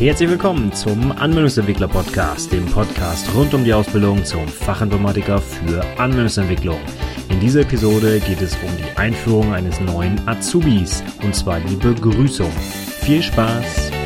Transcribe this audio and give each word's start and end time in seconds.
Herzlich 0.00 0.30
willkommen 0.30 0.72
zum 0.72 1.12
Anwendungsentwickler 1.12 1.86
Podcast, 1.86 2.50
dem 2.54 2.64
Podcast 2.64 3.28
rund 3.34 3.52
um 3.52 3.64
die 3.64 3.74
Ausbildung 3.74 4.24
zum 4.24 4.48
Fachinformatiker 4.48 5.42
für 5.42 5.84
Anwendungsentwicklung. 5.98 6.80
In 7.28 7.38
dieser 7.38 7.60
Episode 7.60 8.18
geht 8.20 8.40
es 8.40 8.54
um 8.54 8.74
die 8.78 8.96
Einführung 8.96 9.52
eines 9.52 9.78
neuen 9.78 10.18
Azubis 10.26 11.04
und 11.22 11.34
zwar 11.34 11.60
die 11.60 11.76
Begrüßung. 11.76 12.50
Viel 13.02 13.22
Spaß! 13.22 13.99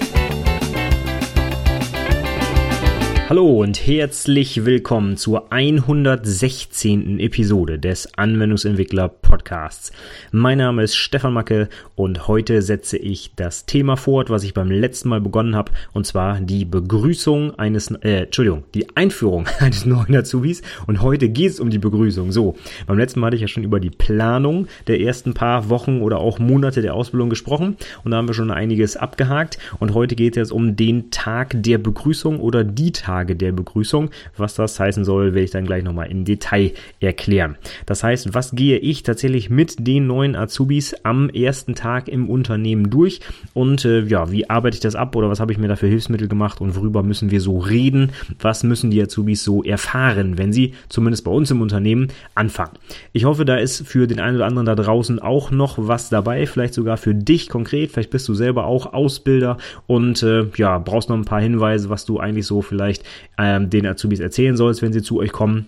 Hallo 3.27 3.63
und 3.63 3.87
herzlich 3.87 4.67
willkommen 4.67 5.17
zur 5.17 5.51
116. 5.51 7.19
Episode 7.21 7.79
des 7.79 8.19
Anwendungsentwickler 8.19 9.09
Podcasts. 9.09 9.93
Mein 10.31 10.59
Name 10.59 10.83
ist 10.83 10.95
Stefan 10.95 11.33
Macke 11.33 11.71
und 11.95 12.29
heute 12.29 12.61
setze 12.61 12.99
ich 12.99 13.33
das 13.35 13.65
Thema 13.65 13.97
fort, 13.97 14.29
was 14.29 14.45
ich 14.45 14.53
beim 14.53 14.71
letzten 14.71 15.09
Mal 15.09 15.23
begonnen 15.23 15.57
habe, 15.57 15.73
und 15.95 16.07
zwar 16.07 16.39
die 16.39 16.67
Begrüßung 16.67 17.59
eines, 17.59 17.91
äh, 18.03 18.25
Entschuldigung, 18.25 18.65
die 18.75 18.95
Einführung 18.95 19.49
eines 19.59 19.87
neuen 19.87 20.15
Azubis 20.15 20.61
und 20.87 21.01
heute 21.01 21.31
geht 21.31 21.53
es 21.53 21.61
um 21.61 21.71
die 21.71 21.79
Begrüßung. 21.79 22.31
So, 22.31 22.57
beim 22.87 22.99
letzten 22.99 23.21
Mal 23.21 23.29
hatte 23.29 23.37
ich 23.37 23.43
ja 23.43 23.49
schon 23.49 23.65
über 23.65 23.81
die 23.81 23.91
Planung 23.91 24.67
der 24.87 25.01
ersten 25.01 25.33
paar 25.33 25.71
Wochen 25.71 26.03
oder 26.03 26.19
auch 26.19 26.39
Monate 26.39 26.83
der 26.83 26.93
Ausbildung 26.93 27.31
gesprochen 27.31 27.79
und 28.05 28.11
da 28.11 28.19
haben 28.19 28.29
wir 28.29 28.35
schon 28.35 28.51
einiges 28.51 28.99
abgehakt 28.99 29.59
und 29.81 29.95
heute 29.95 30.15
geht 30.15 30.37
es 30.37 30.53
um 30.53 30.77
den 30.77 31.11
Tag 31.11 31.55
der 31.55 31.79
Begrüßung 31.79 32.39
oder 32.39 32.65
die 32.65 32.93
Tage 32.93 33.14
Tage 33.15 33.37
der 33.37 33.53
Begrüßung. 33.53 34.11
Was 34.37 34.55
das 34.55 34.79
heißen 34.81 35.05
soll, 35.05 35.35
werde 35.35 35.45
ich 35.45 35.53
dann 35.53 35.67
gleich 35.67 35.85
nochmal 35.85 36.11
im 36.11 36.25
Detail 36.25 36.73
erklären. 36.99 37.57
Das 37.87 38.03
heißt, 38.03 38.35
was 38.35 38.53
gehe 38.53 38.79
ich 38.79 39.05
tatsächlich 39.05 39.51
mit 39.51 39.87
den 39.87 40.09
neuen 40.09 40.35
Azubis 40.35 40.95
am 41.05 41.29
ersten 41.29 41.77
Tag 41.77 42.09
im 42.09 42.29
Unternehmen 42.29 42.91
durch 42.91 43.21
und 43.53 43.85
äh, 43.85 44.01
ja, 44.03 44.33
wie 44.33 44.51
arbeite 44.51 44.75
ich 44.75 44.81
das 44.81 44.97
ab 44.97 45.15
oder 45.15 45.31
was 45.31 45.39
habe 45.39 45.53
ich 45.53 45.59
mir 45.59 45.69
dafür 45.69 45.89
Hilfsmittel 45.89 46.27
gemacht 46.27 46.61
und 46.61 46.75
worüber 46.75 47.05
müssen 47.05 47.31
wir 47.31 47.41
so 47.41 47.59
reden? 47.59 48.11
Was 48.41 48.65
müssen 48.65 48.91
die 48.91 49.01
Azubis 49.01 49.45
so 49.45 49.63
erfahren, 49.63 50.37
wenn 50.37 50.53
sie 50.53 50.75
zumindest 50.89 51.25
bei 51.25 51.31
uns 51.31 51.53
im 51.53 51.61
Unternehmen 51.61 52.09
anfangen? 52.35 52.73
Ich 53.13 53.25
hoffe, 53.25 53.45
da 53.45 53.57
ist 53.57 53.87
für 53.87 54.09
den 54.09 54.19
einen 54.19 54.37
oder 54.37 54.47
anderen 54.47 54.67
da 54.67 54.75
draußen 54.75 55.21
auch 55.21 55.53
noch 55.53 55.77
was 55.79 56.09
dabei, 56.09 56.47
vielleicht 56.47 56.75
sogar 56.75 56.97
für 56.97 57.15
dich 57.15 57.49
konkret. 57.49 57.93
Vielleicht 57.93 58.11
bist 58.11 58.29
du 58.29 58.35
selber 58.35 58.67
auch 58.67 58.93
Ausbilder 58.93 59.59
und 59.87 60.23
äh, 60.25 60.47
ja, 60.57 60.79
brauchst 60.79 61.09
noch 61.09 61.17
ein 61.17 61.25
paar 61.25 61.41
Hinweise, 61.41 61.91
was 61.91 62.05
du 62.05 62.19
eigentlich 62.19 62.47
so 62.47 62.61
vielleicht 62.61 63.04
ähm, 63.39 63.71
den 63.71 63.87
Azubis 63.87 64.21
erzählen 64.21 64.57
sollst, 64.57 64.83
wenn 64.83 64.93
sie 64.93 65.03
zu 65.03 65.19
euch 65.19 65.33
kommen 65.33 65.67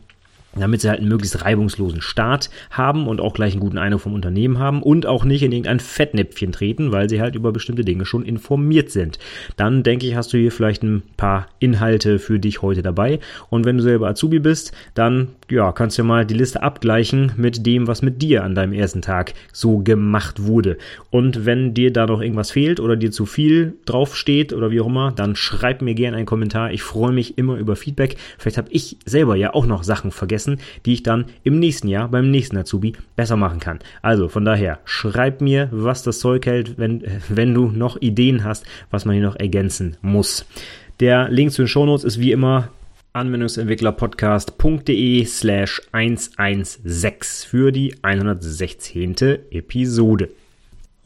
damit 0.60 0.80
sie 0.80 0.88
halt 0.88 1.00
einen 1.00 1.08
möglichst 1.08 1.44
reibungslosen 1.44 2.00
Start 2.00 2.50
haben 2.70 3.06
und 3.06 3.20
auch 3.20 3.34
gleich 3.34 3.52
einen 3.52 3.60
guten 3.60 3.78
Eindruck 3.78 4.02
vom 4.02 4.14
Unternehmen 4.14 4.58
haben 4.58 4.82
und 4.82 5.06
auch 5.06 5.24
nicht 5.24 5.42
in 5.42 5.52
irgendein 5.52 5.80
Fettnäpfchen 5.80 6.52
treten, 6.52 6.92
weil 6.92 7.08
sie 7.08 7.20
halt 7.20 7.34
über 7.34 7.52
bestimmte 7.52 7.84
Dinge 7.84 8.04
schon 8.04 8.24
informiert 8.24 8.90
sind. 8.90 9.18
Dann 9.56 9.82
denke 9.82 10.06
ich, 10.06 10.16
hast 10.16 10.32
du 10.32 10.38
hier 10.38 10.52
vielleicht 10.52 10.82
ein 10.82 11.02
paar 11.16 11.48
Inhalte 11.58 12.18
für 12.18 12.38
dich 12.38 12.62
heute 12.62 12.82
dabei 12.82 13.20
und 13.50 13.64
wenn 13.64 13.76
du 13.76 13.82
selber 13.82 14.08
Azubi 14.08 14.38
bist, 14.38 14.72
dann 14.94 15.28
ja, 15.50 15.72
kannst 15.72 15.98
du 15.98 16.02
ja 16.02 16.06
mal 16.06 16.26
die 16.26 16.34
Liste 16.34 16.62
abgleichen 16.62 17.32
mit 17.36 17.66
dem, 17.66 17.86
was 17.86 18.02
mit 18.02 18.22
dir 18.22 18.44
an 18.44 18.54
deinem 18.54 18.72
ersten 18.72 19.02
Tag 19.02 19.34
so 19.52 19.78
gemacht 19.78 20.42
wurde. 20.42 20.78
Und 21.10 21.46
wenn 21.46 21.74
dir 21.74 21.92
da 21.92 22.06
noch 22.06 22.20
irgendwas 22.20 22.50
fehlt 22.50 22.80
oder 22.80 22.96
dir 22.96 23.10
zu 23.10 23.26
viel 23.26 23.74
draufsteht 23.84 24.52
oder 24.52 24.70
wie 24.70 24.80
auch 24.80 24.86
immer, 24.86 25.12
dann 25.12 25.36
schreib 25.36 25.82
mir 25.82 25.94
gerne 25.94 26.16
einen 26.16 26.26
Kommentar. 26.26 26.72
Ich 26.72 26.82
freue 26.82 27.12
mich 27.12 27.38
immer 27.38 27.56
über 27.56 27.76
Feedback. 27.76 28.16
Vielleicht 28.38 28.58
habe 28.58 28.68
ich 28.70 28.96
selber 29.04 29.36
ja 29.36 29.54
auch 29.54 29.66
noch 29.66 29.82
Sachen 29.82 30.10
vergessen 30.10 30.58
die 30.84 30.94
ich 30.94 31.02
dann 31.02 31.26
im 31.42 31.58
nächsten 31.58 31.88
Jahr 31.88 32.08
beim 32.08 32.30
nächsten 32.30 32.56
Azubi 32.56 32.94
besser 33.14 33.36
machen 33.36 33.60
kann. 33.60 33.78
Also 34.02 34.28
von 34.28 34.44
daher, 34.44 34.78
schreib 34.84 35.40
mir, 35.40 35.68
was 35.72 36.02
das 36.02 36.18
Zeug 36.18 36.46
hält, 36.46 36.78
wenn, 36.78 37.02
wenn 37.28 37.54
du 37.54 37.68
noch 37.68 38.00
Ideen 38.00 38.44
hast, 38.44 38.64
was 38.90 39.04
man 39.04 39.14
hier 39.14 39.24
noch 39.24 39.36
ergänzen 39.36 39.96
muss. 40.02 40.46
Der 41.00 41.28
Link 41.28 41.52
zu 41.52 41.62
den 41.62 41.68
Shownotes 41.68 42.04
ist 42.04 42.20
wie 42.20 42.32
immer 42.32 42.68
anwendungsentwicklerpodcast.de 43.16 45.24
slash 45.24 45.80
116 45.92 47.48
für 47.48 47.72
die 47.72 47.94
116. 48.02 49.16
Episode. 49.50 50.28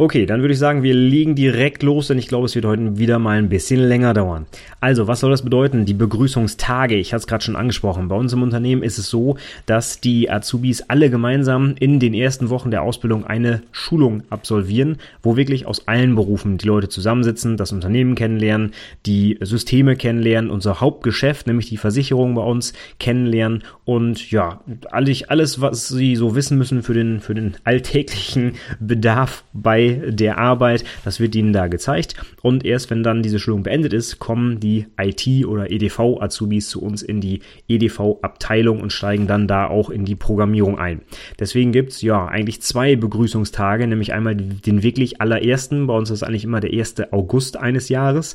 Okay, 0.01 0.25
dann 0.25 0.41
würde 0.41 0.55
ich 0.55 0.59
sagen, 0.59 0.83
wir 0.83 0.95
legen 0.95 1.35
direkt 1.35 1.83
los, 1.83 2.07
denn 2.07 2.17
ich 2.17 2.27
glaube, 2.27 2.47
es 2.47 2.55
wird 2.55 2.65
heute 2.65 2.97
wieder 2.97 3.19
mal 3.19 3.37
ein 3.37 3.51
bisschen 3.51 3.81
länger 3.81 4.15
dauern. 4.15 4.47
Also, 4.81 5.07
was 5.09 5.21
soll 5.21 5.31
das 5.31 5.43
bedeuten? 5.43 5.85
Die 5.85 5.93
Begrüßungstage, 5.93 6.97
ich 6.97 7.13
hatte 7.13 7.21
es 7.21 7.27
gerade 7.27 7.45
schon 7.45 7.55
angesprochen. 7.55 8.09
Bei 8.09 8.17
uns 8.17 8.33
im 8.33 8.43
Unternehmen 8.43 8.83
ist 8.83 8.97
es 8.97 9.11
so, 9.11 9.37
dass 9.67 10.01
die 10.01 10.31
Azubis 10.31 10.81
alle 10.89 11.11
gemeinsam 11.11 11.75
in 11.79 12.01
den 12.01 12.15
ersten 12.15 12.49
Wochen 12.49 12.71
der 12.71 12.81
Ausbildung 12.81 13.27
eine 13.27 13.61
Schulung 13.73 14.23
absolvieren, 14.31 14.97
wo 15.23 15.37
wirklich 15.37 15.67
aus 15.67 15.87
allen 15.87 16.15
Berufen 16.15 16.57
die 16.57 16.67
Leute 16.67 16.89
zusammensitzen, 16.89 17.59
das 17.59 17.71
Unternehmen 17.71 18.15
kennenlernen, 18.15 18.73
die 19.05 19.37
Systeme 19.43 19.97
kennenlernen, 19.97 20.51
unser 20.51 20.81
Hauptgeschäft, 20.81 21.47
nämlich 21.47 21.69
die 21.69 21.77
Versicherung 21.77 22.37
bei 22.37 22.43
uns 22.43 22.73
kennenlernen 22.99 23.65
und 23.85 24.31
ja, 24.31 24.63
alles, 24.91 25.61
was 25.61 25.89
sie 25.89 26.17
so 26.17 26.35
wissen 26.35 26.57
müssen 26.57 26.83
für 26.83 26.95
den, 26.95 27.21
für 27.21 27.35
den 27.35 27.57
alltäglichen 27.65 28.55
Bedarf 28.81 29.45
bei 29.53 29.90
der 29.97 30.39
Arbeit. 30.39 30.85
Das 31.05 31.21
wird 31.21 31.35
ihnen 31.35 31.53
da 31.53 31.69
gezeigt. 31.69 32.15
Und 32.43 32.65
erst 32.65 32.91
wenn 32.91 33.03
dann 33.03 33.23
diese 33.23 33.39
Schulung 33.39 33.63
beendet 33.63 33.93
ist, 33.93 34.19
kommen 34.19 34.61
die 34.61 34.87
IT- 34.99 35.47
oder 35.47 35.71
EDV-Azubis 35.71 36.69
zu 36.69 36.83
uns 36.83 37.03
in 37.03 37.21
die 37.21 37.41
EDV-Abteilung 37.69 38.81
und 38.81 38.93
steigen 38.93 39.27
dann 39.27 39.49
da 39.49 39.67
auch 39.67 39.91
in 39.91 40.05
die 40.05 40.17
Programmierung 40.17 40.79
ein. 40.79 41.03
Deswegen 41.39 41.73
gibt's 41.73 42.03
ja 42.03 42.27
eigentlich 42.27 42.63
zwei 42.63 42.97
Begrüßungstage, 42.97 43.87
nämlich 43.87 44.13
einmal 44.13 44.35
den 44.37 44.83
wirklich 44.83 45.21
allerersten. 45.21 45.87
Bei 45.87 45.95
uns 45.95 46.11
ist 46.11 46.23
eigentlich 46.23 46.45
immer 46.45 46.61
der 46.61 46.73
1. 46.73 47.13
August 47.13 47.57
eines 47.57 47.89
Jahres. 47.89 48.35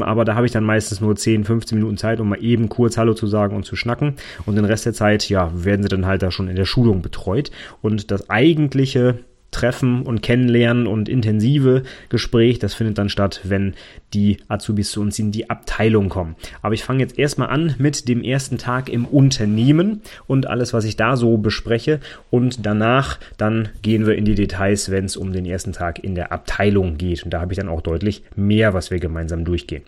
Aber 0.00 0.24
da 0.24 0.34
habe 0.34 0.46
ich 0.46 0.52
dann 0.52 0.64
meistens 0.64 1.00
nur 1.00 1.16
10, 1.16 1.44
15 1.44 1.78
Minuten 1.78 1.96
Zeit, 1.96 2.20
um 2.20 2.28
mal 2.28 2.42
eben 2.42 2.68
kurz 2.68 2.96
Hallo 2.96 3.14
zu 3.14 3.26
sagen 3.26 3.56
und 3.56 3.64
zu 3.64 3.76
schnacken. 3.76 4.14
Und 4.46 4.56
den 4.56 4.64
Rest 4.64 4.86
der 4.86 4.92
Zeit, 4.92 5.28
ja, 5.28 5.50
werden 5.54 5.82
sie 5.82 5.88
dann 5.88 6.06
halt 6.06 6.22
da 6.22 6.30
schon 6.30 6.48
in 6.48 6.56
der 6.56 6.64
Schulung 6.64 7.02
betreut. 7.02 7.50
Und 7.82 8.10
das 8.10 8.30
eigentliche 8.30 9.18
Treffen 9.50 10.02
und 10.02 10.22
Kennenlernen 10.22 10.86
und 10.86 11.08
intensive 11.08 11.82
Gespräch, 12.08 12.58
das 12.58 12.74
findet 12.74 12.98
dann 12.98 13.08
statt, 13.08 13.40
wenn 13.44 13.74
die 14.14 14.38
Azubis 14.48 14.90
zu 14.90 15.00
uns 15.00 15.18
in 15.18 15.32
die 15.32 15.50
Abteilung 15.50 16.08
kommen. 16.08 16.36
Aber 16.62 16.74
ich 16.74 16.84
fange 16.84 17.00
jetzt 17.00 17.18
erstmal 17.18 17.48
an 17.48 17.74
mit 17.78 18.08
dem 18.08 18.22
ersten 18.22 18.58
Tag 18.58 18.88
im 18.88 19.04
Unternehmen 19.06 20.02
und 20.26 20.46
alles, 20.46 20.72
was 20.72 20.84
ich 20.84 20.96
da 20.96 21.16
so 21.16 21.38
bespreche. 21.38 22.00
Und 22.30 22.66
danach 22.66 23.18
dann 23.36 23.70
gehen 23.82 24.06
wir 24.06 24.16
in 24.16 24.24
die 24.24 24.34
Details, 24.34 24.90
wenn 24.90 25.06
es 25.06 25.16
um 25.16 25.32
den 25.32 25.46
ersten 25.46 25.72
Tag 25.72 26.02
in 26.02 26.14
der 26.14 26.32
Abteilung 26.32 26.98
geht. 26.98 27.24
Und 27.24 27.30
da 27.30 27.40
habe 27.40 27.52
ich 27.52 27.58
dann 27.58 27.68
auch 27.68 27.80
deutlich 27.80 28.22
mehr, 28.36 28.74
was 28.74 28.90
wir 28.90 28.98
gemeinsam 28.98 29.44
durchgehen. 29.44 29.82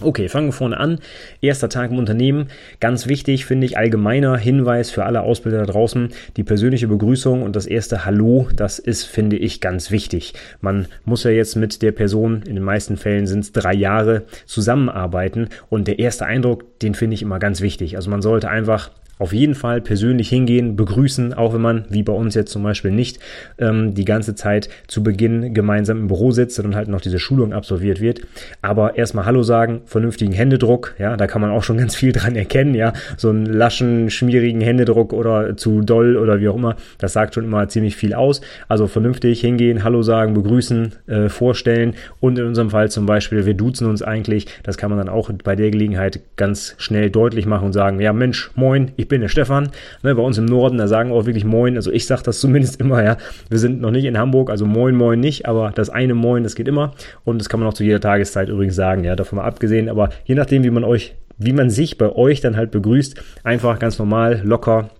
Okay, 0.00 0.28
fangen 0.28 0.48
wir 0.48 0.52
vorne 0.52 0.78
an. 0.78 1.00
Erster 1.40 1.68
Tag 1.68 1.90
im 1.90 1.98
Unternehmen. 1.98 2.48
Ganz 2.78 3.08
wichtig, 3.08 3.46
finde 3.46 3.66
ich, 3.66 3.76
allgemeiner 3.76 4.36
Hinweis 4.36 4.92
für 4.92 5.04
alle 5.04 5.22
Ausbilder 5.22 5.58
da 5.58 5.72
draußen. 5.72 6.10
Die 6.36 6.44
persönliche 6.44 6.86
Begrüßung 6.86 7.42
und 7.42 7.56
das 7.56 7.66
erste 7.66 8.04
Hallo, 8.04 8.48
das 8.54 8.78
ist, 8.78 9.04
finde 9.04 9.36
ich, 9.36 9.60
ganz 9.60 9.90
wichtig. 9.90 10.34
Man 10.60 10.86
muss 11.04 11.24
ja 11.24 11.32
jetzt 11.32 11.56
mit 11.56 11.82
der 11.82 11.90
Person, 11.90 12.42
in 12.46 12.54
den 12.54 12.62
meisten 12.62 12.96
Fällen 12.96 13.26
sind 13.26 13.40
es 13.40 13.50
drei 13.50 13.74
Jahre, 13.74 14.22
zusammenarbeiten. 14.46 15.48
Und 15.68 15.88
der 15.88 15.98
erste 15.98 16.26
Eindruck, 16.26 16.78
den 16.78 16.94
finde 16.94 17.14
ich 17.14 17.22
immer 17.22 17.40
ganz 17.40 17.60
wichtig. 17.60 17.96
Also 17.96 18.08
man 18.08 18.22
sollte 18.22 18.48
einfach 18.48 18.90
auf 19.18 19.32
jeden 19.32 19.54
Fall 19.54 19.80
persönlich 19.80 20.28
hingehen, 20.28 20.76
begrüßen, 20.76 21.34
auch 21.34 21.54
wenn 21.54 21.60
man, 21.60 21.84
wie 21.90 22.02
bei 22.02 22.12
uns 22.12 22.34
jetzt 22.34 22.52
zum 22.52 22.62
Beispiel 22.62 22.90
nicht, 22.90 23.18
ähm, 23.58 23.94
die 23.94 24.04
ganze 24.04 24.34
Zeit 24.34 24.68
zu 24.86 25.02
Beginn 25.02 25.54
gemeinsam 25.54 25.98
im 25.98 26.06
Büro 26.08 26.30
sitzt 26.30 26.58
und 26.60 26.74
halt 26.74 26.88
noch 26.88 27.00
diese 27.00 27.18
Schulung 27.18 27.52
absolviert 27.52 28.00
wird. 28.00 28.20
Aber 28.62 28.96
erstmal 28.96 29.24
Hallo 29.24 29.42
sagen, 29.42 29.82
vernünftigen 29.86 30.32
Händedruck, 30.32 30.94
ja, 30.98 31.16
da 31.16 31.26
kann 31.26 31.40
man 31.40 31.50
auch 31.50 31.62
schon 31.62 31.78
ganz 31.78 31.94
viel 31.94 32.12
dran 32.12 32.36
erkennen, 32.36 32.74
ja, 32.74 32.92
so 33.16 33.30
einen 33.30 33.46
laschen, 33.46 34.10
schmierigen 34.10 34.60
Händedruck 34.60 35.12
oder 35.12 35.56
zu 35.56 35.80
doll 35.80 36.16
oder 36.16 36.40
wie 36.40 36.48
auch 36.48 36.56
immer, 36.56 36.76
das 36.98 37.12
sagt 37.12 37.34
schon 37.34 37.44
immer 37.44 37.68
ziemlich 37.68 37.96
viel 37.96 38.14
aus. 38.14 38.40
Also 38.68 38.86
vernünftig 38.86 39.40
hingehen, 39.40 39.84
Hallo 39.84 40.02
sagen, 40.02 40.34
begrüßen, 40.34 40.92
äh, 41.06 41.28
vorstellen 41.28 41.94
und 42.20 42.38
in 42.38 42.46
unserem 42.46 42.70
Fall 42.70 42.90
zum 42.90 43.06
Beispiel, 43.06 43.46
wir 43.46 43.54
duzen 43.54 43.88
uns 43.88 44.02
eigentlich, 44.02 44.46
das 44.62 44.76
kann 44.76 44.90
man 44.90 44.98
dann 44.98 45.08
auch 45.08 45.30
bei 45.44 45.56
der 45.56 45.70
Gelegenheit 45.70 46.20
ganz 46.36 46.74
schnell 46.78 47.10
deutlich 47.10 47.46
machen 47.46 47.66
und 47.66 47.72
sagen, 47.72 48.00
ja 48.00 48.12
Mensch, 48.12 48.50
moin, 48.54 48.92
ich 48.96 49.07
ich 49.08 49.10
bin 49.10 49.22
der 49.22 49.28
Stefan. 49.28 49.70
Ne, 50.02 50.14
bei 50.14 50.20
uns 50.20 50.36
im 50.36 50.44
Norden, 50.44 50.76
da 50.76 50.86
sagen 50.86 51.12
auch 51.12 51.24
wirklich 51.24 51.46
Moin. 51.46 51.76
Also 51.76 51.90
ich 51.90 52.06
sage 52.06 52.22
das 52.24 52.40
zumindest 52.40 52.78
immer, 52.80 53.02
ja. 53.02 53.16
Wir 53.48 53.58
sind 53.58 53.80
noch 53.80 53.90
nicht 53.90 54.04
in 54.04 54.18
Hamburg, 54.18 54.50
also 54.50 54.66
Moin, 54.66 54.94
Moin 54.94 55.18
nicht, 55.18 55.46
aber 55.46 55.72
das 55.74 55.88
eine 55.88 56.12
Moin, 56.12 56.42
das 56.42 56.54
geht 56.54 56.68
immer. 56.68 56.92
Und 57.24 57.38
das 57.38 57.48
kann 57.48 57.58
man 57.58 57.68
auch 57.70 57.74
zu 57.74 57.84
jeder 57.84 58.00
Tageszeit 58.00 58.50
übrigens 58.50 58.76
sagen, 58.76 59.04
ja, 59.04 59.16
davon 59.16 59.38
mal 59.38 59.46
abgesehen. 59.46 59.88
Aber 59.88 60.10
je 60.26 60.34
nachdem, 60.34 60.62
wie 60.62 60.70
man 60.70 60.84
euch, 60.84 61.14
wie 61.38 61.54
man 61.54 61.70
sich 61.70 61.96
bei 61.96 62.10
euch 62.10 62.42
dann 62.42 62.58
halt 62.58 62.70
begrüßt, 62.70 63.18
einfach 63.44 63.78
ganz 63.78 63.98
normal, 63.98 64.42
locker, 64.44 64.90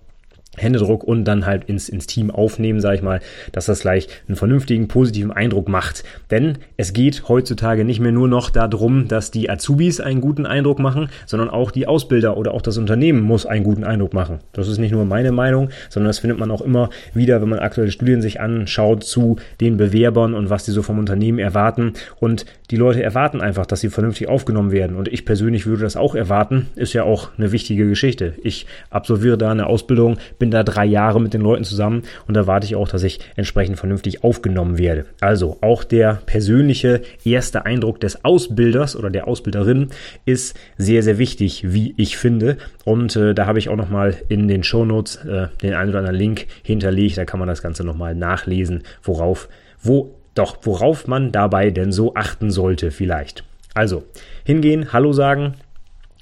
Händedruck 0.61 1.03
und 1.03 1.25
dann 1.25 1.45
halt 1.45 1.65
ins, 1.65 1.89
ins 1.89 2.07
Team 2.07 2.31
aufnehmen, 2.31 2.79
sage 2.79 2.95
ich 2.95 3.01
mal, 3.01 3.19
dass 3.51 3.65
das 3.65 3.81
gleich 3.81 4.07
einen 4.27 4.35
vernünftigen, 4.35 4.87
positiven 4.87 5.31
Eindruck 5.31 5.69
macht. 5.69 6.03
Denn 6.31 6.57
es 6.77 6.93
geht 6.93 7.27
heutzutage 7.27 7.83
nicht 7.83 7.99
mehr 7.99 8.11
nur 8.11 8.27
noch 8.27 8.49
darum, 8.49 9.07
dass 9.07 9.31
die 9.31 9.49
Azubis 9.49 9.99
einen 9.99 10.21
guten 10.21 10.45
Eindruck 10.45 10.79
machen, 10.79 11.09
sondern 11.25 11.49
auch 11.49 11.71
die 11.71 11.87
Ausbilder 11.87 12.37
oder 12.37 12.53
auch 12.53 12.61
das 12.61 12.77
Unternehmen 12.77 13.21
muss 13.21 13.45
einen 13.45 13.63
guten 13.63 13.83
Eindruck 13.83 14.13
machen. 14.13 14.39
Das 14.53 14.67
ist 14.67 14.77
nicht 14.77 14.91
nur 14.91 15.05
meine 15.05 15.31
Meinung, 15.31 15.69
sondern 15.89 16.09
das 16.09 16.19
findet 16.19 16.39
man 16.39 16.51
auch 16.51 16.61
immer 16.61 16.89
wieder, 17.13 17.41
wenn 17.41 17.49
man 17.49 17.59
aktuelle 17.59 17.91
Studien 17.91 18.21
sich 18.21 18.39
anschaut 18.39 19.03
zu 19.03 19.37
den 19.61 19.77
Bewerbern 19.77 20.33
und 20.33 20.49
was 20.49 20.65
die 20.65 20.71
so 20.71 20.83
vom 20.83 20.99
Unternehmen 20.99 21.39
erwarten. 21.39 21.93
Und 22.19 22.45
die 22.71 22.75
Leute 22.75 23.01
erwarten 23.01 23.41
einfach, 23.41 23.65
dass 23.65 23.81
sie 23.81 23.89
vernünftig 23.89 24.29
aufgenommen 24.29 24.71
werden. 24.71 24.95
Und 24.95 25.07
ich 25.07 25.25
persönlich 25.25 25.65
würde 25.65 25.83
das 25.83 25.95
auch 25.95 26.15
erwarten. 26.15 26.67
Ist 26.75 26.93
ja 26.93 27.03
auch 27.03 27.29
eine 27.37 27.51
wichtige 27.51 27.87
Geschichte. 27.87 28.33
Ich 28.43 28.65
absolviere 28.89 29.37
da 29.37 29.51
eine 29.51 29.67
Ausbildung, 29.67 30.17
bin 30.37 30.48
da 30.51 30.63
drei 30.63 30.85
Jahre 30.85 31.21
mit 31.21 31.33
den 31.33 31.41
Leuten 31.41 31.63
zusammen 31.63 32.03
und 32.27 32.33
da 32.35 32.47
warte 32.47 32.65
ich 32.65 32.75
auch, 32.75 32.87
dass 32.87 33.03
ich 33.03 33.19
entsprechend 33.35 33.77
vernünftig 33.77 34.23
aufgenommen 34.23 34.77
werde. 34.77 35.05
Also 35.21 35.57
auch 35.61 35.83
der 35.83 36.21
persönliche 36.25 37.01
erste 37.23 37.65
Eindruck 37.65 37.99
des 37.99 38.23
Ausbilders 38.25 38.95
oder 38.95 39.09
der 39.09 39.27
Ausbilderin 39.27 39.89
ist 40.25 40.57
sehr, 40.77 41.03
sehr 41.03 41.17
wichtig, 41.17 41.73
wie 41.73 41.93
ich 41.97 42.17
finde. 42.17 42.57
Und 42.85 43.15
äh, 43.15 43.33
da 43.33 43.45
habe 43.45 43.59
ich 43.59 43.69
auch 43.69 43.75
nochmal 43.75 44.15
in 44.27 44.47
den 44.47 44.63
Shownotes 44.63 45.17
äh, 45.25 45.47
den 45.61 45.73
einen 45.73 45.89
oder 45.89 45.99
anderen 45.99 46.17
Link 46.17 46.47
hinterlegt. 46.63 47.17
Da 47.17 47.25
kann 47.25 47.39
man 47.39 47.47
das 47.47 47.61
Ganze 47.61 47.83
nochmal 47.83 48.15
nachlesen, 48.15 48.83
worauf, 49.03 49.49
wo, 49.81 50.15
doch, 50.35 50.57
worauf 50.63 51.07
man 51.07 51.31
dabei 51.31 51.71
denn 51.71 51.91
so 51.91 52.15
achten 52.15 52.51
sollte 52.51 52.91
vielleicht. 52.91 53.43
Also, 53.73 54.03
hingehen, 54.43 54.91
Hallo 54.93 55.13
sagen, 55.13 55.53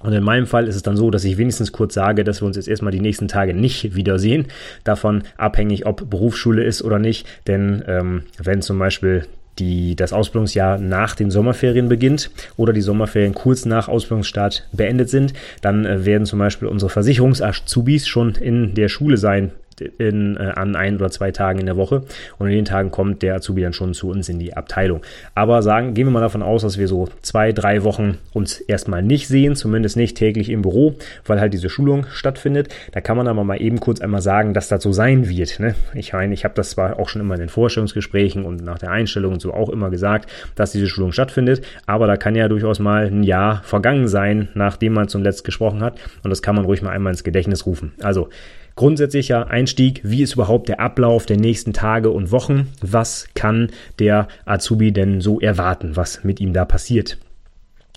und 0.04 0.14
in 0.14 0.24
meinem 0.24 0.46
Fall 0.46 0.68
ist 0.68 0.76
es 0.76 0.84
dann 0.84 0.96
so, 0.96 1.10
dass 1.10 1.24
ich 1.24 1.38
wenigstens 1.38 1.72
kurz 1.72 1.96
sage, 1.96 2.24
dass 2.24 2.42
wir 2.42 2.46
uns 2.46 2.56
jetzt 2.56 2.68
erstmal 2.68 2.92
die 2.92 3.00
nächsten 3.00 3.28
Tage 3.28 3.54
nicht 3.56 3.96
wiedersehen. 3.96 4.46
Davon 4.84 5.24
abhängig, 5.38 5.88
ob 5.88 6.10
Berufsschule 6.10 6.64
ist 6.64 6.84
oder 6.84 7.00
nicht. 7.00 7.28
Denn 7.48 7.84
ähm, 7.88 8.24
wenn 8.38 8.62
zum 8.62 8.78
Beispiel 8.78 9.26
die, 9.58 9.96
das 9.96 10.14
Ausbildungsjahr 10.14 10.78
nach 10.78 11.16
den 11.16 11.32
Sommerferien 11.32 11.90
beginnt 11.90 12.30
oder 12.58 12.74
die 12.74 12.82
Sommerferien 12.82 13.34
kurz 13.34 13.66
nach 13.66 13.88
Ausbildungsstart 13.88 14.68
beendet 14.72 15.10
sind, 15.10 15.34
dann 15.62 15.86
äh, 15.86 16.06
werden 16.06 16.28
zum 16.28 16.38
Beispiel 16.38 16.68
unsere 16.68 16.92
Versicherungsazubis 16.92 18.08
schon 18.08 18.36
in 18.36 18.76
der 18.76 18.90
Schule 18.90 19.18
sein 19.18 19.52
in, 19.82 20.38
äh, 20.38 20.52
an 20.56 20.76
ein 20.76 20.96
oder 20.96 21.10
zwei 21.10 21.32
Tagen 21.32 21.60
in 21.60 21.66
der 21.66 21.78
Woche 21.78 22.04
und 22.38 22.48
in 22.48 22.54
den 22.54 22.66
Tagen 22.66 22.92
kommt 22.92 23.22
der 23.22 23.36
Azubi 23.36 23.62
dann 23.62 23.74
schon 23.74 23.94
zu 23.94 24.10
uns 24.10 24.30
in 24.30 24.40
die 24.40 24.56
Abteilung. 24.56 25.02
Aber 25.36 25.62
sagen, 25.62 25.94
gehen 25.94 26.08
wir 26.08 26.12
mal 26.12 26.22
davon 26.22 26.44
aus, 26.44 26.64
dass 26.64 26.78
wir 26.78 26.88
so 26.88 27.08
zwei, 27.22 27.52
drei 27.52 27.84
Wochen 27.84 28.18
uns 28.34 28.60
erstmal 28.60 29.04
nicht 29.04 29.28
sehen, 29.28 29.56
zumindest 29.56 29.98
nicht 29.98 30.18
täglich 30.18 30.50
im 30.50 30.62
Büro, 30.62 30.96
weil 31.26 31.40
halt 31.40 31.54
diese 31.54 31.70
Schulung 31.70 32.06
stattfindet. 32.12 32.74
Da 32.92 33.02
kann 33.02 33.18
man 33.18 33.28
aber 33.28 33.44
mal 33.44 33.62
eben 33.62 33.80
kurz 33.80 34.02
einmal 34.02 34.22
sagen, 34.22 34.54
dass 34.54 34.68
das 34.68 34.84
so 34.84 34.92
sein 34.92 35.30
wird. 35.30 35.60
Ne? 35.60 35.76
Ich 35.94 36.14
meine, 36.14 36.34
ich 36.34 36.44
habe 36.44 36.56
das 36.56 36.72
zwar 36.72 37.00
auch 37.00 37.10
schon 37.10 37.22
immer 37.22 37.36
in 37.36 37.42
den 37.42 37.50
Vorstellungsgesprächen 37.50 38.46
und 38.46 38.64
nach 38.64 38.80
der 38.80 38.92
Einstellung 38.92 39.34
und 39.34 39.42
so 39.42 39.54
auch 39.54 39.70
immer 39.70 39.90
gesagt, 39.90 40.30
dass 40.56 40.72
diese 40.72 40.88
Schulung 40.88 41.12
stattfindet, 41.12 41.62
aber 41.86 42.08
da 42.08 42.18
kann 42.18 42.36
ja 42.36 42.48
durchaus 42.48 42.80
mal 42.80 43.08
ein 43.08 43.24
Jahr 43.24 43.62
vergangen 43.64 44.08
sein, 44.08 44.50
nachdem 44.54 44.94
man 44.94 45.08
zum 45.08 45.24
Letzt 45.24 45.44
gesprochen 45.44 45.82
hat 45.82 46.00
und 46.24 46.30
das 46.30 46.42
kann 46.42 46.56
man 46.56 46.66
ruhig 46.66 46.82
mal 46.82 46.92
einmal 46.92 47.14
ins 47.14 47.24
Gedächtnis 47.24 47.66
rufen. 47.66 47.94
Also 48.02 48.30
grundsätzlicher 48.78 49.50
Einstieg, 49.50 50.00
wie 50.04 50.22
ist 50.22 50.36
überhaupt 50.36 50.70
der 50.70 50.80
Ablauf 50.80 51.26
der 51.26 51.38
nächsten 51.38 51.74
Tage 51.74 52.10
und 52.12 52.32
Wochen, 52.32 52.70
was 52.80 53.28
kann 53.36 53.72
der 54.00 54.30
Azubi 54.46 54.94
denn 54.94 55.20
so 55.20 55.42
erwarten, 55.42 55.98
was 55.98 56.24
mit 56.24 56.40
ihm 56.40 56.54
da 56.54 56.64
passiert. 56.64 57.18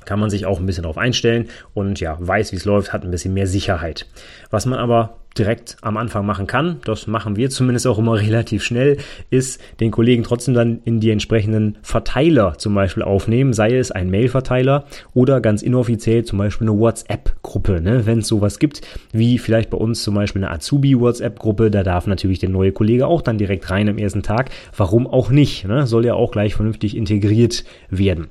Kann 0.06 0.18
man 0.18 0.30
sich 0.30 0.46
auch 0.46 0.58
ein 0.58 0.66
bisschen 0.66 0.82
darauf 0.82 0.98
einstellen 0.98 1.48
und 1.74 2.00
ja, 2.00 2.16
weiß, 2.18 2.50
wie 2.50 2.56
es 2.56 2.64
läuft, 2.64 2.92
hat 2.92 3.04
ein 3.04 3.10
bisschen 3.12 3.34
mehr 3.34 3.46
Sicherheit. 3.46 4.06
Was 4.50 4.66
man 4.66 4.78
aber 4.78 5.19
direkt 5.38 5.76
am 5.80 5.96
Anfang 5.96 6.26
machen 6.26 6.46
kann, 6.46 6.80
das 6.84 7.06
machen 7.06 7.36
wir 7.36 7.50
zumindest 7.50 7.86
auch 7.86 7.98
immer 7.98 8.14
relativ 8.20 8.62
schnell, 8.62 8.98
ist 9.30 9.60
den 9.80 9.90
Kollegen 9.90 10.22
trotzdem 10.22 10.54
dann 10.54 10.80
in 10.84 11.00
die 11.00 11.10
entsprechenden 11.10 11.78
Verteiler 11.82 12.58
zum 12.58 12.74
Beispiel 12.74 13.02
aufnehmen, 13.02 13.52
sei 13.52 13.76
es 13.76 13.90
ein 13.90 14.10
Mail-Verteiler 14.10 14.84
oder 15.14 15.40
ganz 15.40 15.62
inoffiziell 15.62 16.24
zum 16.24 16.38
Beispiel 16.38 16.68
eine 16.68 16.78
WhatsApp-Gruppe, 16.78 17.80
ne? 17.80 18.06
wenn 18.06 18.20
es 18.20 18.28
sowas 18.28 18.58
gibt, 18.58 18.82
wie 19.12 19.38
vielleicht 19.38 19.70
bei 19.70 19.78
uns 19.78 20.02
zum 20.02 20.14
Beispiel 20.14 20.44
eine 20.44 20.52
Azubi-WhatsApp-Gruppe, 20.52 21.70
da 21.70 21.82
darf 21.82 22.06
natürlich 22.06 22.38
der 22.38 22.48
neue 22.48 22.72
Kollege 22.72 23.06
auch 23.06 23.22
dann 23.22 23.38
direkt 23.38 23.70
rein 23.70 23.88
am 23.88 23.98
ersten 23.98 24.22
Tag, 24.22 24.50
warum 24.76 25.06
auch 25.06 25.30
nicht, 25.30 25.66
ne? 25.66 25.86
soll 25.86 26.04
ja 26.04 26.14
auch 26.14 26.32
gleich 26.32 26.54
vernünftig 26.54 26.96
integriert 26.96 27.64
werden. 27.88 28.28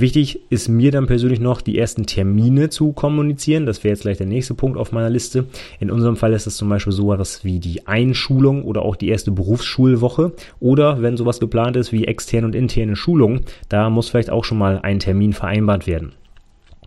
Wichtig 0.00 0.42
ist 0.48 0.68
mir 0.68 0.92
dann 0.92 1.08
persönlich 1.08 1.40
noch, 1.40 1.60
die 1.60 1.76
ersten 1.76 2.06
Termine 2.06 2.68
zu 2.68 2.92
kommunizieren. 2.92 3.66
Das 3.66 3.82
wäre 3.82 3.94
jetzt 3.94 4.02
gleich 4.02 4.16
der 4.16 4.28
nächste 4.28 4.54
Punkt 4.54 4.78
auf 4.78 4.92
meiner 4.92 5.10
Liste. 5.10 5.46
In 5.80 5.90
unserem 5.90 6.16
Fall 6.16 6.32
ist 6.34 6.46
es 6.46 6.56
zum 6.56 6.68
Beispiel 6.68 6.92
so 6.92 7.12
etwas 7.12 7.44
wie 7.44 7.58
die 7.58 7.88
Einschulung 7.88 8.62
oder 8.62 8.82
auch 8.82 8.94
die 8.94 9.08
erste 9.08 9.32
Berufsschulwoche. 9.32 10.34
Oder 10.60 11.02
wenn 11.02 11.16
sowas 11.16 11.40
geplant 11.40 11.74
ist 11.74 11.90
wie 11.90 12.04
externe 12.04 12.46
und 12.46 12.54
interne 12.54 12.94
Schulung, 12.94 13.40
da 13.68 13.90
muss 13.90 14.08
vielleicht 14.08 14.30
auch 14.30 14.44
schon 14.44 14.58
mal 14.58 14.78
ein 14.84 15.00
Termin 15.00 15.32
vereinbart 15.32 15.88
werden. 15.88 16.12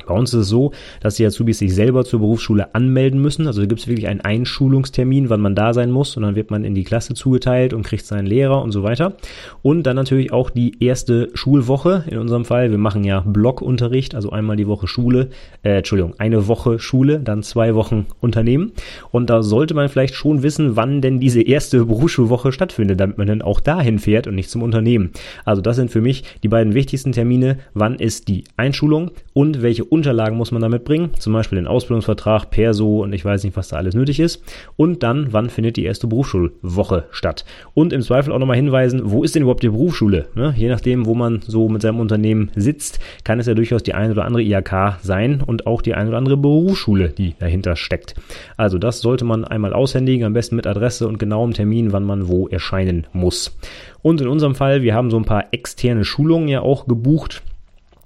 Bei 0.05 0.13
uns 0.13 0.33
ist 0.33 0.41
es 0.41 0.47
so, 0.47 0.71
dass 1.01 1.15
die 1.15 1.25
Azubis 1.25 1.59
sich 1.59 1.73
selber 1.73 2.05
zur 2.05 2.19
Berufsschule 2.19 2.73
anmelden 2.75 3.21
müssen. 3.21 3.47
Also 3.47 3.61
gibt 3.61 3.79
es 3.79 3.87
wirklich 3.87 4.07
einen 4.07 4.21
Einschulungstermin, 4.21 5.29
wann 5.29 5.41
man 5.41 5.55
da 5.55 5.73
sein 5.73 5.91
muss. 5.91 6.15
Und 6.17 6.23
dann 6.23 6.35
wird 6.35 6.51
man 6.51 6.63
in 6.63 6.75
die 6.75 6.83
Klasse 6.83 7.13
zugeteilt 7.13 7.73
und 7.73 7.83
kriegt 7.83 8.05
seinen 8.05 8.25
Lehrer 8.25 8.61
und 8.61 8.71
so 8.71 8.83
weiter. 8.83 9.13
Und 9.61 9.83
dann 9.83 9.95
natürlich 9.95 10.31
auch 10.31 10.49
die 10.49 10.83
erste 10.83 11.29
Schulwoche. 11.33 12.03
In 12.07 12.17
unserem 12.17 12.45
Fall, 12.45 12.71
wir 12.71 12.77
machen 12.77 13.03
ja 13.03 13.21
Blockunterricht, 13.21 14.15
also 14.15 14.31
einmal 14.31 14.55
die 14.57 14.67
Woche 14.67 14.87
Schule, 14.87 15.29
äh, 15.63 15.77
Entschuldigung, 15.77 16.15
eine 16.17 16.47
Woche 16.47 16.79
Schule, 16.79 17.19
dann 17.19 17.43
zwei 17.43 17.75
Wochen 17.75 18.05
Unternehmen. 18.19 18.71
Und 19.11 19.29
da 19.29 19.43
sollte 19.43 19.73
man 19.73 19.89
vielleicht 19.89 20.15
schon 20.15 20.43
wissen, 20.43 20.75
wann 20.75 21.01
denn 21.01 21.19
diese 21.19 21.41
erste 21.41 21.85
Berufsschulwoche 21.85 22.51
stattfindet, 22.51 22.99
damit 22.99 23.17
man 23.17 23.27
dann 23.27 23.41
auch 23.41 23.59
dahin 23.59 23.99
fährt 23.99 24.27
und 24.27 24.35
nicht 24.35 24.49
zum 24.49 24.63
Unternehmen. 24.63 25.11
Also 25.45 25.61
das 25.61 25.75
sind 25.75 25.91
für 25.91 26.01
mich 26.01 26.23
die 26.43 26.47
beiden 26.47 26.73
wichtigsten 26.73 27.11
Termine. 27.11 27.57
Wann 27.73 27.95
ist 27.95 28.27
die 28.27 28.43
Einschulung 28.57 29.11
und 29.33 29.61
welche 29.61 29.85
Unterlagen 29.93 30.37
muss 30.37 30.53
man 30.53 30.61
da 30.61 30.69
mitbringen, 30.69 31.09
zum 31.19 31.33
Beispiel 31.33 31.57
den 31.57 31.67
Ausbildungsvertrag, 31.67 32.49
Perso 32.49 33.03
und 33.03 33.11
ich 33.11 33.25
weiß 33.25 33.43
nicht, 33.43 33.57
was 33.57 33.67
da 33.67 33.75
alles 33.75 33.93
nötig 33.93 34.21
ist. 34.21 34.41
Und 34.77 35.03
dann, 35.03 35.33
wann 35.33 35.49
findet 35.49 35.75
die 35.75 35.83
erste 35.83 36.07
Berufsschulwoche 36.07 37.07
statt? 37.11 37.43
Und 37.73 37.91
im 37.91 38.01
Zweifel 38.01 38.31
auch 38.31 38.39
nochmal 38.39 38.55
hinweisen, 38.55 39.01
wo 39.03 39.21
ist 39.21 39.35
denn 39.35 39.41
überhaupt 39.41 39.63
die 39.63 39.67
Berufsschule? 39.67 40.29
Ne? 40.33 40.53
Je 40.55 40.69
nachdem, 40.69 41.05
wo 41.05 41.13
man 41.13 41.41
so 41.45 41.67
mit 41.67 41.81
seinem 41.81 41.99
Unternehmen 41.99 42.51
sitzt, 42.55 43.01
kann 43.25 43.41
es 43.41 43.47
ja 43.47 43.53
durchaus 43.53 43.83
die 43.83 43.93
eine 43.93 44.13
oder 44.13 44.23
andere 44.23 44.43
IHK 44.43 44.99
sein 45.01 45.43
und 45.45 45.67
auch 45.67 45.81
die 45.81 45.93
eine 45.93 46.07
oder 46.07 46.19
andere 46.19 46.37
Berufsschule, 46.37 47.09
die 47.09 47.35
dahinter 47.39 47.75
steckt. 47.75 48.15
Also 48.55 48.77
das 48.77 49.01
sollte 49.01 49.25
man 49.25 49.43
einmal 49.43 49.73
aushändigen, 49.73 50.25
am 50.25 50.31
besten 50.31 50.55
mit 50.55 50.67
Adresse 50.67 51.05
und 51.05 51.19
genauem 51.19 51.51
Termin, 51.51 51.91
wann 51.91 52.05
man 52.05 52.29
wo 52.29 52.47
erscheinen 52.47 53.07
muss. 53.11 53.57
Und 54.01 54.21
in 54.21 54.29
unserem 54.29 54.55
Fall, 54.55 54.83
wir 54.83 54.95
haben 54.95 55.11
so 55.11 55.17
ein 55.17 55.25
paar 55.25 55.47
externe 55.51 56.05
Schulungen 56.05 56.47
ja 56.47 56.61
auch 56.61 56.87
gebucht 56.87 57.43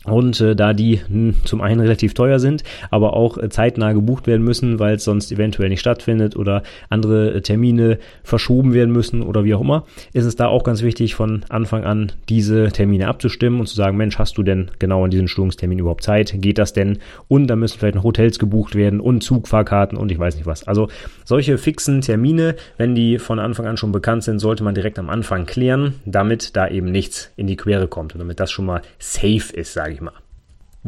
und 0.05 0.39
äh, 0.41 0.55
da 0.55 0.73
die 0.73 0.97
mh, 0.97 1.07
hm, 1.07 1.35
zum 1.43 1.61
einen 1.61 1.79
relativ 1.79 2.13
teuer 2.13 2.39
sind, 2.39 2.63
aber 2.91 3.13
auch 3.13 3.37
äh, 3.37 3.49
zeitnah 3.49 3.93
gebucht 3.93 4.27
werden 4.27 4.43
müssen, 4.43 4.79
weil 4.79 4.95
es 4.95 5.03
sonst 5.03 5.31
eventuell 5.31 5.69
nicht 5.69 5.79
stattfindet 5.79 6.35
oder 6.35 6.63
andere 6.89 7.35
äh, 7.35 7.41
Termine 7.41 7.99
verschoben 8.23 8.73
werden 8.73 8.91
müssen 8.91 9.21
oder 9.21 9.43
wie 9.43 9.53
auch 9.53 9.61
immer, 9.61 9.85
ist 10.13 10.25
es 10.25 10.35
da 10.35 10.47
auch 10.47 10.63
ganz 10.63 10.81
wichtig, 10.81 11.15
von 11.15 11.43
Anfang 11.49 11.83
an 11.83 12.11
diese 12.29 12.71
Termine 12.71 13.07
abzustimmen 13.07 13.59
und 13.59 13.67
zu 13.67 13.75
sagen, 13.75 13.97
Mensch, 13.97 14.17
hast 14.19 14.37
du 14.37 14.43
denn 14.43 14.71
genau 14.79 15.05
an 15.05 15.11
diesem 15.11 15.27
Schulungstermin 15.27 15.79
überhaupt 15.79 16.03
Zeit? 16.03 16.33
Geht 16.38 16.57
das 16.57 16.74
denn? 16.74 17.00
Und 17.27 17.47
da 17.47 17.55
müssen 17.55 17.79
vielleicht 17.79 17.95
noch 17.95 18.03
Hotels 18.03 18.39
gebucht 18.39 18.75
werden 18.75 19.00
und 19.00 19.21
Zugfahrkarten 19.21 19.97
und 19.97 20.12
ich 20.12 20.19
weiß 20.19 20.35
nicht 20.35 20.45
was. 20.45 20.67
Also 20.67 20.89
solche 21.24 21.57
fixen 21.57 22.01
Termine, 22.01 22.55
wenn 22.77 22.95
die 22.95 23.19
von 23.19 23.39
Anfang 23.39 23.65
an 23.65 23.77
schon 23.77 23.91
bekannt 23.91 24.24
sind, 24.24 24.39
sollte 24.39 24.63
man 24.63 24.75
direkt 24.75 25.00
am 25.00 25.09
Anfang 25.09 25.45
klären, 25.45 25.95
damit 26.05 26.55
da 26.55 26.67
eben 26.67 26.91
nichts 26.91 27.31
in 27.35 27.47
die 27.47 27.55
Quere 27.55 27.88
kommt 27.88 28.13
und 28.13 28.19
damit 28.19 28.39
das 28.39 28.51
schon 28.51 28.65
mal 28.65 28.81
safe 29.00 29.53
ist, 29.53 29.74
sage 29.74 29.93
ich 29.93 29.94
ich 29.95 30.01
mal. 30.01 30.25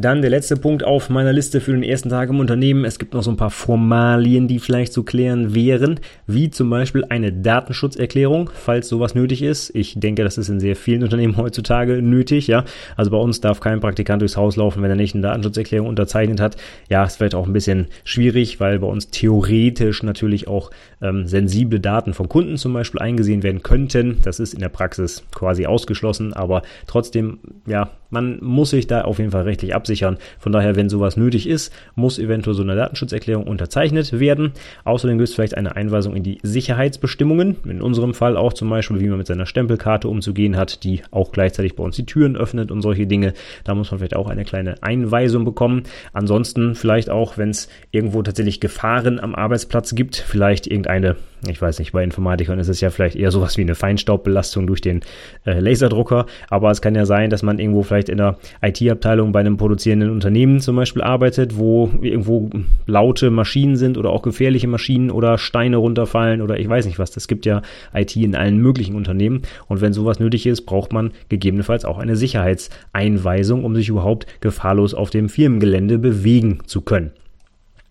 Dann 0.00 0.22
der 0.22 0.30
letzte 0.30 0.56
Punkt 0.56 0.84
auf 0.84 1.10
meiner 1.10 1.32
Liste 1.32 1.60
für 1.60 1.72
den 1.72 1.82
ersten 1.82 2.08
Tag 2.08 2.28
im 2.28 2.38
Unternehmen. 2.38 2.84
Es 2.84 3.00
gibt 3.00 3.14
noch 3.14 3.24
so 3.24 3.32
ein 3.32 3.36
paar 3.36 3.50
Formalien, 3.50 4.46
die 4.46 4.60
vielleicht 4.60 4.92
zu 4.92 5.02
klären 5.02 5.56
wären, 5.56 5.98
wie 6.24 6.50
zum 6.50 6.70
Beispiel 6.70 7.04
eine 7.08 7.32
Datenschutzerklärung, 7.32 8.48
falls 8.54 8.88
sowas 8.88 9.16
nötig 9.16 9.42
ist. 9.42 9.74
Ich 9.74 9.98
denke, 9.98 10.22
das 10.22 10.38
ist 10.38 10.50
in 10.50 10.60
sehr 10.60 10.76
vielen 10.76 11.02
Unternehmen 11.02 11.36
heutzutage 11.36 12.00
nötig, 12.00 12.46
ja. 12.46 12.64
Also 12.96 13.10
bei 13.10 13.16
uns 13.16 13.40
darf 13.40 13.58
kein 13.58 13.80
Praktikant 13.80 14.22
durchs 14.22 14.36
Haus 14.36 14.54
laufen, 14.54 14.84
wenn 14.84 14.90
er 14.90 14.94
nicht 14.94 15.16
eine 15.16 15.22
Datenschutzerklärung 15.22 15.88
unterzeichnet 15.88 16.38
hat. 16.38 16.56
Ja, 16.88 17.02
ist 17.02 17.16
vielleicht 17.16 17.34
auch 17.34 17.48
ein 17.48 17.52
bisschen 17.52 17.88
schwierig, 18.04 18.60
weil 18.60 18.78
bei 18.78 18.86
uns 18.86 19.10
theoretisch 19.10 20.04
natürlich 20.04 20.46
auch 20.46 20.70
ähm, 21.02 21.26
sensible 21.26 21.80
Daten 21.80 22.14
von 22.14 22.28
Kunden 22.28 22.56
zum 22.56 22.72
Beispiel 22.72 23.00
eingesehen 23.00 23.42
werden 23.42 23.64
könnten. 23.64 24.18
Das 24.22 24.38
ist 24.38 24.54
in 24.54 24.60
der 24.60 24.68
Praxis 24.68 25.24
quasi 25.34 25.66
ausgeschlossen, 25.66 26.34
aber 26.34 26.62
trotzdem, 26.86 27.40
ja, 27.66 27.90
man 28.10 28.38
muss 28.40 28.70
sich 28.70 28.86
da 28.86 29.02
auf 29.02 29.18
jeden 29.18 29.32
Fall 29.32 29.42
rechtlich 29.42 29.74
ab 29.74 29.86
absichern. 29.88 30.18
Von 30.38 30.52
daher, 30.52 30.76
wenn 30.76 30.90
sowas 30.90 31.16
nötig 31.16 31.48
ist, 31.48 31.72
muss 31.94 32.18
eventuell 32.18 32.54
so 32.54 32.62
eine 32.62 32.76
Datenschutzerklärung 32.76 33.44
unterzeichnet 33.44 34.20
werden. 34.20 34.52
Außerdem 34.84 35.16
gibt 35.16 35.30
es 35.30 35.34
vielleicht 35.34 35.56
eine 35.56 35.76
Einweisung 35.76 36.14
in 36.14 36.22
die 36.22 36.38
Sicherheitsbestimmungen. 36.42 37.56
In 37.64 37.80
unserem 37.80 38.12
Fall 38.12 38.36
auch 38.36 38.52
zum 38.52 38.68
Beispiel, 38.68 39.00
wie 39.00 39.08
man 39.08 39.18
mit 39.18 39.26
seiner 39.26 39.46
Stempelkarte 39.46 40.08
umzugehen 40.08 40.56
hat, 40.56 40.84
die 40.84 41.00
auch 41.10 41.32
gleichzeitig 41.32 41.74
bei 41.74 41.82
uns 41.82 41.96
die 41.96 42.04
Türen 42.04 42.36
öffnet 42.36 42.70
und 42.70 42.82
solche 42.82 43.06
Dinge. 43.06 43.32
Da 43.64 43.74
muss 43.74 43.90
man 43.90 43.98
vielleicht 43.98 44.16
auch 44.16 44.28
eine 44.28 44.44
kleine 44.44 44.82
Einweisung 44.82 45.46
bekommen. 45.46 45.84
Ansonsten 46.12 46.74
vielleicht 46.74 47.08
auch, 47.08 47.38
wenn 47.38 47.50
es 47.50 47.68
irgendwo 47.90 48.22
tatsächlich 48.22 48.60
Gefahren 48.60 49.18
am 49.20 49.34
Arbeitsplatz 49.34 49.94
gibt, 49.94 50.16
vielleicht 50.16 50.66
irgendeine 50.66 51.16
ich 51.46 51.60
weiß 51.60 51.78
nicht, 51.78 51.92
bei 51.92 52.02
Informatikern 52.02 52.58
ist 52.58 52.68
es 52.68 52.80
ja 52.80 52.90
vielleicht 52.90 53.14
eher 53.14 53.30
sowas 53.30 53.56
wie 53.56 53.62
eine 53.62 53.74
Feinstaubbelastung 53.74 54.66
durch 54.66 54.80
den 54.80 55.02
äh, 55.46 55.60
Laserdrucker, 55.60 56.26
aber 56.48 56.70
es 56.70 56.82
kann 56.82 56.94
ja 56.94 57.06
sein, 57.06 57.30
dass 57.30 57.42
man 57.42 57.58
irgendwo 57.58 57.82
vielleicht 57.82 58.08
in 58.08 58.18
der 58.18 58.38
IT-Abteilung 58.62 59.32
bei 59.32 59.40
einem 59.40 59.56
produzierenden 59.78 60.10
Unternehmen 60.10 60.58
zum 60.58 60.74
Beispiel 60.74 61.02
arbeitet, 61.02 61.56
wo 61.56 61.88
irgendwo 62.02 62.50
laute 62.86 63.30
Maschinen 63.30 63.76
sind 63.76 63.96
oder 63.96 64.10
auch 64.10 64.22
gefährliche 64.22 64.66
Maschinen 64.66 65.08
oder 65.12 65.38
Steine 65.38 65.76
runterfallen 65.76 66.42
oder 66.42 66.58
ich 66.58 66.68
weiß 66.68 66.84
nicht 66.86 66.98
was. 66.98 67.16
Es 67.16 67.28
gibt 67.28 67.46
ja 67.46 67.62
IT 67.94 68.16
in 68.16 68.34
allen 68.34 68.58
möglichen 68.58 68.96
Unternehmen 68.96 69.42
und 69.68 69.80
wenn 69.80 69.92
sowas 69.92 70.18
nötig 70.18 70.46
ist, 70.46 70.62
braucht 70.62 70.92
man 70.92 71.12
gegebenenfalls 71.28 71.84
auch 71.84 71.98
eine 71.98 72.16
Sicherheitseinweisung, 72.16 73.64
um 73.64 73.76
sich 73.76 73.88
überhaupt 73.88 74.26
gefahrlos 74.40 74.94
auf 74.94 75.10
dem 75.10 75.28
Firmengelände 75.28 75.98
bewegen 75.98 76.58
zu 76.66 76.80
können. 76.80 77.12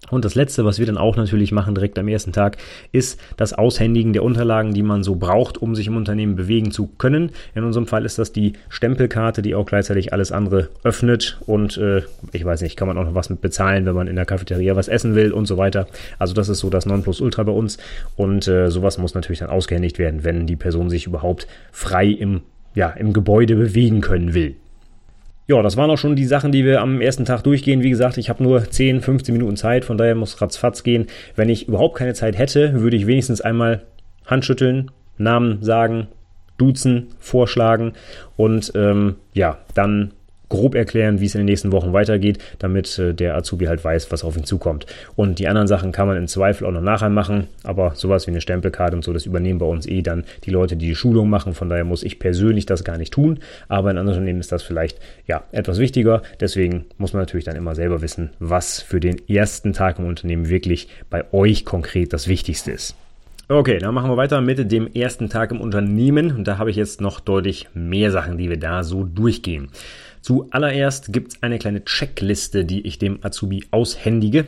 Und 0.10 0.24
das 0.24 0.36
Letzte, 0.36 0.64
was 0.64 0.80
wir 0.80 0.86
dann 0.86 0.98
auch 0.98 1.18
natürlich 1.18 1.52
machen 1.52 1.76
direkt 1.76 2.00
am 2.00 2.08
ersten 2.08 2.32
Tag, 2.32 2.58
ist 2.92 3.20
das 3.36 3.54
Aushändigen 3.54 4.14
der 4.14 4.24
Unterlagen, 4.24 4.74
die 4.74 4.84
man 4.84 5.04
so 5.04 5.16
braucht, 5.16 5.58
um 5.58 5.76
sich 5.76 5.88
im 5.88 5.98
Unternehmen 5.98 6.36
bewegen 6.36 6.72
zu 6.72 6.88
können. 6.98 7.32
In 7.56 7.64
unserem 7.64 7.88
Fall 7.88 8.06
ist 8.06 8.18
das 8.18 8.32
die 8.32 8.54
Stempelkarte, 8.70 9.42
die 9.42 9.54
auch 9.54 9.66
gleichzeitig 9.66 10.14
alles 10.14 10.32
andere 10.32 10.70
öffnet. 10.84 11.38
Und 11.46 11.78
äh, 11.78 12.04
ich 12.32 12.46
weiß 12.46 12.62
nicht, 12.62 12.78
kann 12.78 12.88
man 12.88 12.98
auch 12.98 13.04
noch 13.04 13.16
was 13.16 13.30
mit 13.30 13.42
bezahlen, 13.42 13.86
wenn 13.86 13.96
man 13.96 14.08
in 14.08 14.16
der 14.16 14.26
Cafeteria 14.26 14.76
was 14.76 14.88
essen 14.88 15.16
will 15.16 15.34
und 15.34 15.46
so 15.46 15.58
weiter. 15.58 15.88
Also 16.20 16.34
das 16.34 16.48
ist 16.48 16.60
so 16.60 16.70
das 16.70 16.86
Nonplusultra 16.86 17.44
bei 17.44 17.52
uns. 17.52 17.78
Und 18.16 18.48
äh, 18.48 18.70
sowas 18.70 18.98
muss 18.98 19.14
natürlich 19.14 19.40
dann 19.40 19.50
ausgehändigt 19.50 20.00
werden, 20.00 20.24
wenn 20.24 20.48
die 20.48 20.56
Person 20.56 20.90
sich 20.90 21.06
überhaupt 21.06 21.48
frei 21.72 22.08
im, 22.08 22.42
ja, 22.76 22.90
im 22.92 23.12
Gebäude 23.12 23.56
bewegen 23.56 24.00
können 24.00 24.34
will. 24.34 24.56
Ja, 25.48 25.62
das 25.62 25.78
waren 25.78 25.90
auch 25.90 25.98
schon 25.98 26.18
die 26.18 26.26
Sachen, 26.26 26.52
die 26.52 26.66
wir 26.66 26.82
am 26.82 27.00
ersten 27.00 27.24
Tag 27.24 27.42
durchgehen. 27.44 27.82
Wie 27.82 27.90
gesagt, 27.90 28.18
ich 28.18 28.30
habe 28.30 28.44
nur 28.44 28.70
10, 28.70 29.02
15 29.02 29.32
Minuten 29.32 29.56
Zeit, 29.56 29.86
von 29.86 29.98
daher 29.98 30.14
muss 30.14 30.42
ratzfatz 30.42 30.84
gehen. 30.84 31.08
Wenn 31.38 31.48
ich 31.48 31.70
überhaupt 31.70 31.98
keine 31.98 32.14
Zeit 32.14 32.38
hätte, 32.38 32.82
würde 32.82 32.98
ich 32.98 33.08
wenigstens 33.08 33.40
einmal 33.40 33.84
Handschütteln, 34.26 34.92
Namen 35.18 35.64
sagen, 35.64 36.08
duzen, 36.58 37.08
vorschlagen 37.20 37.94
und 38.36 38.74
ähm, 38.76 39.16
ja, 39.34 39.58
dann 39.74 40.12
grob 40.50 40.76
erklären, 40.76 41.20
wie 41.20 41.26
es 41.26 41.36
in 41.36 41.40
den 41.40 41.46
nächsten 41.46 41.72
Wochen 41.72 41.94
weitergeht, 41.94 42.40
damit 42.60 42.98
äh, 43.00 43.14
der 43.14 43.36
Azubi 43.36 43.66
halt 43.66 43.84
weiß, 43.84 44.12
was 44.12 44.24
auf 44.24 44.38
ihn 44.38 44.44
zukommt. 44.44 44.86
Und 45.16 45.40
die 45.40 45.48
anderen 45.48 45.68
Sachen 45.68 45.92
kann 45.92 46.08
man 46.08 46.18
im 46.18 46.28
Zweifel 46.28 46.66
auch 46.66 46.72
noch 46.72 46.82
nachher 46.82 47.10
machen, 47.10 47.48
aber 47.64 47.94
sowas 47.96 48.28
wie 48.28 48.32
eine 48.32 48.42
Stempelkarte 48.42 48.96
und 48.96 49.04
so, 49.04 49.14
das 49.14 49.26
übernehmen 49.26 49.60
bei 49.60 49.66
uns 49.66 49.86
eh 49.86 50.02
dann 50.02 50.24
die 50.44 50.52
Leute, 50.52 50.76
die 50.76 50.88
die 50.88 50.96
Schulung 50.96 51.30
machen. 51.30 51.54
Von 51.54 51.70
daher 51.70 51.84
muss 51.84 52.04
ich 52.04 52.20
persönlich 52.20 52.66
das 52.66 52.84
gar 52.84 52.98
nicht 52.98 53.14
tun, 53.14 53.40
aber 53.68 53.92
in 53.92 53.98
anderen 53.98 54.20
Unternehmen 54.20 54.40
ist 54.40 54.52
das 54.52 54.64
vielleicht 54.64 55.00
ja 55.28 55.44
etwas 55.52 55.80
wichtiger. 55.80 56.22
Deswegen 56.40 56.86
muss 56.98 57.14
man 57.14 57.22
natürlich 57.22 57.46
dann 57.46 57.56
immer 57.56 57.76
selber 57.76 58.02
wissen, 58.02 58.32
was 58.40 58.82
für 58.82 59.00
den 59.00 59.28
ersten 59.28 59.74
Tag 59.74 60.00
im 60.00 60.06
Unternehmen 60.06 60.50
wirklich 60.50 60.88
bei 61.10 61.26
euch 61.34 61.66
konkret 61.66 62.14
das 62.14 62.28
Wichtigste 62.28 62.72
ist. 62.72 62.96
Okay, 63.50 63.78
dann 63.78 63.94
machen 63.94 64.10
wir 64.10 64.18
weiter 64.18 64.42
mit 64.42 64.72
dem 64.74 64.88
ersten 64.94 65.30
Tag 65.30 65.52
im 65.52 65.62
Unternehmen 65.62 66.36
und 66.36 66.46
da 66.50 66.58
habe 66.58 66.70
ich 66.70 66.76
jetzt 66.76 67.00
noch 67.00 67.22
deutlich 67.22 67.70
mehr 67.74 68.12
Sachen, 68.12 68.38
die 68.38 68.50
wir 68.50 68.60
da 68.60 68.84
so 68.84 69.06
durchgehen. 69.06 69.70
Zuallererst 70.20 71.14
gibt 71.14 71.32
es 71.32 71.44
eine 71.44 71.58
kleine 71.58 71.86
Checkliste, 71.86 72.66
die 72.66 72.86
ich 72.86 73.00
dem 73.00 73.20
Azubi 73.24 73.64
aushändige. 73.72 74.48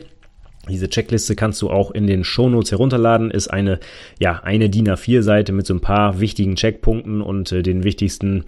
Diese 0.68 0.90
Checkliste 0.90 1.34
kannst 1.34 1.62
du 1.62 1.70
auch 1.70 1.92
in 1.92 2.06
den 2.06 2.24
Shownotes 2.24 2.72
herunterladen. 2.72 3.30
Ist 3.30 3.48
eine, 3.48 3.80
ja, 4.18 4.40
eine 4.42 4.68
DIN 4.68 4.90
A4-Seite 4.90 5.52
mit 5.52 5.66
so 5.66 5.72
ein 5.72 5.80
paar 5.80 6.20
wichtigen 6.20 6.56
Checkpunkten 6.56 7.22
und 7.22 7.50
äh, 7.52 7.62
den 7.62 7.84
wichtigsten 7.84 8.44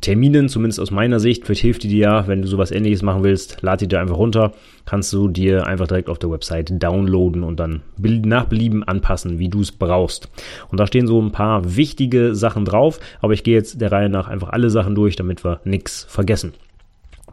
Terminen, 0.00 0.48
zumindest 0.48 0.80
aus 0.80 0.90
meiner 0.90 1.20
Sicht, 1.20 1.44
vielleicht 1.44 1.62
hilft 1.62 1.82
die 1.84 1.88
dir 1.88 1.98
ja, 1.98 2.26
wenn 2.26 2.42
du 2.42 2.48
sowas 2.48 2.72
ähnliches 2.72 3.02
machen 3.02 3.22
willst, 3.22 3.62
lad 3.62 3.80
die 3.80 3.86
dir 3.86 4.00
einfach 4.00 4.16
runter, 4.16 4.52
kannst 4.86 5.12
du 5.12 5.28
dir 5.28 5.66
einfach 5.66 5.86
direkt 5.86 6.08
auf 6.08 6.18
der 6.18 6.30
Website 6.30 6.82
downloaden 6.82 7.44
und 7.44 7.60
dann 7.60 7.82
nach 7.96 8.46
Belieben 8.46 8.82
anpassen, 8.82 9.38
wie 9.38 9.48
du 9.48 9.60
es 9.60 9.72
brauchst. 9.72 10.28
Und 10.70 10.80
da 10.80 10.86
stehen 10.86 11.06
so 11.06 11.20
ein 11.22 11.32
paar 11.32 11.76
wichtige 11.76 12.34
Sachen 12.34 12.64
drauf, 12.64 12.98
aber 13.20 13.34
ich 13.34 13.44
gehe 13.44 13.54
jetzt 13.54 13.80
der 13.80 13.92
Reihe 13.92 14.08
nach 14.08 14.28
einfach 14.28 14.50
alle 14.50 14.68
Sachen 14.68 14.94
durch, 14.94 15.16
damit 15.16 15.44
wir 15.44 15.60
nichts 15.64 16.04
vergessen. 16.08 16.54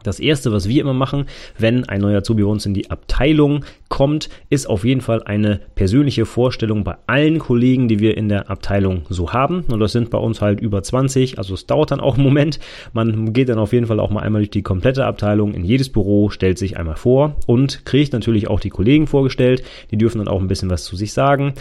Das 0.02 0.20
erste, 0.20 0.52
was 0.52 0.68
wir 0.68 0.80
immer 0.80 0.94
machen, 0.94 1.26
wenn 1.58 1.84
ein 1.88 2.00
neuer 2.00 2.18
Azubi 2.18 2.42
bei 2.42 2.48
uns 2.48 2.66
in 2.66 2.74
die 2.74 2.90
Abteilung 2.90 3.64
kommt, 3.88 4.28
ist 4.48 4.68
auf 4.68 4.84
jeden 4.84 5.00
Fall 5.00 5.22
eine 5.22 5.60
persönliche 5.74 6.24
Vorstellung 6.24 6.84
bei 6.84 6.96
allen 7.06 7.38
Kollegen, 7.38 7.88
die 7.88 7.98
wir 7.98 8.16
in 8.16 8.28
der 8.28 8.50
Abteilung 8.50 9.02
so 9.08 9.32
haben. 9.32 9.64
Und 9.70 9.80
das 9.80 9.92
sind 9.92 10.10
bei 10.10 10.18
uns 10.18 10.40
halt 10.40 10.60
über 10.60 10.82
20, 10.82 11.38
also 11.38 11.54
es 11.54 11.66
dauert 11.66 11.90
dann 11.90 12.00
auch 12.00 12.14
einen 12.14 12.24
Moment. 12.24 12.58
Man 12.92 13.32
geht 13.32 13.48
dann 13.48 13.58
auf 13.58 13.72
jeden 13.72 13.86
Fall 13.86 14.00
auch 14.00 14.10
mal 14.10 14.20
einmal 14.20 14.40
durch 14.40 14.50
die 14.50 14.62
komplette 14.62 15.04
Abteilung 15.04 15.54
in 15.54 15.64
jedes 15.64 15.90
Büro, 15.90 16.30
stellt 16.30 16.58
sich 16.58 16.76
einmal 16.76 16.96
vor 16.96 17.36
und 17.46 17.84
kriegt 17.84 18.12
natürlich 18.12 18.48
auch 18.48 18.60
die 18.60 18.70
Kollegen 18.70 19.06
vorgestellt. 19.06 19.62
Die 19.90 19.98
dürfen 19.98 20.18
dann 20.18 20.28
auch 20.28 20.40
ein 20.40 20.48
bisschen 20.48 20.70
was 20.70 20.84
zu 20.84 20.96
sich 20.96 21.12
sagen 21.12 21.54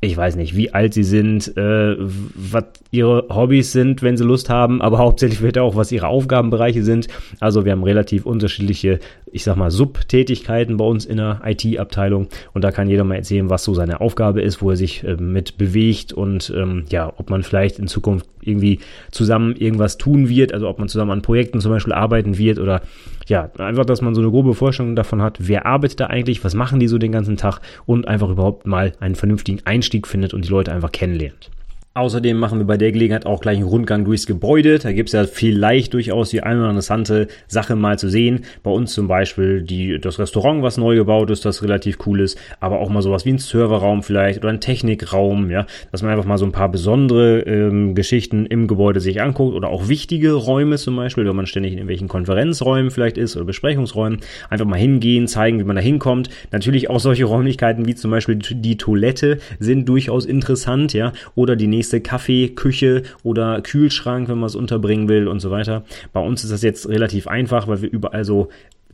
ich 0.00 0.16
weiß 0.16 0.36
nicht, 0.36 0.54
wie 0.54 0.72
alt 0.72 0.94
sie 0.94 1.02
sind, 1.02 1.56
äh, 1.56 1.96
was 1.98 2.64
ihre 2.92 3.26
Hobbys 3.30 3.72
sind, 3.72 4.00
wenn 4.02 4.16
sie 4.16 4.24
Lust 4.24 4.48
haben, 4.48 4.80
aber 4.80 4.98
hauptsächlich 5.08 5.42
wird 5.42 5.58
auch, 5.58 5.74
was 5.74 5.90
ihre 5.90 6.06
Aufgabenbereiche 6.06 6.84
sind. 6.84 7.08
Also 7.40 7.64
wir 7.64 7.72
haben 7.72 7.82
relativ 7.82 8.24
unterschiedliche, 8.24 9.00
ich 9.32 9.42
sag 9.42 9.56
mal, 9.56 9.72
Subtätigkeiten 9.72 10.76
bei 10.76 10.84
uns 10.84 11.04
in 11.04 11.16
der 11.16 11.40
IT-Abteilung 11.44 12.28
und 12.54 12.62
da 12.62 12.70
kann 12.70 12.88
jeder 12.88 13.02
mal 13.02 13.16
erzählen, 13.16 13.50
was 13.50 13.64
so 13.64 13.74
seine 13.74 14.00
Aufgabe 14.00 14.40
ist, 14.40 14.62
wo 14.62 14.70
er 14.70 14.76
sich 14.76 15.02
äh, 15.02 15.16
mit 15.16 15.58
bewegt 15.58 16.12
und 16.12 16.52
ähm, 16.56 16.84
ja, 16.90 17.12
ob 17.16 17.28
man 17.30 17.42
vielleicht 17.42 17.80
in 17.80 17.88
Zukunft 17.88 18.26
irgendwie 18.40 18.78
zusammen 19.10 19.56
irgendwas 19.56 19.98
tun 19.98 20.28
wird, 20.28 20.54
also 20.54 20.68
ob 20.68 20.78
man 20.78 20.88
zusammen 20.88 21.10
an 21.10 21.22
Projekten 21.22 21.60
zum 21.60 21.72
Beispiel 21.72 21.92
arbeiten 21.92 22.38
wird 22.38 22.60
oder 22.60 22.82
ja, 23.28 23.50
einfach, 23.58 23.84
dass 23.84 24.00
man 24.00 24.14
so 24.14 24.20
eine 24.20 24.30
grobe 24.30 24.54
Vorstellung 24.54 24.96
davon 24.96 25.22
hat, 25.22 25.36
wer 25.40 25.66
arbeitet 25.66 26.00
da 26.00 26.06
eigentlich, 26.06 26.44
was 26.44 26.54
machen 26.54 26.80
die 26.80 26.88
so 26.88 26.98
den 26.98 27.12
ganzen 27.12 27.36
Tag 27.36 27.60
und 27.86 28.08
einfach 28.08 28.30
überhaupt 28.30 28.66
mal 28.66 28.92
einen 29.00 29.14
vernünftigen 29.14 29.60
Einstieg 29.64 30.06
findet 30.06 30.34
und 30.34 30.44
die 30.44 30.50
Leute 30.50 30.72
einfach 30.72 30.92
kennenlernt. 30.92 31.50
Außerdem 31.94 32.36
machen 32.36 32.60
wir 32.60 32.66
bei 32.66 32.76
der 32.76 32.92
Gelegenheit 32.92 33.26
auch 33.26 33.40
gleich 33.40 33.56
einen 33.56 33.66
Rundgang 33.66 34.04
durchs 34.04 34.26
Gebäude. 34.26 34.78
Da 34.78 34.92
gibt 34.92 35.08
es 35.08 35.14
ja 35.14 35.24
vielleicht 35.24 35.94
durchaus 35.94 36.30
die 36.30 36.42
eine 36.42 36.60
oder 36.60 36.70
interessante 36.70 37.26
Sache 37.48 37.74
mal 37.74 37.98
zu 37.98 38.08
sehen. 38.08 38.44
Bei 38.62 38.70
uns 38.70 38.92
zum 38.92 39.08
Beispiel 39.08 39.62
die, 39.62 39.98
das 39.98 40.20
Restaurant, 40.20 40.62
was 40.62 40.76
neu 40.76 40.94
gebaut 40.94 41.30
ist, 41.30 41.44
das 41.44 41.62
relativ 41.62 41.98
cool 42.06 42.20
ist, 42.20 42.38
aber 42.60 42.78
auch 42.78 42.88
mal 42.88 43.02
sowas 43.02 43.24
wie 43.24 43.32
ein 43.32 43.38
Serverraum 43.38 44.04
vielleicht 44.04 44.38
oder 44.38 44.50
ein 44.50 44.60
Technikraum, 44.60 45.50
ja, 45.50 45.66
dass 45.90 46.02
man 46.02 46.12
einfach 46.12 46.24
mal 46.24 46.38
so 46.38 46.44
ein 46.44 46.52
paar 46.52 46.68
besondere 46.68 47.40
ähm, 47.40 47.96
Geschichten 47.96 48.46
im 48.46 48.68
Gebäude 48.68 49.00
sich 49.00 49.20
anguckt 49.20 49.56
oder 49.56 49.68
auch 49.68 49.88
wichtige 49.88 50.34
Räume 50.34 50.76
zum 50.76 50.94
Beispiel, 50.94 51.26
wenn 51.26 51.34
man 51.34 51.46
ständig 51.46 51.72
in 51.72 51.78
irgendwelchen 51.78 52.08
Konferenzräumen 52.08 52.92
vielleicht 52.92 53.18
ist 53.18 53.34
oder 53.34 53.46
Besprechungsräumen, 53.46 54.20
einfach 54.50 54.66
mal 54.66 54.78
hingehen, 54.78 55.26
zeigen, 55.26 55.58
wie 55.58 55.64
man 55.64 55.74
da 55.76 55.82
hinkommt. 55.82 56.30
Natürlich 56.52 56.90
auch 56.90 57.00
solche 57.00 57.24
Räumlichkeiten 57.24 57.86
wie 57.86 57.96
zum 57.96 58.12
Beispiel 58.12 58.36
die 58.36 58.76
Toilette 58.76 59.38
sind 59.58 59.88
durchaus 59.88 60.26
interessant, 60.26 60.92
ja, 60.92 61.12
oder 61.34 61.56
die 61.56 61.66
nächste 61.78 61.88
nächste 61.88 62.00
Kaffee, 62.00 62.48
Küche 62.48 63.02
oder 63.22 63.60
Kühlschrank, 63.62 64.28
wenn 64.28 64.38
man 64.38 64.48
es 64.48 64.56
unterbringen 64.56 65.08
will 65.08 65.28
und 65.28 65.40
so 65.40 65.50
weiter. 65.50 65.84
Bei 66.12 66.20
uns 66.20 66.44
ist 66.44 66.52
das 66.52 66.62
jetzt 66.62 66.88
relativ 66.88 67.26
einfach, 67.26 67.68
weil 67.68 67.82
wir 67.82 67.90
überall 67.90 68.24
so 68.24 68.48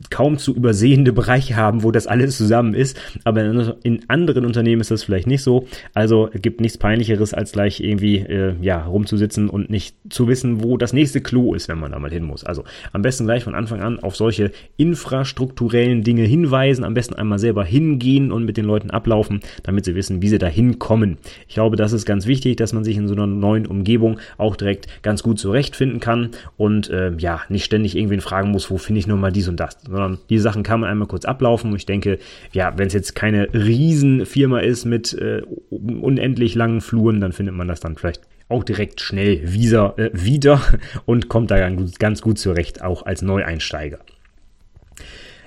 kaum 0.09 0.37
zu 0.37 0.53
übersehende 0.53 1.13
Bereiche 1.13 1.55
haben, 1.55 1.83
wo 1.83 1.91
das 1.91 2.07
alles 2.07 2.37
zusammen 2.37 2.73
ist. 2.73 2.99
Aber 3.23 3.43
in 3.83 4.01
anderen 4.07 4.45
Unternehmen 4.45 4.81
ist 4.81 4.91
das 4.91 5.03
vielleicht 5.03 5.27
nicht 5.27 5.41
so. 5.41 5.67
Also 5.93 6.29
es 6.33 6.41
gibt 6.41 6.61
nichts 6.61 6.77
Peinlicheres, 6.77 7.33
als 7.33 7.53
gleich 7.53 7.79
irgendwie 7.79 8.17
äh, 8.17 8.55
ja 8.61 8.83
rumzusitzen 8.83 9.49
und 9.49 9.69
nicht 9.69 9.95
zu 10.09 10.27
wissen, 10.27 10.63
wo 10.63 10.77
das 10.77 10.93
nächste 10.93 11.21
Klo 11.21 11.53
ist, 11.53 11.69
wenn 11.69 11.79
man 11.79 11.91
da 11.91 11.99
mal 11.99 12.11
hin 12.11 12.23
muss. 12.23 12.43
Also 12.43 12.63
am 12.91 13.01
besten 13.01 13.25
gleich 13.25 13.43
von 13.43 13.55
Anfang 13.55 13.81
an 13.81 13.99
auf 13.99 14.15
solche 14.15 14.51
infrastrukturellen 14.77 16.03
Dinge 16.03 16.23
hinweisen. 16.23 16.83
Am 16.83 16.93
besten 16.93 17.15
einmal 17.15 17.39
selber 17.39 17.63
hingehen 17.63 18.31
und 18.31 18.45
mit 18.45 18.57
den 18.57 18.65
Leuten 18.65 18.91
ablaufen, 18.91 19.39
damit 19.63 19.85
sie 19.85 19.95
wissen, 19.95 20.21
wie 20.21 20.29
sie 20.29 20.37
da 20.37 20.47
hinkommen. 20.47 21.17
Ich 21.47 21.55
glaube, 21.55 21.77
das 21.77 21.93
ist 21.93 22.05
ganz 22.05 22.25
wichtig, 22.27 22.57
dass 22.57 22.73
man 22.73 22.83
sich 22.83 22.97
in 22.97 23.07
so 23.07 23.13
einer 23.13 23.27
neuen 23.27 23.65
Umgebung 23.65 24.19
auch 24.37 24.55
direkt 24.55 24.87
ganz 25.03 25.23
gut 25.23 25.39
zurechtfinden 25.39 25.99
kann 25.99 26.31
und 26.57 26.89
äh, 26.89 27.13
ja 27.17 27.41
nicht 27.49 27.63
ständig 27.65 27.95
irgendwen 27.95 28.21
fragen 28.21 28.51
muss, 28.51 28.69
wo 28.69 28.77
finde 28.77 28.99
ich 28.99 29.07
nur 29.07 29.17
mal 29.17 29.31
dies 29.31 29.47
und 29.47 29.59
das 29.59 29.84
sondern 29.87 30.19
die 30.29 30.39
Sachen 30.39 30.63
kann 30.63 30.81
man 30.81 30.89
einmal 30.89 31.07
kurz 31.07 31.25
ablaufen. 31.25 31.71
Und 31.71 31.77
ich 31.77 31.85
denke, 31.85 32.19
ja, 32.51 32.77
wenn 32.77 32.87
es 32.87 32.93
jetzt 32.93 33.15
keine 33.15 33.53
Riesenfirma 33.53 34.59
ist 34.59 34.85
mit 34.85 35.13
äh, 35.13 35.41
unendlich 35.69 36.55
langen 36.55 36.81
Fluren, 36.81 37.21
dann 37.21 37.31
findet 37.33 37.55
man 37.55 37.67
das 37.67 37.79
dann 37.79 37.95
vielleicht 37.95 38.21
auch 38.47 38.63
direkt 38.63 39.01
schnell 39.01 39.53
wieder, 39.53 39.97
äh, 39.97 40.11
wieder 40.13 40.61
und 41.05 41.29
kommt 41.29 41.51
da 41.51 41.69
ganz 41.69 42.21
gut 42.21 42.37
zurecht, 42.37 42.81
auch 42.81 43.05
als 43.05 43.21
Neueinsteiger. 43.21 43.99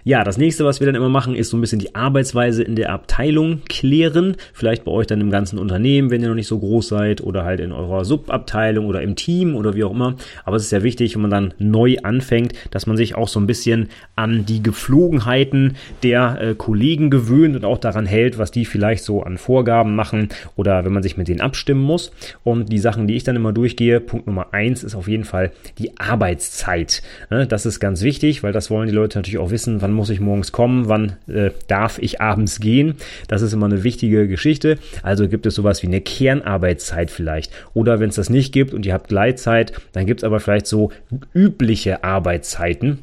Ja, 0.05 0.25
das 0.25 0.39
nächste, 0.39 0.65
was 0.65 0.81
wir 0.81 0.87
dann 0.87 0.95
immer 0.95 1.09
machen, 1.09 1.35
ist 1.35 1.51
so 1.51 1.57
ein 1.57 1.61
bisschen 1.61 1.79
die 1.79 1.95
Arbeitsweise 1.95 2.63
in 2.63 2.77
der 2.77 2.93
Abteilung 2.93 3.63
klären. 3.69 4.37
Vielleicht 4.53 4.85
bei 4.85 4.93
euch 4.93 5.07
dann 5.07 5.21
im 5.21 5.31
ganzen 5.31 5.59
Unternehmen, 5.59 6.11
wenn 6.11 6.23
ihr 6.23 6.29
noch 6.29 6.35
nicht 6.35 6.47
so 6.47 6.59
groß 6.59 6.89
seid 6.89 7.21
oder 7.21 7.45
halt 7.45 7.61
in 7.61 7.73
eurer 7.73 8.05
Subabteilung 8.05 8.87
oder 8.87 9.03
im 9.03 9.17
Team 9.17 9.55
oder 9.55 9.75
wie 9.75 9.85
auch 9.85 9.91
immer. 9.91 10.17
Aber 10.45 10.57
es 10.57 10.65
ist 10.65 10.71
sehr 10.71 10.83
wichtig, 10.83 11.15
wenn 11.15 11.23
man 11.23 11.31
dann 11.31 11.55
neu 11.59 11.97
anfängt, 12.03 12.53
dass 12.71 12.87
man 12.87 12.97
sich 12.97 13.17
auch 13.17 13.29
so 13.29 13.41
ein 13.41 13.47
bisschen 13.47 13.89
an 14.17 14.47
die 14.47 14.63
Geflogenheiten 14.63 15.77
der 16.03 16.41
äh, 16.41 16.55
Kollegen 16.55 17.11
gewöhnt 17.11 17.57
und 17.57 17.65
auch 17.65 17.79
daran 17.79 18.07
hält, 18.07 18.39
was 18.39 18.51
die 18.51 18.65
vielleicht 18.65 19.05
so 19.05 19.23
an 19.23 19.39
Vorgaben 19.39 19.95
machen 19.95 20.29
oder 20.57 20.85
wenn 20.85 20.93
man 20.93 21.03
sich 21.03 21.17
mit 21.17 21.29
denen 21.29 21.41
abstimmen 21.41 21.83
muss. 21.83 22.13
Und 22.45 22.73
die 22.73 22.79
Sachen, 22.79 23.07
die 23.07 23.17
ich 23.17 23.25
dann 23.25 23.37
immer 23.37 23.53
durchgehe, 23.53 24.01
Punkt 24.01 24.27
Nummer 24.27 24.49
eins 24.53 24.85
ist 24.85 24.95
auf 24.95 25.09
jeden 25.09 25.25
Fall 25.25 25.53
die 25.79 25.99
Arbeitszeit. 25.99 27.03
Das 27.31 27.67
ist 27.67 27.81
ganz 27.81 28.03
wichtig, 28.03 28.43
weil 28.43 28.53
das 28.53 28.71
wollen 28.71 28.89
die 28.89 28.95
Leute 28.95 29.19
natürlich 29.19 29.39
auch 29.39 29.51
wissen, 29.51 29.83
wann 29.89 29.95
muss 29.95 30.11
ich 30.11 30.21
morgens 30.21 30.53
kommen, 30.53 30.87
wann 30.89 31.17
äh, 31.29 31.51
darf 31.67 31.99
ich 31.99 32.21
abends 32.21 32.61
gehen. 32.61 32.97
Das 33.27 33.41
ist 33.41 33.55
immer 33.55 33.67
eine 33.67 33.85
wichtige 33.85 34.29
Geschichte. 34.29 34.77
Also 35.03 35.29
gibt 35.29 35.47
es 35.47 35.55
sowas 35.55 35.83
wie 35.83 35.87
eine 35.87 36.03
Kernarbeitszeit 36.03 37.11
vielleicht. 37.11 37.53
Oder 37.73 37.99
wenn 37.99 38.11
es 38.11 38.17
das 38.17 38.29
nicht 38.29 38.53
gibt 38.53 38.75
und 38.75 38.85
ihr 38.85 38.93
habt 38.93 39.09
Gleitzeit, 39.09 39.73
dann 39.93 40.05
gibt 40.05 40.21
es 40.21 40.25
aber 40.25 40.41
vielleicht 40.41 40.67
so 40.67 40.93
übliche 41.33 42.05
Arbeitszeiten. 42.05 42.99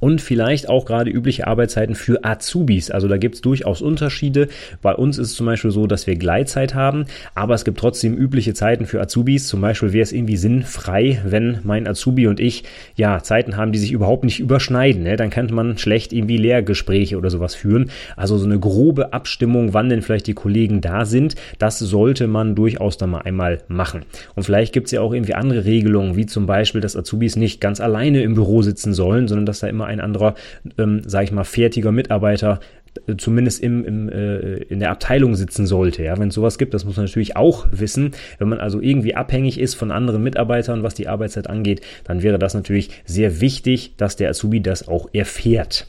Und 0.00 0.20
vielleicht 0.20 0.68
auch 0.68 0.84
gerade 0.84 1.10
übliche 1.10 1.46
Arbeitszeiten 1.46 1.94
für 1.94 2.24
Azubis. 2.24 2.90
Also 2.90 3.06
da 3.06 3.18
gibt 3.18 3.36
es 3.36 3.40
durchaus 3.40 3.82
Unterschiede. 3.82 4.48
Bei 4.82 4.92
uns 4.92 5.16
ist 5.16 5.30
es 5.30 5.34
zum 5.36 5.46
Beispiel 5.46 5.70
so, 5.70 5.86
dass 5.86 6.08
wir 6.08 6.16
Gleitzeit 6.16 6.74
haben, 6.74 7.04
aber 7.36 7.54
es 7.54 7.64
gibt 7.64 7.78
trotzdem 7.78 8.16
übliche 8.16 8.52
Zeiten 8.52 8.86
für 8.86 9.00
Azubis. 9.00 9.46
Zum 9.46 9.60
Beispiel 9.60 9.92
wäre 9.92 10.02
es 10.02 10.12
irgendwie 10.12 10.36
sinnfrei, 10.36 11.20
wenn 11.24 11.60
mein 11.62 11.86
Azubi 11.86 12.26
und 12.26 12.40
ich 12.40 12.64
ja 12.96 13.22
Zeiten 13.22 13.56
haben, 13.56 13.70
die 13.70 13.78
sich 13.78 13.92
überhaupt 13.92 14.24
nicht 14.24 14.40
überschneiden. 14.40 15.04
Ne? 15.04 15.16
Dann 15.16 15.30
könnte 15.30 15.54
man 15.54 15.78
schlecht 15.78 16.12
irgendwie 16.12 16.36
Lehrgespräche 16.36 17.16
oder 17.16 17.30
sowas 17.30 17.54
führen. 17.54 17.90
Also 18.16 18.38
so 18.38 18.46
eine 18.46 18.58
grobe 18.58 19.12
Abstimmung, 19.12 19.72
wann 19.72 19.88
denn 19.88 20.02
vielleicht 20.02 20.26
die 20.26 20.34
Kollegen 20.34 20.80
da 20.80 21.04
sind, 21.04 21.36
das 21.58 21.78
sollte 21.78 22.26
man 22.26 22.56
durchaus 22.56 22.98
dann 22.98 23.10
mal 23.10 23.22
einmal 23.22 23.62
machen. 23.68 24.02
Und 24.34 24.42
vielleicht 24.42 24.72
gibt 24.72 24.86
es 24.86 24.92
ja 24.92 25.00
auch 25.00 25.12
irgendwie 25.12 25.34
andere 25.34 25.64
Regelungen, 25.64 26.16
wie 26.16 26.26
zum 26.26 26.46
Beispiel, 26.46 26.80
dass 26.80 26.96
Azubis 26.96 27.36
nicht 27.36 27.60
ganz 27.60 27.80
alleine 27.80 28.22
im 28.22 28.34
Büro 28.34 28.62
sitzen 28.62 28.92
sollen, 28.92 29.28
sondern 29.28 29.46
dass 29.46 29.60
da 29.60 29.75
immer 29.76 29.86
ein 29.86 30.00
anderer, 30.00 30.34
ähm, 30.78 31.02
sage 31.06 31.26
ich 31.26 31.32
mal, 31.32 31.44
fertiger 31.44 31.92
Mitarbeiter 31.92 32.60
äh, 33.06 33.16
zumindest 33.16 33.62
im, 33.62 33.84
im, 33.84 34.08
äh, 34.08 34.54
in 34.54 34.80
der 34.80 34.90
Abteilung 34.90 35.34
sitzen 35.34 35.66
sollte. 35.66 36.02
Ja, 36.02 36.18
wenn 36.18 36.28
es 36.28 36.34
sowas 36.34 36.58
gibt, 36.58 36.74
das 36.74 36.84
muss 36.84 36.96
man 36.96 37.04
natürlich 37.06 37.36
auch 37.36 37.66
wissen. 37.70 38.12
Wenn 38.38 38.48
man 38.48 38.58
also 38.58 38.80
irgendwie 38.80 39.14
abhängig 39.14 39.60
ist 39.60 39.74
von 39.74 39.90
anderen 39.90 40.22
Mitarbeitern, 40.22 40.82
was 40.82 40.94
die 40.94 41.08
Arbeitszeit 41.08 41.48
angeht, 41.48 41.82
dann 42.04 42.22
wäre 42.22 42.38
das 42.38 42.54
natürlich 42.54 42.90
sehr 43.04 43.40
wichtig, 43.40 43.92
dass 43.96 44.16
der 44.16 44.30
Azubi 44.30 44.62
das 44.62 44.88
auch 44.88 45.08
erfährt. 45.12 45.86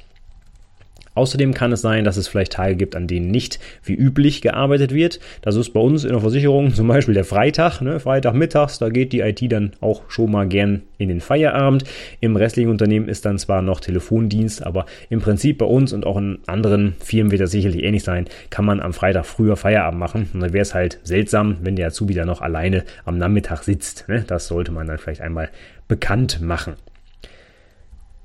Außerdem 1.17 1.55
kann 1.55 1.71
es 1.71 1.81
sein, 1.81 2.03
dass 2.03 2.15
es 2.15 2.27
vielleicht 2.27 2.53
Tage 2.53 2.75
gibt, 2.75 2.95
an 2.95 3.07
denen 3.07 3.31
nicht 3.31 3.59
wie 3.83 3.95
üblich 3.95 4.41
gearbeitet 4.41 4.93
wird. 4.93 5.19
Das 5.41 5.55
ist 5.55 5.71
bei 5.73 5.79
uns 5.79 6.03
in 6.03 6.11
der 6.11 6.21
Versicherung 6.21 6.73
zum 6.75 6.87
Beispiel 6.87 7.15
der 7.15 7.25
Freitag, 7.25 7.81
ne? 7.81 7.99
Freitagmittags, 7.99 8.77
da 8.77 8.89
geht 8.89 9.13
die 9.13 9.21
IT 9.21 9.51
dann 9.51 9.71
auch 9.81 10.03
schon 10.09 10.31
mal 10.31 10.47
gern 10.47 10.83
in 10.99 11.09
den 11.09 11.19
Feierabend. 11.19 11.85
Im 12.21 12.35
restlichen 12.35 12.69
Unternehmen 12.69 13.09
ist 13.09 13.25
dann 13.25 13.39
zwar 13.39 13.63
noch 13.63 13.79
Telefondienst, 13.79 14.63
aber 14.63 14.85
im 15.09 15.19
Prinzip 15.19 15.57
bei 15.57 15.65
uns 15.65 15.91
und 15.91 16.05
auch 16.05 16.17
in 16.17 16.37
anderen 16.45 16.95
Firmen 16.99 17.31
wird 17.31 17.41
das 17.41 17.51
sicherlich 17.51 17.83
ähnlich 17.83 18.03
sein, 18.03 18.25
kann 18.51 18.65
man 18.65 18.79
am 18.79 18.93
Freitag 18.93 19.25
früher 19.25 19.57
Feierabend 19.57 19.99
machen. 19.99 20.29
Und 20.33 20.41
dann 20.41 20.53
wäre 20.53 20.61
es 20.61 20.75
halt 20.75 20.99
seltsam, 21.03 21.57
wenn 21.61 21.75
der 21.75 21.87
Azubi 21.87 22.13
dann 22.13 22.27
noch 22.27 22.41
alleine 22.41 22.83
am 23.05 23.17
Nachmittag 23.17 23.63
sitzt. 23.63 24.05
Ne? 24.07 24.23
Das 24.27 24.47
sollte 24.47 24.71
man 24.71 24.85
dann 24.85 24.99
vielleicht 24.99 25.21
einmal 25.21 25.49
bekannt 25.87 26.41
machen. 26.41 26.75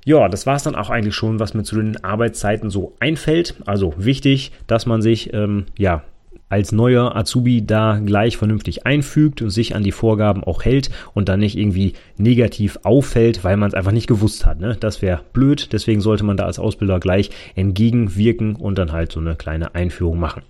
Ja, 0.05 0.27
das 0.27 0.45
war 0.45 0.55
es 0.55 0.63
dann 0.63 0.75
auch 0.75 0.89
eigentlich 0.89 1.15
schon, 1.15 1.39
was 1.39 1.53
mir 1.53 1.63
zu 1.63 1.75
den 1.75 2.03
Arbeitszeiten 2.03 2.69
so 2.69 2.93
einfällt. 2.99 3.55
Also 3.65 3.93
wichtig, 3.97 4.51
dass 4.67 4.85
man 4.85 5.01
sich 5.01 5.33
ähm, 5.33 5.65
ja 5.77 6.03
als 6.49 6.71
neuer 6.71 7.15
Azubi 7.15 7.65
da 7.65 7.99
gleich 8.05 8.37
vernünftig 8.37 8.85
einfügt 8.85 9.41
und 9.41 9.49
sich 9.49 9.75
an 9.75 9.83
die 9.83 9.91
Vorgaben 9.91 10.43
auch 10.43 10.63
hält 10.63 10.91
und 11.15 11.27
dann 11.27 11.39
nicht 11.39 11.57
irgendwie 11.57 11.93
negativ 12.17 12.77
auffällt, 12.83 13.43
weil 13.43 13.57
man 13.57 13.69
es 13.69 13.73
einfach 13.73 13.91
nicht 13.91 14.05
gewusst 14.05 14.45
hat. 14.45 14.59
Ne? 14.59 14.77
Das 14.79 15.01
wäre 15.01 15.21
blöd, 15.33 15.73
deswegen 15.73 15.99
sollte 15.99 16.23
man 16.23 16.37
da 16.37 16.45
als 16.45 16.59
Ausbilder 16.59 16.99
gleich 16.99 17.31
entgegenwirken 17.55 18.55
und 18.55 18.77
dann 18.77 18.91
halt 18.91 19.11
so 19.11 19.19
eine 19.19 19.35
kleine 19.35 19.73
Einführung 19.73 20.19
machen. 20.19 20.43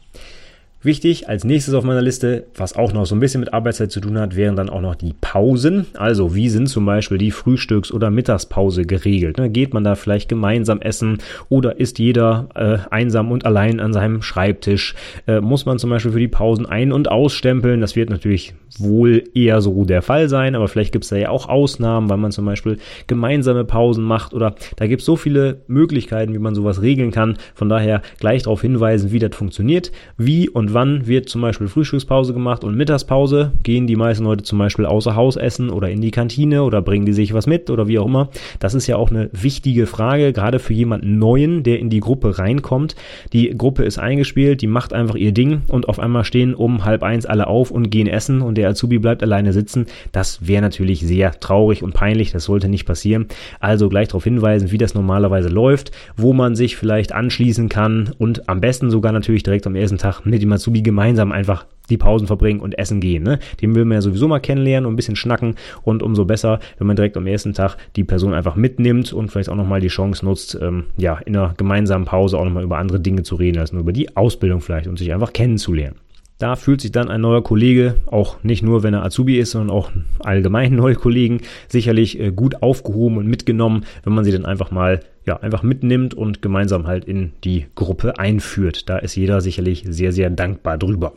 Wichtig 0.83 1.29
als 1.29 1.45
nächstes 1.45 1.75
auf 1.75 1.85
meiner 1.85 2.01
Liste, 2.01 2.45
was 2.57 2.75
auch 2.75 2.91
noch 2.91 3.05
so 3.05 3.15
ein 3.15 3.21
bisschen 3.21 3.39
mit 3.39 3.53
Arbeitszeit 3.53 3.89
zu 3.89 4.01
tun 4.01 4.19
hat, 4.19 4.35
wären 4.35 4.57
dann 4.57 4.69
auch 4.69 4.81
noch 4.81 4.95
die 4.95 5.13
Pausen. 5.21 5.85
Also 5.93 6.35
wie 6.35 6.49
sind 6.49 6.67
zum 6.67 6.85
Beispiel 6.85 7.17
die 7.17 7.31
Frühstücks- 7.31 7.93
oder 7.93 8.11
Mittagspause 8.11 8.83
geregelt? 8.85 9.37
Ne? 9.37 9.49
Geht 9.49 9.73
man 9.73 9.85
da 9.85 9.95
vielleicht 9.95 10.27
gemeinsam 10.27 10.81
essen 10.81 11.19
oder 11.47 11.79
ist 11.79 11.99
jeder 11.99 12.49
äh, 12.55 12.79
einsam 12.93 13.31
und 13.31 13.45
allein 13.45 13.79
an 13.79 13.93
seinem 13.93 14.21
Schreibtisch? 14.21 14.93
Äh, 15.25 15.39
muss 15.39 15.65
man 15.65 15.79
zum 15.79 15.89
Beispiel 15.89 16.11
für 16.11 16.19
die 16.19 16.27
Pausen 16.27 16.65
ein- 16.65 16.91
und 16.91 17.09
ausstempeln? 17.09 17.79
Das 17.79 17.95
wird 17.95 18.09
natürlich 18.09 18.53
wohl 18.77 19.23
eher 19.33 19.61
so 19.61 19.85
der 19.85 20.01
Fall 20.01 20.27
sein, 20.27 20.53
aber 20.53 20.67
vielleicht 20.67 20.91
gibt 20.91 21.05
es 21.05 21.09
da 21.11 21.15
ja 21.15 21.29
auch 21.29 21.47
Ausnahmen, 21.47 22.09
weil 22.09 22.17
man 22.17 22.33
zum 22.33 22.43
Beispiel 22.43 22.77
gemeinsame 23.07 23.63
Pausen 23.63 24.03
macht 24.03 24.33
oder 24.33 24.55
da 24.75 24.87
gibt 24.87 25.01
es 25.01 25.05
so 25.05 25.15
viele 25.15 25.61
Möglichkeiten, 25.67 26.33
wie 26.33 26.39
man 26.39 26.55
sowas 26.55 26.81
regeln 26.81 27.11
kann. 27.11 27.37
Von 27.55 27.69
daher 27.69 28.01
gleich 28.19 28.43
darauf 28.43 28.61
hinweisen, 28.61 29.13
wie 29.13 29.19
das 29.19 29.33
funktioniert, 29.33 29.93
wie 30.17 30.49
und 30.49 30.72
wann 30.73 31.07
wird 31.07 31.29
zum 31.29 31.41
Beispiel 31.41 31.67
Frühstückspause 31.67 32.33
gemacht 32.33 32.63
und 32.63 32.75
Mittagspause. 32.75 33.51
Gehen 33.63 33.87
die 33.87 33.95
meisten 33.95 34.23
Leute 34.23 34.43
zum 34.43 34.59
Beispiel 34.59 34.85
außer 34.85 35.15
Haus 35.15 35.35
essen 35.35 35.69
oder 35.69 35.89
in 35.89 36.01
die 36.01 36.11
Kantine 36.11 36.63
oder 36.63 36.81
bringen 36.81 37.05
die 37.05 37.13
sich 37.13 37.33
was 37.33 37.47
mit 37.47 37.69
oder 37.69 37.87
wie 37.87 37.99
auch 37.99 38.05
immer. 38.05 38.29
Das 38.59 38.73
ist 38.73 38.87
ja 38.87 38.97
auch 38.97 39.09
eine 39.09 39.29
wichtige 39.31 39.87
Frage, 39.87 40.33
gerade 40.33 40.59
für 40.59 40.73
jemanden 40.73 41.19
Neuen, 41.19 41.63
der 41.63 41.79
in 41.79 41.89
die 41.89 41.99
Gruppe 41.99 42.39
reinkommt. 42.39 42.95
Die 43.31 43.55
Gruppe 43.57 43.83
ist 43.83 43.97
eingespielt, 43.97 44.61
die 44.61 44.67
macht 44.67 44.93
einfach 44.93 45.15
ihr 45.15 45.31
Ding 45.31 45.61
und 45.67 45.87
auf 45.87 45.99
einmal 45.99 46.25
stehen 46.25 46.53
um 46.53 46.85
halb 46.85 47.03
eins 47.03 47.25
alle 47.25 47.47
auf 47.47 47.71
und 47.71 47.89
gehen 47.89 48.07
essen 48.07 48.41
und 48.41 48.57
der 48.57 48.69
Azubi 48.69 48.99
bleibt 48.99 49.23
alleine 49.23 49.53
sitzen. 49.53 49.85
Das 50.11 50.47
wäre 50.47 50.61
natürlich 50.61 51.01
sehr 51.01 51.31
traurig 51.39 51.83
und 51.83 51.93
peinlich, 51.93 52.31
das 52.31 52.45
sollte 52.45 52.69
nicht 52.69 52.85
passieren. 52.85 53.27
Also 53.59 53.89
gleich 53.89 54.09
darauf 54.09 54.23
hinweisen, 54.23 54.71
wie 54.71 54.77
das 54.77 54.93
normalerweise 54.93 55.49
läuft, 55.49 55.91
wo 56.17 56.33
man 56.33 56.55
sich 56.55 56.75
vielleicht 56.75 57.11
anschließen 57.11 57.69
kann 57.69 58.11
und 58.17 58.49
am 58.49 58.61
besten 58.61 58.89
sogar 58.89 59.11
natürlich 59.11 59.43
direkt 59.43 59.67
am 59.67 59.75
ersten 59.75 59.97
Tag 59.97 60.25
mit 60.25 60.41
dem 60.41 60.51
Azubi 60.51 60.62
gemeinsam 60.71 61.31
einfach 61.31 61.65
die 61.89 61.97
Pausen 61.97 62.27
verbringen 62.27 62.59
und 62.59 62.77
essen 62.77 63.01
gehen. 63.01 63.23
Ne? 63.23 63.39
Den 63.61 63.75
will 63.75 63.85
man 63.85 63.95
ja 63.95 64.01
sowieso 64.01 64.27
mal 64.27 64.39
kennenlernen 64.39 64.85
und 64.85 64.93
ein 64.93 64.95
bisschen 64.95 65.15
schnacken 65.15 65.55
und 65.83 66.01
umso 66.01 66.25
besser, 66.25 66.59
wenn 66.77 66.87
man 66.87 66.95
direkt 66.95 67.17
am 67.17 67.27
ersten 67.27 67.53
Tag 67.53 67.77
die 67.95 68.03
Person 68.03 68.33
einfach 68.33 68.55
mitnimmt 68.55 69.13
und 69.13 69.29
vielleicht 69.29 69.49
auch 69.49 69.55
nochmal 69.55 69.81
die 69.81 69.89
Chance 69.89 70.25
nutzt, 70.25 70.57
ähm, 70.61 70.85
ja, 70.97 71.17
in 71.25 71.35
einer 71.35 71.53
gemeinsamen 71.57 72.05
Pause 72.05 72.37
auch 72.37 72.45
nochmal 72.45 72.63
über 72.63 72.77
andere 72.77 72.99
Dinge 72.99 73.23
zu 73.23 73.35
reden, 73.35 73.59
als 73.59 73.73
nur 73.73 73.81
über 73.81 73.93
die 73.93 74.15
Ausbildung 74.15 74.61
vielleicht 74.61 74.87
und 74.87 74.97
sich 74.97 75.13
einfach 75.13 75.33
kennenzulernen. 75.33 75.97
Da 76.39 76.55
fühlt 76.55 76.81
sich 76.81 76.91
dann 76.91 77.09
ein 77.09 77.21
neuer 77.21 77.43
Kollege, 77.43 77.95
auch 78.07 78.43
nicht 78.43 78.63
nur 78.63 78.83
wenn 78.83 78.93
er 78.93 79.05
Azubi 79.05 79.37
ist, 79.37 79.51
sondern 79.51 79.69
auch 79.75 79.91
allgemein 80.19 80.75
neue 80.75 80.95
Kollegen, 80.95 81.41
sicherlich 81.67 82.19
äh, 82.19 82.31
gut 82.31 82.61
aufgehoben 82.61 83.17
und 83.17 83.27
mitgenommen, 83.27 83.85
wenn 84.03 84.13
man 84.13 84.23
sie 84.23 84.31
dann 84.31 84.45
einfach 84.45 84.71
mal 84.71 85.01
ja, 85.25 85.37
einfach 85.37 85.63
mitnimmt 85.63 86.13
und 86.13 86.41
gemeinsam 86.41 86.87
halt 86.87 87.05
in 87.05 87.31
die 87.43 87.65
Gruppe 87.75 88.19
einführt. 88.19 88.89
Da 88.89 88.97
ist 88.97 89.15
jeder 89.15 89.41
sicherlich 89.41 89.83
sehr, 89.87 90.11
sehr 90.11 90.29
dankbar 90.29 90.77
drüber. 90.77 91.13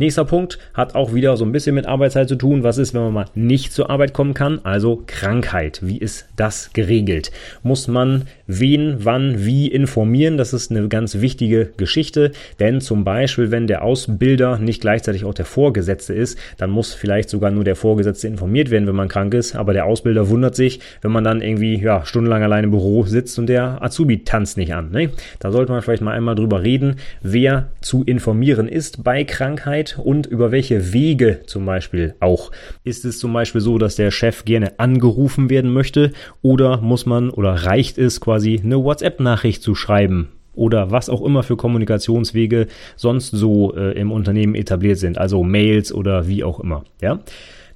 Nächster 0.00 0.24
Punkt 0.24 0.60
hat 0.74 0.94
auch 0.94 1.12
wieder 1.12 1.36
so 1.36 1.44
ein 1.44 1.50
bisschen 1.50 1.74
mit 1.74 1.86
Arbeitszeit 1.86 2.28
zu 2.28 2.36
tun. 2.36 2.62
Was 2.62 2.78
ist, 2.78 2.94
wenn 2.94 3.02
man 3.02 3.12
mal 3.12 3.26
nicht 3.34 3.72
zur 3.72 3.90
Arbeit 3.90 4.12
kommen 4.12 4.32
kann? 4.32 4.60
Also 4.62 5.02
Krankheit. 5.08 5.80
Wie 5.82 5.98
ist 5.98 6.28
das 6.36 6.72
geregelt? 6.72 7.32
Muss 7.64 7.88
man 7.88 8.26
wen, 8.46 8.98
wann, 9.00 9.44
wie 9.44 9.66
informieren? 9.66 10.36
Das 10.36 10.52
ist 10.52 10.70
eine 10.70 10.86
ganz 10.86 11.16
wichtige 11.16 11.72
Geschichte. 11.76 12.30
Denn 12.60 12.80
zum 12.80 13.02
Beispiel, 13.02 13.50
wenn 13.50 13.66
der 13.66 13.82
Ausbilder 13.82 14.58
nicht 14.58 14.80
gleichzeitig 14.80 15.24
auch 15.24 15.34
der 15.34 15.46
Vorgesetzte 15.46 16.14
ist, 16.14 16.38
dann 16.58 16.70
muss 16.70 16.94
vielleicht 16.94 17.28
sogar 17.28 17.50
nur 17.50 17.64
der 17.64 17.74
Vorgesetzte 17.74 18.28
informiert 18.28 18.70
werden, 18.70 18.86
wenn 18.86 18.94
man 18.94 19.08
krank 19.08 19.34
ist. 19.34 19.56
Aber 19.56 19.72
der 19.72 19.86
Ausbilder 19.86 20.28
wundert 20.28 20.54
sich, 20.54 20.78
wenn 21.02 21.10
man 21.10 21.24
dann 21.24 21.42
irgendwie 21.42 21.76
ja, 21.76 22.06
stundenlang 22.06 22.44
allein 22.44 22.62
im 22.62 22.70
Büro 22.70 23.02
sitzt 23.02 23.36
und 23.40 23.48
der 23.48 23.82
Azubi 23.82 24.22
tanzt 24.22 24.58
nicht 24.58 24.72
an. 24.72 24.92
Ne? 24.92 25.10
Da 25.40 25.50
sollte 25.50 25.72
man 25.72 25.82
vielleicht 25.82 26.02
mal 26.02 26.12
einmal 26.12 26.36
drüber 26.36 26.62
reden, 26.62 27.00
wer 27.20 27.72
zu 27.80 28.04
informieren 28.04 28.68
ist 28.68 29.02
bei 29.02 29.24
Krankheit 29.24 29.87
und 29.96 30.26
über 30.26 30.52
welche 30.52 30.92
Wege 30.92 31.40
zum 31.46 31.64
Beispiel 31.64 32.14
auch. 32.20 32.50
Ist 32.84 33.04
es 33.04 33.18
zum 33.18 33.32
Beispiel 33.32 33.60
so, 33.60 33.78
dass 33.78 33.96
der 33.96 34.10
Chef 34.10 34.44
gerne 34.44 34.78
angerufen 34.78 35.48
werden 35.50 35.72
möchte 35.72 36.12
oder 36.42 36.80
muss 36.80 37.06
man 37.06 37.30
oder 37.30 37.52
reicht 37.52 37.98
es 37.98 38.20
quasi 38.20 38.60
eine 38.62 38.82
WhatsApp-Nachricht 38.82 39.62
zu 39.62 39.74
schreiben? 39.74 40.28
Oder 40.54 40.90
was 40.90 41.08
auch 41.08 41.24
immer 41.24 41.44
für 41.44 41.56
Kommunikationswege 41.56 42.66
sonst 42.96 43.30
so 43.30 43.76
äh, 43.76 43.92
im 43.92 44.10
Unternehmen 44.10 44.56
etabliert 44.56 44.98
sind, 44.98 45.16
also 45.16 45.44
Mails 45.44 45.92
oder 45.92 46.26
wie 46.26 46.42
auch 46.42 46.58
immer, 46.58 46.84
ja. 47.00 47.20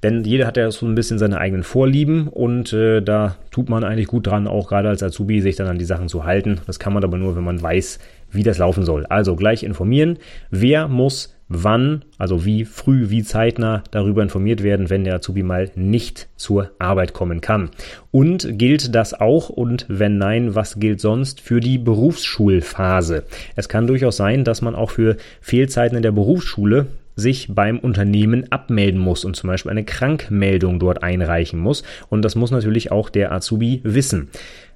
Denn 0.03 0.25
jeder 0.25 0.49
hat 0.49 0.57
ja 0.57 0.69
so 0.73 0.85
ein 0.87 0.97
bisschen 0.97 1.19
seine 1.19 1.39
eigenen 1.39 1.63
Vorlieben 1.63 2.27
und 2.27 2.73
äh, 2.73 3.01
da 3.01 3.37
tut 3.53 3.69
man 3.69 3.85
eigentlich 3.85 4.09
gut 4.09 4.27
dran, 4.27 4.49
auch 4.49 4.69
gerade 4.69 4.89
als 4.89 5.03
Azubi, 5.03 5.41
sich 5.41 5.55
dann 5.55 5.69
an 5.69 5.79
die 5.79 5.85
Sachen 5.85 6.09
zu 6.09 6.25
halten. 6.25 6.61
Das 6.67 6.81
kann 6.81 6.93
man 6.93 7.05
aber 7.05 7.19
nur, 7.19 7.37
wenn 7.37 7.45
man 7.45 7.63
weiß, 7.63 8.01
wie 8.33 8.43
das 8.43 8.59
laufen 8.59 8.85
soll. 8.85 9.07
Also 9.07 9.37
gleich 9.37 9.63
informieren, 9.63 10.19
wer 10.51 10.89
muss 10.89 11.37
wann, 11.55 12.05
also 12.19 12.45
wie 12.45 12.65
früh, 12.65 13.11
wie 13.11 13.23
zeitnah 13.23 13.83
darüber 13.91 14.23
informiert 14.23 14.63
werden, 14.63 14.91
wenn 14.91 15.05
der 15.05 15.17
Azubi 15.17 15.43
mal 15.43 15.71
nicht 15.75 16.29
zur 16.37 16.71
Arbeit 16.79 17.13
kommen 17.13 17.41
kann. 17.41 17.71
Und 18.11 18.59
gilt 18.59 18.95
das 18.95 19.15
auch 19.15 19.49
und 19.49 19.87
wenn 19.89 20.19
nein, 20.19 20.55
was 20.55 20.79
gilt 20.79 21.01
sonst 21.01 21.41
für 21.41 21.61
die 21.61 21.79
Berufsschulphase? 21.79 23.25
Es 23.57 23.69
kann 23.69 23.87
durchaus 23.87 24.17
sein, 24.17 24.45
dass 24.45 24.63
man 24.63 24.75
auch 24.75 24.91
für 24.91 25.17
Fehlzeiten 25.41 25.97
in 25.97 26.03
der 26.03 26.13
Berufsschule 26.13 26.87
sich 27.15 27.49
beim 27.55 27.79
Unternehmen 27.79 28.51
abmelden 28.51 29.01
muss 29.01 29.25
und 29.25 29.37
zum 29.37 29.49
Beispiel 29.49 29.71
eine 29.71 29.85
Krankmeldung 29.85 30.79
dort 30.79 31.03
einreichen 31.03 31.61
muss. 31.61 31.83
Und 32.09 32.23
das 32.23 32.35
muss 32.35 32.51
natürlich 32.51 32.91
auch 32.91 33.11
der 33.11 33.33
Azubi 33.33 33.81
wissen. 33.85 34.31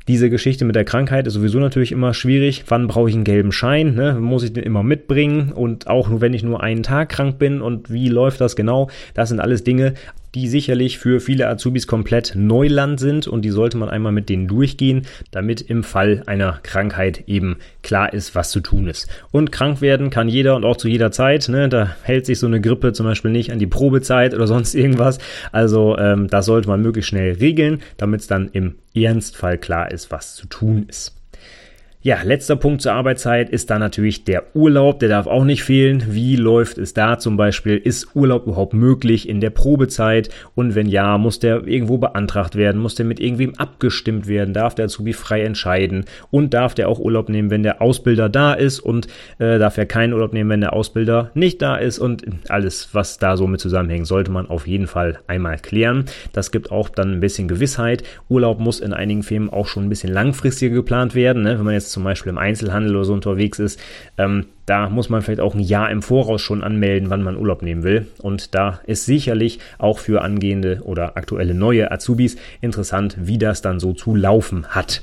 Diese 0.09 0.31
Geschichte 0.31 0.65
mit 0.65 0.77
der 0.77 0.85
Krankheit 0.85 1.27
ist 1.27 1.35
sowieso 1.35 1.59
natürlich 1.59 1.91
immer 1.91 2.15
schwierig. 2.15 2.65
Wann 2.69 2.87
brauche 2.87 3.09
ich 3.09 3.15
einen 3.17 3.25
gelben 3.25 3.51
Schein? 3.51 3.95
Ne? 3.95 4.15
Muss 4.15 4.45
ich 4.45 4.53
den 4.53 4.63
immer 4.63 4.85
mitbringen? 4.85 5.53
Und 5.53 5.89
auch 5.89 6.09
nur, 6.09 6.21
wenn 6.21 6.33
ich 6.33 6.45
nur 6.45 6.63
einen 6.63 6.85
Tag 6.85 7.09
krank 7.09 7.39
bin 7.39 7.61
und 7.61 7.91
wie 7.91 8.09
läuft 8.09 8.41
das 8.41 8.55
genau? 8.55 8.89
Das 9.15 9.31
sind 9.31 9.41
alles 9.41 9.65
Dinge, 9.65 9.95
die 10.37 10.49
sicherlich 10.49 10.99
für 10.99 11.19
viele 11.19 11.49
Azubis 11.49 11.87
komplett 11.87 12.35
Neuland 12.37 13.01
sind 13.01 13.27
und 13.27 13.41
die 13.41 13.51
sollte 13.51 13.79
man 13.79 13.89
einmal 13.89 14.13
mit 14.13 14.29
denen 14.29 14.47
durchgehen, 14.47 15.07
damit 15.31 15.63
im 15.63 15.83
Fall 15.83 16.23
einer 16.27 16.61
Krankheit 16.63 17.25
eben 17.27 17.57
klar 17.83 18.13
ist, 18.13 18.35
was 18.35 18.51
zu 18.51 18.61
tun 18.61 18.87
ist. 18.87 19.09
Und 19.33 19.51
krank 19.51 19.81
werden 19.81 20.11
kann 20.11 20.29
jeder 20.29 20.55
und 20.55 20.67
auch 20.67 20.77
zu 20.77 20.89
jeder 20.89 21.11
Zeit. 21.11 21.49
Ne? 21.49 21.71
Da 21.71 21.97
hält 22.03 22.27
sich 22.27 22.39
so 22.39 22.47
eine 22.47 22.61
Grippe 22.61 22.93
zum 22.93 23.07
Beispiel 23.07 23.31
nicht 23.31 23.51
an 23.51 23.59
die 23.59 23.67
Probezeit 23.67 24.35
oder 24.35 24.47
sonst 24.57 24.75
irgendwas. 24.75 25.19
Also 25.53 25.97
ähm, 25.97 26.29
das 26.29 26.45
sollte 26.45 26.69
man 26.69 26.83
möglichst 26.83 27.09
schnell 27.09 27.33
regeln, 27.37 27.81
damit 27.97 28.21
es 28.21 28.27
dann 28.27 28.51
im 28.53 28.75
Ernstfall 28.95 29.57
klar 29.57 29.91
ist, 29.91 30.11
was 30.11 30.35
zu 30.35 30.47
tun 30.49 30.85
ist. 30.87 31.17
Ja, 32.07 32.23
letzter 32.23 32.55
Punkt 32.55 32.83
zur 32.83 32.93
Arbeitszeit 32.93 33.51
ist 33.51 33.69
dann 33.69 33.81
natürlich 33.81 34.23
der 34.23 34.55
Urlaub. 34.55 35.01
Der 35.01 35.09
darf 35.09 35.27
auch 35.27 35.43
nicht 35.43 35.65
fehlen. 35.65 36.05
Wie 36.07 36.37
läuft 36.37 36.79
es 36.79 36.95
da 36.95 37.19
zum 37.19 37.37
Beispiel? 37.37 37.77
Ist 37.79 38.15
Urlaub 38.15 38.47
überhaupt 38.47 38.75
möglich 38.75 39.29
in 39.29 39.41
der 39.41 39.51
Probezeit? 39.51 40.31
Und 40.55 40.77
wenn 40.77 40.87
ja, 40.87 41.19
muss 41.19 41.41
der 41.41 41.67
irgendwo 41.67 41.99
beantragt 41.99 42.55
werden? 42.55 42.81
Muss 42.81 42.95
der 42.95 43.07
mit 43.07 43.19
irgendwem 43.19 43.57
abgestimmt 43.57 44.29
werden? 44.29 44.55
Darf 44.55 44.77
der 44.77 44.85
Azubi 44.85 45.15
frei 45.15 45.43
entscheiden? 45.43 46.05
Und 46.31 46.55
darf 46.55 46.77
der 46.77 46.89
auch 46.89 47.01
Urlaub 47.01 47.29
nehmen, 47.29 47.51
wenn 47.51 47.65
der 47.65 47.83
Ausbilder 47.83 48.29
da 48.29 48.53
ist? 48.55 48.79
Und 48.79 49.09
äh, 49.41 49.59
darf 49.59 49.77
er 49.77 49.87
keinen 49.87 50.13
Urlaub 50.13 50.33
nehmen, 50.33 50.51
wenn 50.51 50.61
der 50.61 50.75
Ausbilder 50.75 51.33
nicht 51.35 51.61
da 51.61 51.75
ist? 51.75 51.99
Und 51.99 52.23
alles, 52.49 52.91
was 52.93 53.19
da 53.19 53.37
so 53.37 53.49
mit 53.49 53.61
zusammenhängt, 53.61 54.07
sollte 54.07 54.31
man 54.31 54.49
auf 54.49 54.69
jeden 54.69 54.87
Fall 54.87 55.19
einmal 55.27 55.59
klären. 55.59 56.05
Das 56.33 56.53
gibt 56.53 56.71
auch 56.71 56.89
dann 56.89 57.15
ein 57.15 57.21
bisschen 57.21 57.49
Gewissheit. 57.49 58.05
Urlaub 58.29 58.61
muss 58.61 58.79
in 58.79 58.93
einigen 58.93 59.25
Firmen 59.25 59.51
auch 59.51 59.67
schon 59.67 59.87
ein 59.87 59.89
bisschen 59.89 60.13
langfristiger 60.13 60.73
geplant 60.73 61.17
werden. 61.17 61.43
Ne? 61.43 61.59
Wenn 61.59 61.65
man 61.65 61.75
jetzt 61.75 61.96
zum 61.97 62.05
Beispiel 62.05 62.29
im 62.29 62.37
Einzelhandel 62.37 62.95
oder 62.95 63.07
so 63.07 63.15
unterwegs 63.15 63.59
ist, 63.59 63.81
ähm, 64.19 64.45
da 64.67 64.91
muss 64.91 65.09
man 65.09 65.23
vielleicht 65.23 65.41
auch 65.41 65.55
ein 65.55 65.61
Jahr 65.61 65.91
im 65.91 66.03
Voraus 66.03 66.43
schon 66.43 66.63
anmelden, 66.63 67.09
wann 67.09 67.23
man 67.23 67.39
Urlaub 67.39 67.63
nehmen 67.63 67.85
will. 67.85 68.07
Und 68.21 68.55
da 68.55 68.81
ist 68.85 69.07
sicherlich 69.07 69.61
auch 69.79 69.99
für 69.99 70.21
angehende 70.21 70.83
oder 70.85 71.17
aktuelle 71.17 71.55
neue 71.55 71.91
Azubis 71.91 72.37
interessant, 72.61 73.17
wie 73.19 73.39
das 73.39 73.63
dann 73.63 73.81
so 73.81 73.95
zu 73.95 74.15
laufen 74.15 74.67
hat. 74.67 75.03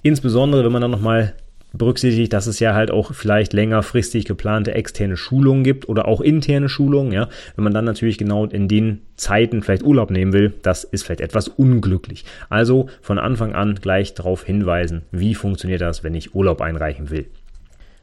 Insbesondere, 0.00 0.64
wenn 0.64 0.72
man 0.72 0.80
dann 0.80 0.90
nochmal 0.90 1.34
berücksichtigt, 1.72 2.32
dass 2.32 2.46
es 2.46 2.60
ja 2.60 2.74
halt 2.74 2.90
auch 2.90 3.14
vielleicht 3.14 3.52
längerfristig 3.52 4.24
geplante 4.24 4.74
externe 4.74 5.16
Schulungen 5.16 5.64
gibt 5.64 5.88
oder 5.88 6.08
auch 6.08 6.20
interne 6.20 6.68
Schulungen, 6.68 7.12
ja. 7.12 7.28
Wenn 7.56 7.64
man 7.64 7.74
dann 7.74 7.84
natürlich 7.84 8.18
genau 8.18 8.46
in 8.46 8.68
den 8.68 9.02
Zeiten 9.16 9.62
vielleicht 9.62 9.82
Urlaub 9.82 10.10
nehmen 10.10 10.32
will, 10.32 10.52
das 10.62 10.84
ist 10.84 11.04
vielleicht 11.04 11.20
etwas 11.20 11.48
unglücklich. 11.48 12.24
Also 12.48 12.88
von 13.00 13.18
Anfang 13.18 13.54
an 13.54 13.76
gleich 13.80 14.14
darauf 14.14 14.44
hinweisen, 14.44 15.02
wie 15.12 15.34
funktioniert 15.34 15.80
das, 15.80 16.02
wenn 16.02 16.14
ich 16.14 16.34
Urlaub 16.34 16.60
einreichen 16.60 17.10
will. 17.10 17.26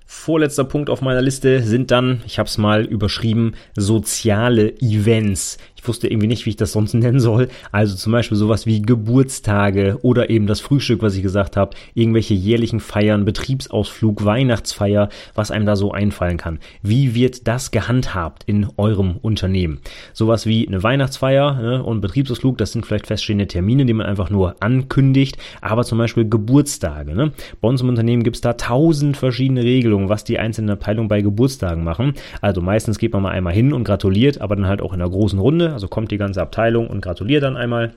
Vorletzter 0.10 0.64
Punkt 0.64 0.90
auf 0.90 1.02
meiner 1.02 1.22
Liste 1.22 1.62
sind 1.62 1.92
dann, 1.92 2.22
ich 2.26 2.40
habe 2.40 2.48
es 2.48 2.58
mal 2.58 2.86
überschrieben, 2.86 3.56
soziale 3.76 4.72
Events. 4.80 5.58
Ich 5.88 5.90
wusste 5.90 6.10
irgendwie 6.10 6.28
nicht, 6.28 6.46
wie 6.46 6.50
ich 6.50 6.58
das 6.58 6.74
sonst 6.74 6.94
nennen 6.96 7.22
soll. 7.22 7.48
Also 7.72 7.96
zum 7.96 8.12
Beispiel 8.12 8.38
sowas 8.38 8.66
wie 8.66 8.82
Geburtstage 8.82 10.00
oder 10.02 10.30
eben 10.30 10.46
das 10.46 10.60
Frühstück, 10.60 11.02
was 11.02 11.16
ich 11.16 11.24
gesagt 11.24 11.56
habe, 11.56 11.78
irgendwelche 11.94 12.34
jährlichen 12.34 12.82
Feiern, 12.82 13.24
Betriebsausflug, 13.24 14.26
Weihnachtsfeier, 14.26 15.08
was 15.34 15.50
einem 15.50 15.66
da 15.66 15.78
so 15.78 15.94
einfallen 15.94 16.36
kann. 16.36 16.60
Wie 16.82 17.16
wird 17.16 17.48
das 17.48 17.72
gehandhabt 17.72 18.44
in 18.48 18.68
eurem 18.76 19.16
Unternehmen? 19.22 19.80
Sowas 20.12 20.46
wie 20.46 20.68
eine 20.68 20.84
Weihnachtsfeier 20.84 21.54
ne, 21.54 21.84
und 21.84 22.02
Betriebsausflug, 22.02 22.58
das 22.58 22.74
sind 22.74 22.86
vielleicht 22.86 23.08
feststehende 23.08 23.48
Termine, 23.48 23.86
die 23.86 23.94
man 23.94 24.08
einfach 24.08 24.30
nur 24.30 24.58
ankündigt, 24.60 25.38
aber 25.62 25.86
zum 25.86 26.00
Beispiel 26.00 26.28
Geburtstage. 26.28 27.16
Ne? 27.16 27.32
Bei 27.62 27.70
uns 27.70 27.80
im 27.80 27.88
Unternehmen 27.88 28.24
gibt 28.24 28.36
es 28.36 28.42
da 28.42 28.52
tausend 28.52 29.16
verschiedene 29.16 29.64
Regelungen, 29.64 30.10
was 30.10 30.26
die 30.26 30.38
einzelnen 30.38 30.72
Abteilungen 30.72 31.08
bei 31.08 31.22
Geburtstagen 31.22 31.86
machen. 31.86 32.16
Also 32.42 32.60
meistens 32.60 33.00
geht 33.00 33.14
man 33.14 33.24
mal 33.24 33.32
einmal 33.32 33.54
hin 33.54 33.72
und 33.72 33.86
gratuliert, 33.86 34.42
aber 34.42 34.58
dann 34.58 34.68
halt 34.68 34.82
auch 34.82 34.92
in 34.92 35.00
einer 35.00 35.10
großen 35.10 35.40
Runde 35.40 35.77
also 35.78 35.88
kommt 35.88 36.10
die 36.10 36.18
ganze 36.18 36.42
Abteilung 36.42 36.88
und 36.88 37.02
gratuliert 37.02 37.44
dann 37.44 37.56
einmal. 37.56 37.94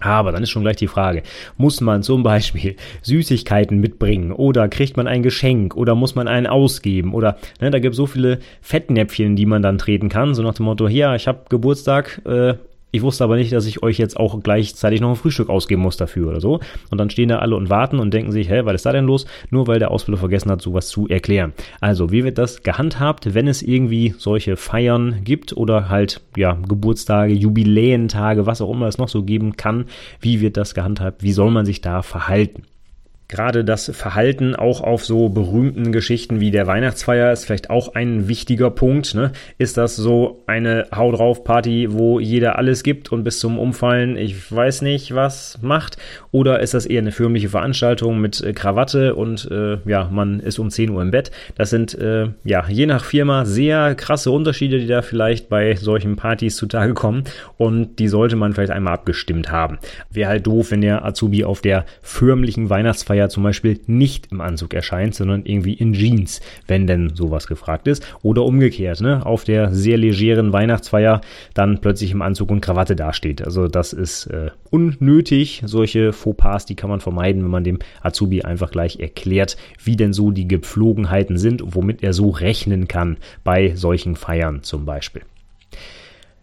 Aber 0.00 0.32
dann 0.32 0.42
ist 0.42 0.48
schon 0.48 0.62
gleich 0.62 0.76
die 0.76 0.86
Frage, 0.86 1.22
muss 1.58 1.82
man 1.82 2.02
zum 2.02 2.22
Beispiel 2.22 2.76
Süßigkeiten 3.02 3.78
mitbringen 3.78 4.32
oder 4.32 4.66
kriegt 4.70 4.96
man 4.96 5.06
ein 5.06 5.22
Geschenk 5.22 5.76
oder 5.76 5.94
muss 5.94 6.14
man 6.14 6.26
einen 6.28 6.46
ausgeben 6.46 7.12
oder 7.12 7.36
ne, 7.60 7.70
da 7.70 7.78
gibt 7.78 7.92
es 7.92 7.96
so 7.98 8.06
viele 8.06 8.38
Fettnäpfchen, 8.62 9.36
die 9.36 9.44
man 9.44 9.60
dann 9.60 9.76
treten 9.76 10.08
kann, 10.08 10.34
so 10.34 10.42
nach 10.42 10.54
dem 10.54 10.64
Motto, 10.64 10.88
ja, 10.88 11.14
ich 11.14 11.28
habe 11.28 11.40
Geburtstag, 11.50 12.22
äh, 12.24 12.54
ich 12.92 13.02
wusste 13.02 13.24
aber 13.24 13.36
nicht, 13.36 13.52
dass 13.52 13.66
ich 13.66 13.82
euch 13.82 13.98
jetzt 13.98 14.16
auch 14.16 14.40
gleichzeitig 14.42 15.00
noch 15.00 15.10
ein 15.10 15.16
Frühstück 15.16 15.48
ausgeben 15.48 15.82
muss 15.82 15.96
dafür 15.96 16.28
oder 16.28 16.40
so. 16.40 16.60
Und 16.90 16.98
dann 16.98 17.10
stehen 17.10 17.28
da 17.28 17.38
alle 17.38 17.56
und 17.56 17.70
warten 17.70 17.98
und 17.98 18.12
denken 18.12 18.32
sich, 18.32 18.50
hä, 18.50 18.62
was 18.64 18.74
ist 18.74 18.86
da 18.86 18.92
denn 18.92 19.06
los? 19.06 19.26
Nur 19.50 19.66
weil 19.66 19.78
der 19.78 19.90
Ausbilder 19.90 20.18
vergessen 20.18 20.50
hat, 20.50 20.62
sowas 20.62 20.88
zu 20.88 21.08
erklären. 21.08 21.52
Also, 21.80 22.10
wie 22.10 22.24
wird 22.24 22.38
das 22.38 22.62
gehandhabt, 22.62 23.34
wenn 23.34 23.48
es 23.48 23.62
irgendwie 23.62 24.14
solche 24.18 24.56
Feiern 24.56 25.20
gibt 25.24 25.56
oder 25.56 25.88
halt, 25.88 26.20
ja, 26.36 26.58
Geburtstage, 26.68 27.32
Jubiläentage, 27.32 28.46
was 28.46 28.60
auch 28.60 28.70
immer 28.70 28.86
es 28.86 28.98
noch 28.98 29.08
so 29.08 29.22
geben 29.22 29.56
kann? 29.56 29.86
Wie 30.20 30.40
wird 30.40 30.56
das 30.56 30.74
gehandhabt? 30.74 31.22
Wie 31.22 31.32
soll 31.32 31.50
man 31.50 31.66
sich 31.66 31.80
da 31.80 32.02
verhalten? 32.02 32.62
Gerade 33.30 33.64
das 33.64 33.92
Verhalten 33.94 34.56
auch 34.56 34.80
auf 34.80 35.04
so 35.04 35.28
berühmten 35.28 35.92
Geschichten 35.92 36.40
wie 36.40 36.50
der 36.50 36.66
Weihnachtsfeier 36.66 37.32
ist 37.32 37.44
vielleicht 37.44 37.70
auch 37.70 37.94
ein 37.94 38.26
wichtiger 38.26 38.72
Punkt. 38.72 39.14
Ne? 39.14 39.30
Ist 39.56 39.76
das 39.76 39.94
so 39.94 40.42
eine 40.48 40.88
Hau 40.92 41.12
drauf 41.12 41.44
Party, 41.44 41.92
wo 41.92 42.18
jeder 42.18 42.58
alles 42.58 42.82
gibt 42.82 43.12
und 43.12 43.22
bis 43.22 43.38
zum 43.38 43.56
Umfallen, 43.56 44.16
ich 44.16 44.50
weiß 44.50 44.82
nicht, 44.82 45.14
was 45.14 45.60
macht? 45.62 45.96
Oder 46.32 46.60
ist 46.60 46.74
das 46.74 46.86
eher 46.86 47.00
eine 47.00 47.12
förmliche 47.12 47.48
Veranstaltung 47.48 48.20
mit 48.20 48.40
äh, 48.40 48.52
Krawatte 48.52 49.14
und 49.14 49.50
äh, 49.50 49.78
ja, 49.84 50.08
man 50.10 50.40
ist 50.40 50.58
um 50.58 50.70
10 50.70 50.90
Uhr 50.90 51.02
im 51.02 51.10
Bett? 51.10 51.30
Das 51.56 51.70
sind 51.70 51.94
äh, 51.98 52.28
ja 52.44 52.64
je 52.68 52.86
nach 52.86 53.04
Firma 53.04 53.44
sehr 53.44 53.94
krasse 53.94 54.30
Unterschiede, 54.30 54.78
die 54.78 54.86
da 54.86 55.02
vielleicht 55.02 55.48
bei 55.48 55.74
solchen 55.74 56.16
Partys 56.16 56.56
zutage 56.56 56.94
kommen 56.94 57.24
und 57.56 57.98
die 57.98 58.08
sollte 58.08 58.36
man 58.36 58.52
vielleicht 58.52 58.72
einmal 58.72 58.94
abgestimmt 58.94 59.50
haben. 59.50 59.78
Wäre 60.10 60.30
halt 60.30 60.46
doof, 60.46 60.70
wenn 60.70 60.82
der 60.82 61.04
Azubi 61.04 61.44
auf 61.44 61.60
der 61.60 61.84
förmlichen 62.02 62.70
Weihnachtsfeier 62.70 63.28
zum 63.28 63.42
Beispiel 63.42 63.80
nicht 63.86 64.30
im 64.30 64.40
Anzug 64.40 64.74
erscheint, 64.74 65.14
sondern 65.14 65.44
irgendwie 65.44 65.74
in 65.74 65.92
Jeans, 65.92 66.40
wenn 66.68 66.86
denn 66.86 67.10
sowas 67.14 67.46
gefragt 67.46 67.88
ist. 67.88 68.06
Oder 68.22 68.44
umgekehrt, 68.44 69.00
ne, 69.00 69.24
auf 69.26 69.44
der 69.44 69.72
sehr 69.72 69.96
legeren 69.96 70.52
Weihnachtsfeier 70.52 71.20
dann 71.54 71.80
plötzlich 71.80 72.12
im 72.12 72.22
Anzug 72.22 72.50
und 72.50 72.60
Krawatte 72.60 72.94
dasteht. 72.94 73.42
Also 73.44 73.66
das 73.66 73.92
ist 73.92 74.26
äh, 74.26 74.50
unnötig. 74.70 75.62
Solche 75.66 76.12
Fauxpas, 76.20 76.66
die 76.66 76.76
kann 76.76 76.90
man 76.90 77.00
vermeiden, 77.00 77.42
wenn 77.42 77.50
man 77.50 77.64
dem 77.64 77.78
Azubi 78.02 78.42
einfach 78.42 78.70
gleich 78.70 79.00
erklärt, 79.00 79.56
wie 79.82 79.96
denn 79.96 80.12
so 80.12 80.30
die 80.30 80.48
Gepflogenheiten 80.48 81.38
sind 81.38 81.62
und 81.62 81.74
womit 81.74 82.02
er 82.02 82.12
so 82.12 82.30
rechnen 82.30 82.88
kann 82.88 83.16
bei 83.44 83.74
solchen 83.74 84.16
Feiern 84.16 84.62
zum 84.62 84.84
Beispiel. 84.84 85.22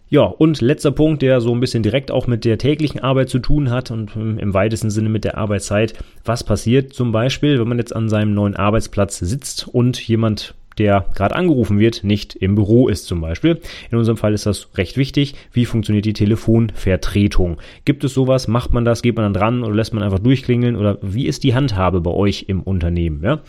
Ja, 0.10 0.22
und 0.22 0.62
letzter 0.62 0.92
Punkt, 0.92 1.22
der 1.22 1.42
so 1.42 1.54
ein 1.54 1.60
bisschen 1.60 1.84
direkt 1.84 2.12
auch 2.12 2.28
mit 2.28 2.46
der 2.46 2.58
täglichen 2.58 3.02
Arbeit 3.02 3.30
zu 3.30 3.40
tun 3.40 3.70
hat 3.70 3.92
und 3.92 4.16
im 4.16 4.54
weitesten 4.54 4.90
Sinne 4.90 5.10
mit 5.10 5.26
der 5.26 5.38
Arbeitszeit. 5.38 5.96
Was 6.24 6.46
passiert 6.46 6.94
zum 6.94 7.12
Beispiel, 7.12 7.60
wenn 7.60 7.68
man 7.68 7.78
jetzt 7.78 7.94
an 7.94 8.08
seinem 8.08 8.34
neuen 8.34 8.56
Arbeitsplatz 8.56 9.20
sitzt 9.20 9.68
und 9.68 10.00
jemand 10.00 10.56
der 10.78 11.06
gerade 11.16 11.36
angerufen 11.36 11.80
wird, 11.80 12.04
nicht 12.04 12.36
im 12.36 12.56
Büro 12.56 12.88
ist 12.88 13.06
zum 13.06 13.22
Beispiel. 13.22 13.60
In 13.92 13.98
unserem 13.98 14.18
Fall 14.18 14.34
ist 14.34 14.46
das 14.46 14.70
recht 14.76 14.98
wichtig. 14.98 15.36
Wie 15.52 15.66
funktioniert 15.66 16.06
die 16.06 16.14
Telefonvertretung? 16.14 17.58
Gibt 17.86 18.04
es 18.04 18.14
sowas? 18.14 18.48
Macht 18.48 18.74
man 18.74 18.86
das? 18.86 19.02
Geht 19.02 19.16
man 19.16 19.26
dann 19.26 19.34
dran 19.34 19.64
oder 19.64 19.76
lässt 19.76 19.94
man 19.94 20.04
einfach 20.04 20.20
durchklingeln? 20.20 20.76
Oder 20.76 20.98
wie 21.02 21.28
ist 21.28 21.44
die 21.44 21.56
Handhabe 21.56 22.02
bei 22.02 22.12
euch 22.12 22.46
im 22.48 22.62
Unternehmen? 22.62 23.24
Ja? 23.24 23.42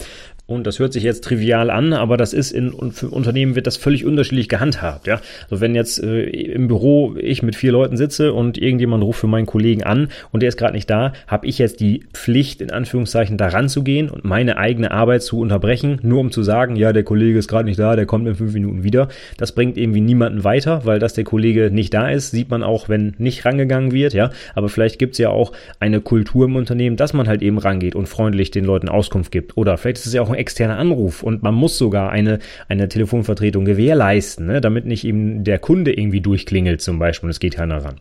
Und 0.48 0.66
das 0.66 0.78
hört 0.78 0.94
sich 0.94 1.02
jetzt 1.02 1.24
trivial 1.24 1.68
an, 1.68 1.92
aber 1.92 2.16
das 2.16 2.32
ist 2.32 2.52
in 2.52 2.70
Unternehmen 2.70 3.54
wird 3.54 3.66
das 3.66 3.76
völlig 3.76 4.06
unterschiedlich 4.06 4.48
gehandhabt. 4.48 5.06
Ja, 5.06 5.20
also 5.50 5.60
wenn 5.60 5.74
jetzt 5.74 6.02
äh, 6.02 6.22
im 6.22 6.68
Büro 6.68 7.14
ich 7.20 7.42
mit 7.42 7.54
vier 7.54 7.70
Leuten 7.70 7.98
sitze 7.98 8.32
und 8.32 8.56
irgendjemand 8.56 9.04
ruft 9.04 9.20
für 9.20 9.26
meinen 9.26 9.44
Kollegen 9.44 9.82
an 9.82 10.08
und 10.32 10.40
der 10.42 10.48
ist 10.48 10.56
gerade 10.56 10.72
nicht 10.72 10.88
da, 10.88 11.12
habe 11.26 11.46
ich 11.46 11.58
jetzt 11.58 11.80
die 11.80 12.04
Pflicht 12.14 12.62
in 12.62 12.70
Anführungszeichen 12.70 13.36
daran 13.36 13.68
zu 13.68 13.82
gehen 13.82 14.08
und 14.08 14.24
meine 14.24 14.56
eigene 14.56 14.90
Arbeit 14.90 15.22
zu 15.22 15.38
unterbrechen, 15.38 15.98
nur 16.02 16.20
um 16.20 16.32
zu 16.32 16.42
sagen, 16.42 16.76
ja 16.76 16.94
der 16.94 17.02
Kollege 17.02 17.38
ist 17.38 17.48
gerade 17.48 17.66
nicht 17.66 17.78
da, 17.78 17.94
der 17.94 18.06
kommt 18.06 18.26
in 18.26 18.34
fünf 18.34 18.54
Minuten 18.54 18.84
wieder. 18.84 19.08
Das 19.36 19.52
bringt 19.52 19.76
irgendwie 19.76 20.00
niemanden 20.00 20.44
weiter, 20.44 20.86
weil 20.86 20.98
dass 20.98 21.12
der 21.12 21.24
Kollege 21.24 21.70
nicht 21.70 21.92
da 21.92 22.08
ist, 22.08 22.30
sieht 22.30 22.48
man 22.48 22.62
auch, 22.62 22.88
wenn 22.88 23.14
nicht 23.18 23.44
rangegangen 23.44 23.92
wird. 23.92 24.14
Ja, 24.14 24.30
aber 24.54 24.70
vielleicht 24.70 24.98
gibt's 24.98 25.18
ja 25.18 25.28
auch 25.28 25.52
eine 25.78 26.00
Kultur 26.00 26.46
im 26.46 26.56
Unternehmen, 26.56 26.96
dass 26.96 27.12
man 27.12 27.28
halt 27.28 27.42
eben 27.42 27.58
rangeht 27.58 27.94
und 27.94 28.08
freundlich 28.08 28.50
den 28.50 28.64
Leuten 28.64 28.88
Auskunft 28.88 29.30
gibt. 29.30 29.58
Oder 29.58 29.76
vielleicht 29.76 29.98
ist 29.98 30.06
es 30.06 30.14
ja 30.14 30.22
auch 30.22 30.37
externer 30.38 30.78
Anruf 30.78 31.22
und 31.22 31.42
man 31.42 31.54
muss 31.54 31.78
sogar 31.78 32.10
eine, 32.10 32.38
eine 32.68 32.88
Telefonvertretung 32.88 33.64
gewährleisten, 33.64 34.46
ne, 34.46 34.60
damit 34.60 34.86
nicht 34.86 35.04
eben 35.04 35.44
der 35.44 35.58
Kunde 35.58 35.92
irgendwie 35.92 36.20
durchklingelt 36.20 36.80
zum 36.80 36.98
Beispiel 36.98 37.26
und 37.26 37.30
es 37.30 37.40
geht 37.40 37.56
keiner 37.56 37.84
ran. 37.84 37.96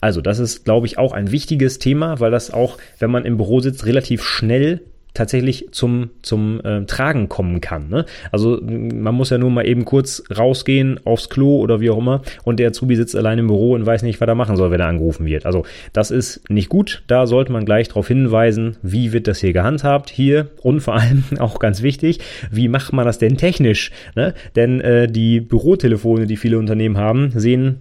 Also 0.00 0.20
das 0.20 0.38
ist, 0.38 0.64
glaube 0.64 0.86
ich, 0.86 0.98
auch 0.98 1.12
ein 1.12 1.30
wichtiges 1.32 1.78
Thema, 1.78 2.20
weil 2.20 2.30
das 2.30 2.52
auch, 2.52 2.78
wenn 2.98 3.10
man 3.10 3.24
im 3.24 3.36
Büro 3.36 3.60
sitzt, 3.60 3.86
relativ 3.86 4.22
schnell 4.22 4.80
tatsächlich 5.16 5.68
zum, 5.72 6.10
zum 6.22 6.60
äh, 6.62 6.84
Tragen 6.84 7.28
kommen 7.28 7.60
kann. 7.60 7.88
Ne? 7.88 8.04
Also 8.30 8.60
man 8.62 9.14
muss 9.14 9.30
ja 9.30 9.38
nur 9.38 9.50
mal 9.50 9.66
eben 9.66 9.84
kurz 9.84 10.22
rausgehen 10.36 11.00
aufs 11.04 11.28
Klo 11.28 11.58
oder 11.58 11.80
wie 11.80 11.90
auch 11.90 11.98
immer 11.98 12.22
und 12.44 12.60
der 12.60 12.68
Azubi 12.68 12.96
sitzt 12.96 13.16
allein 13.16 13.38
im 13.38 13.46
Büro 13.46 13.72
und 13.72 13.86
weiß 13.86 14.02
nicht, 14.02 14.20
was 14.20 14.28
er 14.28 14.34
machen 14.34 14.56
soll, 14.56 14.70
wenn 14.70 14.80
er 14.80 14.88
angerufen 14.88 15.26
wird. 15.26 15.46
Also 15.46 15.64
das 15.92 16.10
ist 16.10 16.48
nicht 16.50 16.68
gut. 16.68 17.02
Da 17.06 17.26
sollte 17.26 17.50
man 17.50 17.64
gleich 17.64 17.88
darauf 17.88 18.08
hinweisen, 18.08 18.76
wie 18.82 19.12
wird 19.12 19.26
das 19.26 19.40
hier 19.40 19.52
gehandhabt. 19.52 20.10
Hier 20.10 20.48
und 20.62 20.80
vor 20.80 20.94
allem 20.94 21.24
auch 21.38 21.58
ganz 21.58 21.82
wichtig, 21.82 22.20
wie 22.50 22.68
macht 22.68 22.92
man 22.92 23.06
das 23.06 23.18
denn 23.18 23.38
technisch? 23.38 23.90
Ne? 24.14 24.34
Denn 24.54 24.80
äh, 24.80 25.08
die 25.08 25.40
Bürotelefone, 25.40 26.26
die 26.26 26.36
viele 26.36 26.58
Unternehmen 26.58 26.98
haben, 26.98 27.32
sehen 27.34 27.80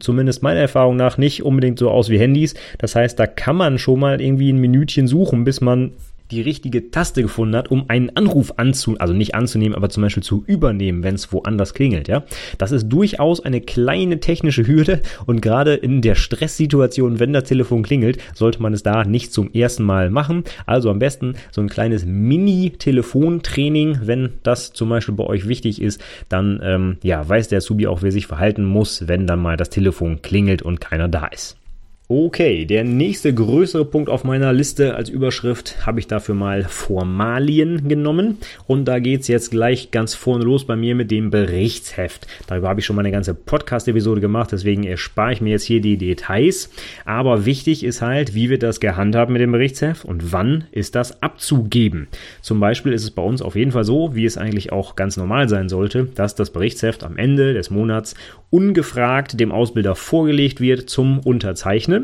zumindest 0.00 0.42
meiner 0.42 0.60
Erfahrung 0.60 0.96
nach 0.96 1.18
nicht 1.18 1.44
unbedingt 1.44 1.78
so 1.78 1.90
aus 1.90 2.08
wie 2.08 2.18
Handys. 2.18 2.54
Das 2.78 2.96
heißt, 2.96 3.18
da 3.18 3.26
kann 3.26 3.54
man 3.54 3.78
schon 3.78 4.00
mal 4.00 4.20
irgendwie 4.20 4.52
ein 4.52 4.58
Minütchen 4.58 5.06
suchen, 5.06 5.44
bis 5.44 5.60
man 5.60 5.92
die 6.34 6.42
richtige 6.42 6.90
Taste 6.90 7.22
gefunden 7.22 7.56
hat, 7.56 7.70
um 7.70 7.88
einen 7.88 8.10
Anruf 8.16 8.54
anzunehmen, 8.56 9.00
also 9.00 9.14
nicht 9.14 9.34
anzunehmen, 9.34 9.74
aber 9.74 9.88
zum 9.88 10.02
Beispiel 10.02 10.22
zu 10.22 10.44
übernehmen, 10.46 11.02
wenn 11.02 11.14
es 11.14 11.32
woanders 11.32 11.74
klingelt, 11.74 12.08
ja. 12.08 12.24
Das 12.58 12.72
ist 12.72 12.88
durchaus 12.88 13.40
eine 13.40 13.60
kleine 13.60 14.20
technische 14.20 14.66
Hürde 14.66 15.00
und 15.26 15.40
gerade 15.40 15.74
in 15.74 16.02
der 16.02 16.14
Stresssituation, 16.14 17.20
wenn 17.20 17.32
das 17.32 17.44
Telefon 17.44 17.82
klingelt, 17.82 18.18
sollte 18.34 18.60
man 18.60 18.72
es 18.72 18.82
da 18.82 19.04
nicht 19.04 19.32
zum 19.32 19.52
ersten 19.52 19.84
Mal 19.84 20.10
machen. 20.10 20.44
Also 20.66 20.90
am 20.90 20.98
besten 20.98 21.34
so 21.50 21.60
ein 21.60 21.68
kleines 21.68 22.04
Mini-Telefontraining, 22.04 24.00
wenn 24.02 24.34
das 24.42 24.72
zum 24.72 24.88
Beispiel 24.88 25.14
bei 25.14 25.24
euch 25.24 25.48
wichtig 25.48 25.80
ist, 25.80 26.02
dann 26.28 26.60
ähm, 26.62 26.96
ja, 27.02 27.26
weiß 27.26 27.48
der 27.48 27.60
Subi 27.60 27.86
auch, 27.86 28.02
wer 28.02 28.12
sich 28.12 28.26
verhalten 28.26 28.64
muss, 28.64 29.08
wenn 29.08 29.26
dann 29.26 29.40
mal 29.40 29.56
das 29.56 29.70
Telefon 29.70 30.22
klingelt 30.22 30.62
und 30.62 30.80
keiner 30.80 31.08
da 31.08 31.26
ist. 31.26 31.56
Okay, 32.06 32.66
der 32.66 32.84
nächste 32.84 33.32
größere 33.32 33.86
Punkt 33.86 34.10
auf 34.10 34.24
meiner 34.24 34.52
Liste 34.52 34.94
als 34.94 35.08
Überschrift 35.08 35.86
habe 35.86 36.00
ich 36.00 36.06
dafür 36.06 36.34
mal 36.34 36.64
Formalien 36.64 37.88
genommen. 37.88 38.36
Und 38.66 38.84
da 38.84 38.98
geht's 38.98 39.26
jetzt 39.26 39.50
gleich 39.50 39.90
ganz 39.90 40.14
vorne 40.14 40.44
los 40.44 40.66
bei 40.66 40.76
mir 40.76 40.94
mit 40.94 41.10
dem 41.10 41.30
Berichtsheft. 41.30 42.26
Darüber 42.46 42.68
habe 42.68 42.80
ich 42.80 42.84
schon 42.84 42.94
mal 42.94 43.00
eine 43.00 43.10
ganze 43.10 43.32
Podcast-Episode 43.32 44.20
gemacht, 44.20 44.52
deswegen 44.52 44.84
erspare 44.84 45.32
ich 45.32 45.40
mir 45.40 45.52
jetzt 45.52 45.64
hier 45.64 45.80
die 45.80 45.96
Details. 45.96 46.68
Aber 47.06 47.46
wichtig 47.46 47.82
ist 47.82 48.02
halt, 48.02 48.34
wie 48.34 48.50
wird 48.50 48.62
das 48.62 48.80
gehandhabt 48.80 49.30
mit 49.30 49.40
dem 49.40 49.52
Berichtsheft 49.52 50.04
und 50.04 50.30
wann 50.30 50.64
ist 50.72 50.96
das 50.96 51.22
abzugeben. 51.22 52.08
Zum 52.42 52.60
Beispiel 52.60 52.92
ist 52.92 53.04
es 53.04 53.12
bei 53.12 53.22
uns 53.22 53.40
auf 53.40 53.56
jeden 53.56 53.72
Fall 53.72 53.84
so, 53.84 54.14
wie 54.14 54.26
es 54.26 54.36
eigentlich 54.36 54.72
auch 54.72 54.94
ganz 54.94 55.16
normal 55.16 55.48
sein 55.48 55.70
sollte, 55.70 56.04
dass 56.14 56.34
das 56.34 56.50
Berichtsheft 56.50 57.02
am 57.02 57.16
Ende 57.16 57.54
des 57.54 57.70
Monats 57.70 58.14
ungefragt 58.50 59.40
dem 59.40 59.52
Ausbilder 59.52 59.94
vorgelegt 59.94 60.60
wird 60.60 60.90
zum 60.90 61.18
Unterzeichnen. 61.20 62.03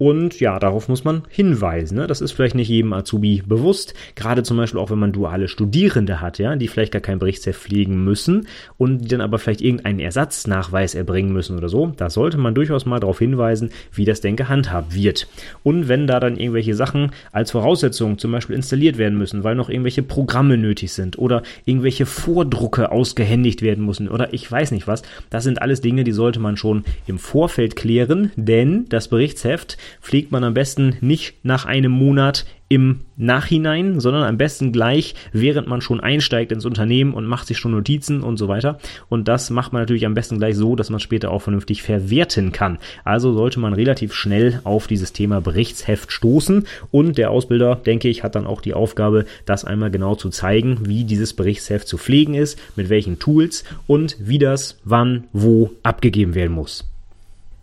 Und 0.00 0.40
ja, 0.40 0.58
darauf 0.58 0.88
muss 0.88 1.04
man 1.04 1.24
hinweisen. 1.28 1.98
Ne? 1.98 2.06
Das 2.06 2.22
ist 2.22 2.32
vielleicht 2.32 2.54
nicht 2.54 2.70
jedem 2.70 2.94
Azubi 2.94 3.42
bewusst. 3.46 3.92
Gerade 4.14 4.42
zum 4.42 4.56
Beispiel 4.56 4.80
auch, 4.80 4.90
wenn 4.90 4.98
man 4.98 5.12
duale 5.12 5.46
Studierende 5.46 6.22
hat, 6.22 6.38
ja, 6.38 6.56
die 6.56 6.68
vielleicht 6.68 6.92
gar 6.92 7.02
kein 7.02 7.18
Berichtsheft 7.18 7.60
pflegen 7.60 8.02
müssen 8.02 8.48
und 8.78 9.00
die 9.00 9.08
dann 9.08 9.20
aber 9.20 9.38
vielleicht 9.38 9.60
irgendeinen 9.60 9.98
Ersatznachweis 9.98 10.94
erbringen 10.94 11.34
müssen 11.34 11.58
oder 11.58 11.68
so. 11.68 11.92
Da 11.98 12.08
sollte 12.08 12.38
man 12.38 12.54
durchaus 12.54 12.86
mal 12.86 12.98
darauf 12.98 13.18
hinweisen, 13.18 13.72
wie 13.92 14.06
das 14.06 14.22
denn 14.22 14.36
gehandhabt 14.36 14.94
wird. 14.94 15.28
Und 15.64 15.88
wenn 15.88 16.06
da 16.06 16.18
dann 16.18 16.38
irgendwelche 16.38 16.74
Sachen 16.74 17.10
als 17.30 17.50
Voraussetzung 17.50 18.16
zum 18.16 18.32
Beispiel 18.32 18.56
installiert 18.56 18.96
werden 18.96 19.18
müssen, 19.18 19.44
weil 19.44 19.54
noch 19.54 19.68
irgendwelche 19.68 20.02
Programme 20.02 20.56
nötig 20.56 20.94
sind 20.94 21.18
oder 21.18 21.42
irgendwelche 21.66 22.06
Vordrucke 22.06 22.90
ausgehändigt 22.90 23.60
werden 23.60 23.84
müssen 23.84 24.08
oder 24.08 24.32
ich 24.32 24.50
weiß 24.50 24.70
nicht 24.70 24.86
was, 24.86 25.02
das 25.28 25.44
sind 25.44 25.60
alles 25.60 25.82
Dinge, 25.82 26.04
die 26.04 26.12
sollte 26.12 26.40
man 26.40 26.56
schon 26.56 26.84
im 27.06 27.18
Vorfeld 27.18 27.76
klären, 27.76 28.32
denn 28.36 28.86
das 28.88 29.08
Berichtsheft 29.08 29.76
pflegt 30.00 30.32
man 30.32 30.44
am 30.44 30.54
besten 30.54 30.96
nicht 31.00 31.34
nach 31.44 31.64
einem 31.66 31.92
Monat 31.92 32.44
im 32.70 33.00
Nachhinein, 33.16 33.98
sondern 33.98 34.22
am 34.22 34.38
besten 34.38 34.70
gleich, 34.70 35.16
während 35.32 35.66
man 35.66 35.80
schon 35.80 35.98
einsteigt 35.98 36.52
ins 36.52 36.64
Unternehmen 36.64 37.14
und 37.14 37.26
macht 37.26 37.48
sich 37.48 37.58
schon 37.58 37.72
Notizen 37.72 38.22
und 38.22 38.36
so 38.36 38.46
weiter. 38.46 38.78
Und 39.08 39.26
das 39.26 39.50
macht 39.50 39.72
man 39.72 39.82
natürlich 39.82 40.06
am 40.06 40.14
besten 40.14 40.38
gleich 40.38 40.54
so, 40.54 40.76
dass 40.76 40.88
man 40.88 41.00
später 41.00 41.32
auch 41.32 41.42
vernünftig 41.42 41.82
verwerten 41.82 42.52
kann. 42.52 42.78
Also 43.02 43.32
sollte 43.32 43.58
man 43.58 43.72
relativ 43.72 44.14
schnell 44.14 44.60
auf 44.62 44.86
dieses 44.86 45.12
Thema 45.12 45.40
Berichtsheft 45.40 46.12
stoßen 46.12 46.64
und 46.92 47.18
der 47.18 47.32
Ausbilder, 47.32 47.74
denke 47.74 48.08
ich, 48.08 48.22
hat 48.22 48.36
dann 48.36 48.46
auch 48.46 48.60
die 48.60 48.74
Aufgabe, 48.74 49.26
das 49.46 49.64
einmal 49.64 49.90
genau 49.90 50.14
zu 50.14 50.28
zeigen, 50.30 50.86
wie 50.86 51.02
dieses 51.02 51.34
Berichtsheft 51.34 51.88
zu 51.88 51.98
pflegen 51.98 52.34
ist, 52.34 52.56
mit 52.76 52.88
welchen 52.88 53.18
Tools 53.18 53.64
und 53.88 54.16
wie 54.20 54.38
das 54.38 54.78
wann, 54.84 55.24
wo 55.32 55.72
abgegeben 55.82 56.36
werden 56.36 56.52
muss. 56.52 56.89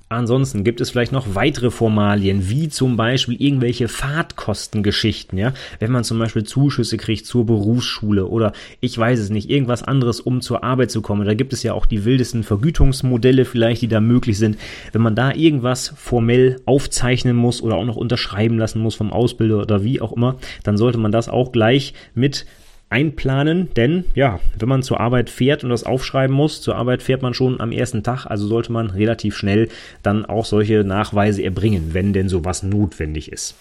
Ansonsten 0.10 0.64
gibt 0.64 0.80
es 0.80 0.90
vielleicht 0.90 1.12
noch 1.12 1.36
weitere 1.36 1.70
Formalien, 1.70 2.50
wie 2.50 2.70
zum 2.70 2.96
Beispiel 2.96 3.42
irgendwelche 3.42 3.90
Fahrtkostengeschichten, 3.90 5.38
ja. 5.38 5.54
Wenn 5.80 5.92
man 5.92 6.06
zum 6.06 6.18
Beispiel 6.18 6.46
Zuschüsse 6.46 6.96
kriegt 6.96 7.26
zur 7.26 7.46
Berufsschule 7.46 8.26
oder 8.26 8.54
ich 8.80 8.98
weiß 8.98 9.20
es 9.20 9.30
nicht, 9.30 9.50
irgendwas 9.50 9.84
anderes, 9.84 10.22
um 10.22 10.40
zur 10.40 10.64
Arbeit 10.64 10.92
zu 10.92 11.02
kommen. 11.02 11.26
Da 11.26 11.34
gibt 11.34 11.52
es 11.52 11.62
ja 11.62 11.74
auch 11.74 11.86
die 11.86 12.06
wildesten 12.06 12.44
Vergütungsmodelle 12.44 13.44
vielleicht, 13.44 13.82
die 13.82 13.90
da 13.90 14.00
möglich 14.00 14.38
sind. 14.38 14.58
Wenn 14.94 15.02
man 15.02 15.16
da 15.16 15.34
irgendwas 15.34 15.94
formell 15.98 16.62
aufzeichnen 16.64 17.36
muss 17.36 17.62
oder 17.62 17.76
auch 17.76 17.86
noch 17.86 17.98
unterschreiben 17.98 18.58
lassen 18.58 18.80
muss 18.80 18.96
vom 18.96 19.12
Ausbilder 19.12 19.62
oder 19.62 19.84
wie 19.84 20.00
auch 20.00 20.14
immer, 20.14 20.38
dann 20.64 20.78
sollte 20.78 21.00
man 21.00 21.12
das 21.12 21.28
auch 21.28 21.52
gleich 21.52 21.94
mit 22.16 22.46
einplanen, 22.90 23.70
denn 23.76 24.06
ja, 24.16 24.40
wenn 24.58 24.70
man 24.70 24.84
zur 24.84 25.00
Arbeit 25.00 25.30
fährt 25.30 25.64
und 25.64 25.70
das 25.70 25.84
aufschreiben 25.84 26.36
muss, 26.36 26.62
zur 26.62 26.76
Arbeit 26.76 27.04
fährt 27.04 27.22
man 27.22 27.34
schon 27.34 27.60
am 27.60 27.72
ersten 27.72 28.04
Tag, 28.04 28.26
also 28.26 28.48
sollte 28.48 28.72
man 28.72 28.90
relativ 28.90 29.36
schnell 29.36 29.70
dann 30.04 30.26
auch 30.26 30.46
solche 30.46 30.84
Nachweise 30.84 31.44
erbringen, 31.44 31.94
wenn 31.94 32.14
denn 32.14 32.30
sowas 32.30 32.64
notwendig 32.64 33.32
ist. 33.32 33.56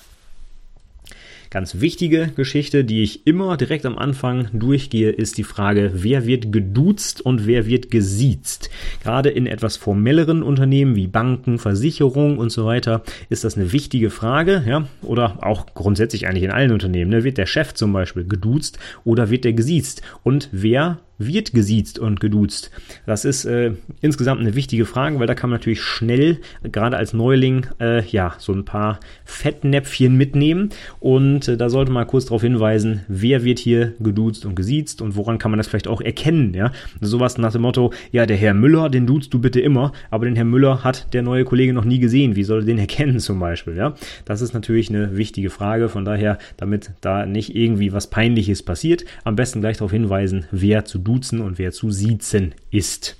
Ganz 1.50 1.80
wichtige 1.80 2.28
Geschichte, 2.34 2.84
die 2.84 3.02
ich 3.02 3.26
immer 3.26 3.56
direkt 3.56 3.86
am 3.86 3.98
Anfang 3.98 4.48
durchgehe, 4.52 5.10
ist 5.10 5.38
die 5.38 5.44
Frage, 5.44 5.90
wer 5.94 6.26
wird 6.26 6.52
geduzt 6.52 7.20
und 7.20 7.46
wer 7.46 7.66
wird 7.66 7.90
gesiezt. 7.90 8.70
Gerade 9.02 9.30
in 9.30 9.46
etwas 9.46 9.76
formelleren 9.76 10.42
Unternehmen 10.42 10.96
wie 10.96 11.06
Banken, 11.06 11.58
Versicherungen 11.58 12.38
und 12.38 12.50
so 12.50 12.66
weiter 12.66 13.02
ist 13.28 13.44
das 13.44 13.56
eine 13.56 13.72
wichtige 13.72 14.10
Frage, 14.10 14.64
ja, 14.66 14.88
oder 15.02 15.46
auch 15.46 15.66
grundsätzlich 15.74 16.26
eigentlich 16.26 16.44
in 16.44 16.50
allen 16.50 16.72
Unternehmen. 16.72 17.10
Ne? 17.10 17.24
Wird 17.24 17.38
der 17.38 17.46
Chef 17.46 17.74
zum 17.74 17.92
Beispiel 17.92 18.24
geduzt 18.24 18.78
oder 19.04 19.30
wird 19.30 19.44
der 19.44 19.52
gesiezt? 19.52 20.02
Und 20.24 20.48
wer 20.52 20.98
wird 21.18 21.52
gesiezt 21.52 21.98
und 21.98 22.20
geduzt? 22.20 22.70
Das 23.06 23.24
ist 23.24 23.44
äh, 23.44 23.72
insgesamt 24.00 24.40
eine 24.40 24.54
wichtige 24.54 24.84
Frage, 24.84 25.18
weil 25.18 25.26
da 25.26 25.34
kann 25.34 25.50
man 25.50 25.58
natürlich 25.58 25.82
schnell, 25.82 26.38
gerade 26.62 26.96
als 26.96 27.12
Neuling, 27.12 27.66
äh, 27.80 28.04
ja, 28.06 28.34
so 28.38 28.52
ein 28.52 28.64
paar 28.64 29.00
Fettnäpfchen 29.24 30.16
mitnehmen. 30.16 30.70
Und 31.00 31.48
äh, 31.48 31.56
da 31.56 31.68
sollte 31.68 31.92
man 31.92 32.06
kurz 32.06 32.26
darauf 32.26 32.42
hinweisen, 32.42 33.02
wer 33.08 33.44
wird 33.44 33.58
hier 33.58 33.94
geduzt 34.00 34.44
und 34.46 34.54
gesiezt 34.54 35.02
und 35.02 35.16
woran 35.16 35.38
kann 35.38 35.50
man 35.50 35.58
das 35.58 35.66
vielleicht 35.66 35.88
auch 35.88 36.00
erkennen, 36.00 36.54
ja? 36.54 36.72
Sowas 37.00 37.38
nach 37.38 37.52
dem 37.52 37.62
Motto, 37.62 37.92
ja, 38.12 38.26
der 38.26 38.36
Herr 38.36 38.54
Müller, 38.54 38.88
den 38.88 39.06
duzt 39.06 39.32
du 39.32 39.40
bitte 39.40 39.60
immer, 39.60 39.92
aber 40.10 40.26
den 40.26 40.36
Herr 40.36 40.44
Müller 40.44 40.84
hat 40.84 41.12
der 41.14 41.22
neue 41.22 41.44
Kollege 41.44 41.72
noch 41.72 41.84
nie 41.84 41.98
gesehen. 41.98 42.36
Wie 42.36 42.44
soll 42.44 42.60
er 42.60 42.66
den 42.66 42.78
erkennen 42.86 43.20
zum 43.20 43.38
Beispiel, 43.38 43.76
ja? 43.76 43.94
Das 44.24 44.40
ist 44.40 44.54
natürlich 44.54 44.90
eine 44.90 45.16
wichtige 45.16 45.50
Frage. 45.50 45.88
Von 45.88 46.04
daher, 46.04 46.38
damit 46.56 46.90
da 47.00 47.26
nicht 47.26 47.54
irgendwie 47.54 47.92
was 47.92 48.08
Peinliches 48.08 48.62
passiert, 48.62 49.04
am 49.24 49.36
besten 49.36 49.60
gleich 49.60 49.78
darauf 49.78 49.92
hinweisen, 49.92 50.46
wer 50.50 50.84
zu 50.84 51.02
duzen 51.06 51.40
und 51.40 51.58
wer 51.58 51.72
zu 51.72 51.90
siezen 51.90 52.54
ist. 52.70 53.16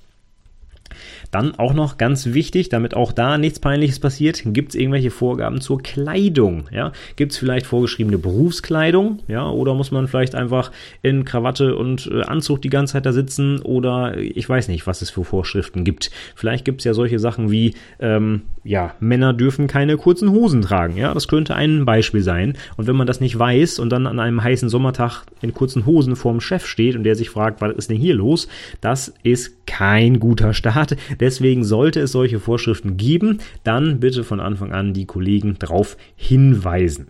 Dann 1.31 1.55
auch 1.55 1.75
noch 1.75 1.99
ganz 1.99 2.27
wichtig, 2.27 2.69
damit 2.69 2.95
auch 2.95 3.13
da 3.13 3.39
nichts 3.39 3.61
Peinliches 3.61 4.01
passiert, 4.01 4.43
gibt 4.47 4.71
es 4.71 4.75
irgendwelche 4.75 5.11
Vorgaben 5.11 5.61
zur 5.61 5.83
Kleidung. 5.83 6.69
Ja? 6.71 6.93
Gibt 7.17 7.33
es 7.33 7.39
vielleicht 7.39 7.67
vorgeschriebene 7.67 8.19
Berufskleidung? 8.19 9.21
Ja? 9.29 9.49
Oder 9.49 9.75
muss 9.75 9.91
man 9.91 10.09
vielleicht 10.09 10.35
einfach 10.35 10.73
in 11.03 11.25
Krawatte 11.25 11.77
und 11.77 12.11
äh, 12.13 12.23
Anzug 12.23 12.63
die 12.63 12.71
ganze 12.71 12.95
Zeit 12.95 13.07
da 13.07 13.13
sitzen? 13.13 13.61
Oder 13.61 14.17
ich 14.19 14.49
weiß 14.49 14.69
nicht, 14.69 14.87
was 14.87 15.03
es 15.03 15.11
für 15.11 15.25
Vorschriften 15.25 15.85
gibt. 15.85 16.11
Vielleicht 16.35 16.65
gibt 16.65 16.81
es 16.81 16.85
ja 16.85 16.95
solche 16.95 17.19
Sachen 17.19 17.51
wie, 17.51 17.75
ähm, 18.01 18.43
ja, 18.65 18.95
Männer 19.01 19.33
dürfen 19.33 19.67
keine 19.67 19.97
kurzen 19.97 20.31
Hosen 20.31 20.63
tragen. 20.63 20.97
Ja? 20.97 21.15
Das 21.15 21.29
könnte 21.29 21.55
ein 21.55 21.85
Beispiel 21.85 22.23
sein. 22.23 22.55
Und 22.77 22.87
wenn 22.87 22.97
man 22.97 23.07
das 23.07 23.21
nicht 23.21 23.39
weiß 23.39 23.79
und 23.79 23.91
dann 23.91 24.07
an 24.07 24.21
einem 24.21 24.43
heißen 24.43 24.69
Sommertag 24.69 25.25
in 25.43 25.55
kurzen 25.55 25.87
Hosen 25.87 26.17
vorm 26.17 26.41
Chef 26.41 26.67
steht 26.67 26.97
und 26.97 27.05
der 27.05 27.15
sich 27.15 27.31
fragt, 27.31 27.61
was 27.61 27.75
ist 27.77 27.91
denn 27.91 27.97
hier 27.97 28.15
los? 28.15 28.49
Das 28.81 29.13
ist 29.23 29.67
kein 29.67 30.21
guter 30.21 30.55
Start. 30.55 30.86
Deswegen 31.20 31.64
sollte 31.64 32.01
es 32.01 32.12
solche 32.12 32.40
Vorschriften 32.40 32.96
geben, 32.96 33.38
dann 33.64 34.01
bitte 34.01 34.25
von 34.25 34.40
Anfang 34.40 34.72
an 34.72 34.92
die 34.92 35.07
Kollegen 35.07 35.57
darauf 35.59 35.96
hinweisen. 36.16 37.09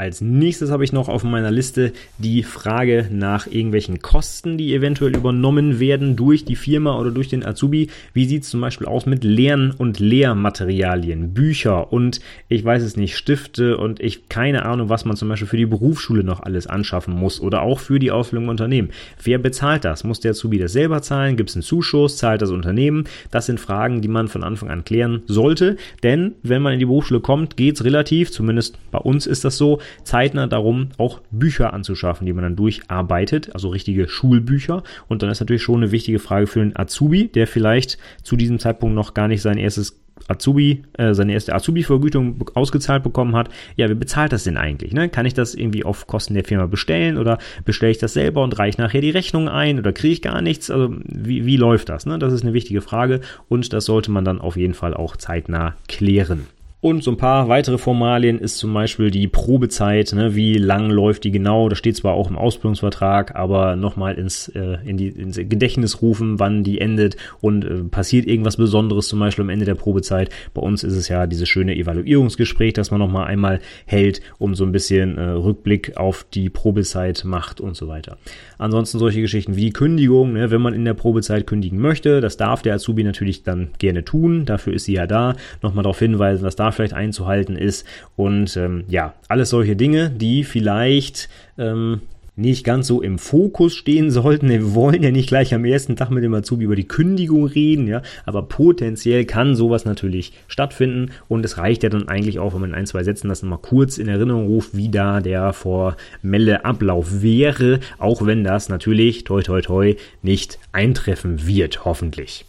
Als 0.00 0.22
nächstes 0.22 0.70
habe 0.70 0.82
ich 0.82 0.94
noch 0.94 1.10
auf 1.10 1.24
meiner 1.24 1.50
Liste 1.50 1.92
die 2.16 2.42
Frage 2.42 3.08
nach 3.12 3.46
irgendwelchen 3.46 4.00
Kosten, 4.00 4.56
die 4.56 4.74
eventuell 4.74 5.14
übernommen 5.14 5.78
werden 5.78 6.16
durch 6.16 6.46
die 6.46 6.56
Firma 6.56 6.98
oder 6.98 7.10
durch 7.10 7.28
den 7.28 7.44
Azubi. 7.44 7.88
Wie 8.14 8.24
sieht 8.24 8.44
es 8.44 8.48
zum 8.48 8.62
Beispiel 8.62 8.86
aus 8.86 9.04
mit 9.04 9.24
Lern- 9.24 9.74
und 9.76 10.00
Lehrmaterialien, 10.00 11.34
Bücher 11.34 11.92
und 11.92 12.22
ich 12.48 12.64
weiß 12.64 12.82
es 12.82 12.96
nicht, 12.96 13.14
Stifte 13.14 13.76
und 13.76 14.00
ich 14.00 14.30
keine 14.30 14.64
Ahnung, 14.64 14.88
was 14.88 15.04
man 15.04 15.18
zum 15.18 15.28
Beispiel 15.28 15.48
für 15.48 15.58
die 15.58 15.66
Berufsschule 15.66 16.24
noch 16.24 16.40
alles 16.40 16.66
anschaffen 16.66 17.12
muss 17.12 17.38
oder 17.38 17.60
auch 17.60 17.78
für 17.78 17.98
die 17.98 18.10
Ausbildung 18.10 18.44
im 18.44 18.50
Unternehmen. 18.52 18.88
Wer 19.22 19.36
bezahlt 19.36 19.84
das? 19.84 20.02
Muss 20.02 20.20
der 20.20 20.30
Azubi 20.30 20.56
das 20.56 20.72
selber 20.72 21.02
zahlen? 21.02 21.36
Gibt 21.36 21.50
es 21.50 21.56
einen 21.56 21.62
Zuschuss? 21.62 22.16
Zahlt 22.16 22.40
das 22.40 22.52
Unternehmen? 22.52 23.04
Das 23.30 23.44
sind 23.44 23.60
Fragen, 23.60 24.00
die 24.00 24.08
man 24.08 24.28
von 24.28 24.44
Anfang 24.44 24.70
an 24.70 24.82
klären 24.82 25.24
sollte, 25.26 25.76
denn 26.02 26.36
wenn 26.42 26.62
man 26.62 26.72
in 26.72 26.78
die 26.78 26.86
Berufsschule 26.86 27.20
kommt, 27.20 27.58
geht 27.58 27.74
es 27.74 27.84
relativ, 27.84 28.30
zumindest 28.30 28.78
bei 28.90 28.98
uns 28.98 29.26
ist 29.26 29.44
das 29.44 29.58
so, 29.58 29.78
zeitnah 30.02 30.46
darum, 30.46 30.90
auch 30.98 31.20
Bücher 31.30 31.72
anzuschaffen, 31.72 32.26
die 32.26 32.32
man 32.32 32.44
dann 32.44 32.56
durcharbeitet, 32.56 33.54
also 33.54 33.68
richtige 33.68 34.08
Schulbücher. 34.08 34.82
Und 35.08 35.22
dann 35.22 35.30
ist 35.30 35.40
natürlich 35.40 35.62
schon 35.62 35.82
eine 35.82 35.92
wichtige 35.92 36.18
Frage 36.18 36.46
für 36.46 36.60
den 36.60 36.76
Azubi, 36.76 37.28
der 37.28 37.46
vielleicht 37.46 37.98
zu 38.22 38.36
diesem 38.36 38.58
Zeitpunkt 38.58 38.94
noch 38.94 39.14
gar 39.14 39.28
nicht 39.28 39.42
sein 39.42 39.58
erstes 39.58 40.00
Azubi, 40.28 40.82
äh, 40.94 41.14
seine 41.14 41.32
erste 41.32 41.54
Azubi-Vergütung 41.54 42.44
ausgezahlt 42.54 43.02
bekommen 43.02 43.34
hat, 43.34 43.48
ja, 43.76 43.88
wer 43.88 43.94
bezahlt 43.94 44.32
das 44.32 44.44
denn 44.44 44.56
eigentlich? 44.56 44.92
Ne? 44.92 45.08
Kann 45.08 45.26
ich 45.26 45.34
das 45.34 45.54
irgendwie 45.54 45.84
auf 45.84 46.06
Kosten 46.06 46.34
der 46.34 46.44
Firma 46.44 46.66
bestellen 46.66 47.18
oder 47.18 47.38
bestelle 47.64 47.92
ich 47.92 47.98
das 47.98 48.14
selber 48.14 48.42
und 48.42 48.58
reiche 48.58 48.80
nachher 48.80 49.00
die 49.00 49.10
Rechnung 49.10 49.48
ein 49.48 49.78
oder 49.78 49.92
kriege 49.92 50.12
ich 50.12 50.22
gar 50.22 50.42
nichts? 50.42 50.70
Also 50.70 50.94
wie, 51.04 51.46
wie 51.46 51.56
läuft 51.56 51.88
das? 51.88 52.06
Ne? 52.06 52.18
Das 52.18 52.32
ist 52.32 52.42
eine 52.42 52.52
wichtige 52.52 52.80
Frage 52.80 53.20
und 53.48 53.72
das 53.72 53.84
sollte 53.84 54.10
man 54.10 54.24
dann 54.24 54.40
auf 54.40 54.56
jeden 54.56 54.74
Fall 54.74 54.94
auch 54.94 55.16
zeitnah 55.16 55.74
klären. 55.88 56.46
Und 56.82 57.04
so 57.04 57.10
ein 57.10 57.18
paar 57.18 57.48
weitere 57.48 57.76
Formalien 57.76 58.38
ist 58.38 58.56
zum 58.56 58.72
Beispiel 58.72 59.10
die 59.10 59.28
Probezeit, 59.28 60.14
ne, 60.14 60.34
wie 60.34 60.54
lang 60.54 60.88
läuft 60.88 61.24
die 61.24 61.30
genau. 61.30 61.68
Das 61.68 61.78
steht 61.78 61.96
zwar 61.96 62.14
auch 62.14 62.30
im 62.30 62.38
Ausbildungsvertrag, 62.38 63.36
aber 63.36 63.76
nochmal 63.76 64.14
ins, 64.14 64.48
äh, 64.48 64.78
in 64.86 64.98
ins 64.98 65.36
Gedächtnis 65.36 66.00
rufen, 66.00 66.38
wann 66.38 66.64
die 66.64 66.80
endet 66.80 67.18
und 67.42 67.66
äh, 67.66 67.84
passiert 67.84 68.26
irgendwas 68.26 68.56
Besonderes 68.56 69.08
zum 69.08 69.20
Beispiel 69.20 69.42
am 69.42 69.50
Ende 69.50 69.66
der 69.66 69.74
Probezeit. 69.74 70.30
Bei 70.54 70.62
uns 70.62 70.82
ist 70.82 70.94
es 70.94 71.08
ja 71.08 71.26
dieses 71.26 71.50
schöne 71.50 71.76
Evaluierungsgespräch, 71.76 72.72
das 72.72 72.90
man 72.90 73.00
nochmal 73.00 73.26
einmal 73.26 73.60
hält, 73.84 74.22
um 74.38 74.54
so 74.54 74.64
ein 74.64 74.72
bisschen 74.72 75.18
äh, 75.18 75.22
Rückblick 75.22 75.98
auf 75.98 76.24
die 76.32 76.48
Probezeit 76.48 77.24
macht 77.26 77.60
und 77.60 77.76
so 77.76 77.88
weiter. 77.88 78.16
Ansonsten 78.56 78.98
solche 78.98 79.20
Geschichten 79.20 79.54
wie 79.54 79.70
Kündigung, 79.70 80.32
ne, 80.32 80.50
wenn 80.50 80.62
man 80.62 80.72
in 80.72 80.86
der 80.86 80.94
Probezeit 80.94 81.46
kündigen 81.46 81.78
möchte, 81.78 82.22
das 82.22 82.38
darf 82.38 82.62
der 82.62 82.74
Azubi 82.74 83.04
natürlich 83.04 83.42
dann 83.42 83.68
gerne 83.78 84.02
tun. 84.02 84.46
Dafür 84.46 84.72
ist 84.72 84.84
sie 84.84 84.94
ja 84.94 85.06
da. 85.06 85.34
Nochmal 85.60 85.82
darauf 85.82 85.98
hinweisen, 85.98 86.42
was 86.42 86.56
vielleicht 86.72 86.94
einzuhalten 86.94 87.56
ist. 87.56 87.86
Und 88.16 88.56
ähm, 88.56 88.84
ja, 88.88 89.14
alles 89.28 89.50
solche 89.50 89.76
Dinge, 89.76 90.10
die 90.10 90.44
vielleicht 90.44 91.28
ähm, 91.58 92.00
nicht 92.40 92.64
ganz 92.64 92.86
so 92.86 93.02
im 93.02 93.18
Fokus 93.18 93.74
stehen 93.74 94.10
sollten. 94.10 94.48
Wir 94.48 94.74
wollen 94.74 95.02
ja 95.02 95.10
nicht 95.10 95.28
gleich 95.28 95.54
am 95.54 95.64
ersten 95.64 95.96
Tag 95.96 96.10
mit 96.10 96.24
dem 96.24 96.34
Azubi 96.34 96.64
über 96.64 96.76
die 96.76 96.88
Kündigung 96.88 97.46
reden, 97.46 97.86
ja, 97.86 98.02
aber 98.24 98.42
potenziell 98.42 99.24
kann 99.24 99.54
sowas 99.54 99.84
natürlich 99.84 100.32
stattfinden 100.48 101.10
und 101.28 101.44
es 101.44 101.58
reicht 101.58 101.82
ja 101.82 101.88
dann 101.88 102.08
eigentlich 102.08 102.38
auch, 102.38 102.54
wenn 102.54 102.62
man 102.62 102.70
in 102.70 102.76
ein, 102.76 102.86
zwei 102.86 103.04
Sätzen 103.04 103.28
das 103.28 103.42
nochmal 103.42 103.60
kurz 103.62 103.98
in 103.98 104.08
Erinnerung 104.08 104.46
ruft, 104.46 104.76
wie 104.76 104.88
da 104.88 105.20
der 105.20 105.52
formelle 105.52 106.64
Ablauf 106.64 107.22
wäre, 107.22 107.80
auch 107.98 108.24
wenn 108.24 108.44
das 108.44 108.68
natürlich 108.68 109.24
toi 109.24 109.42
toi 109.42 109.60
toi 109.60 109.96
nicht 110.22 110.58
eintreffen 110.72 111.46
wird, 111.46 111.84
hoffentlich. 111.84 112.44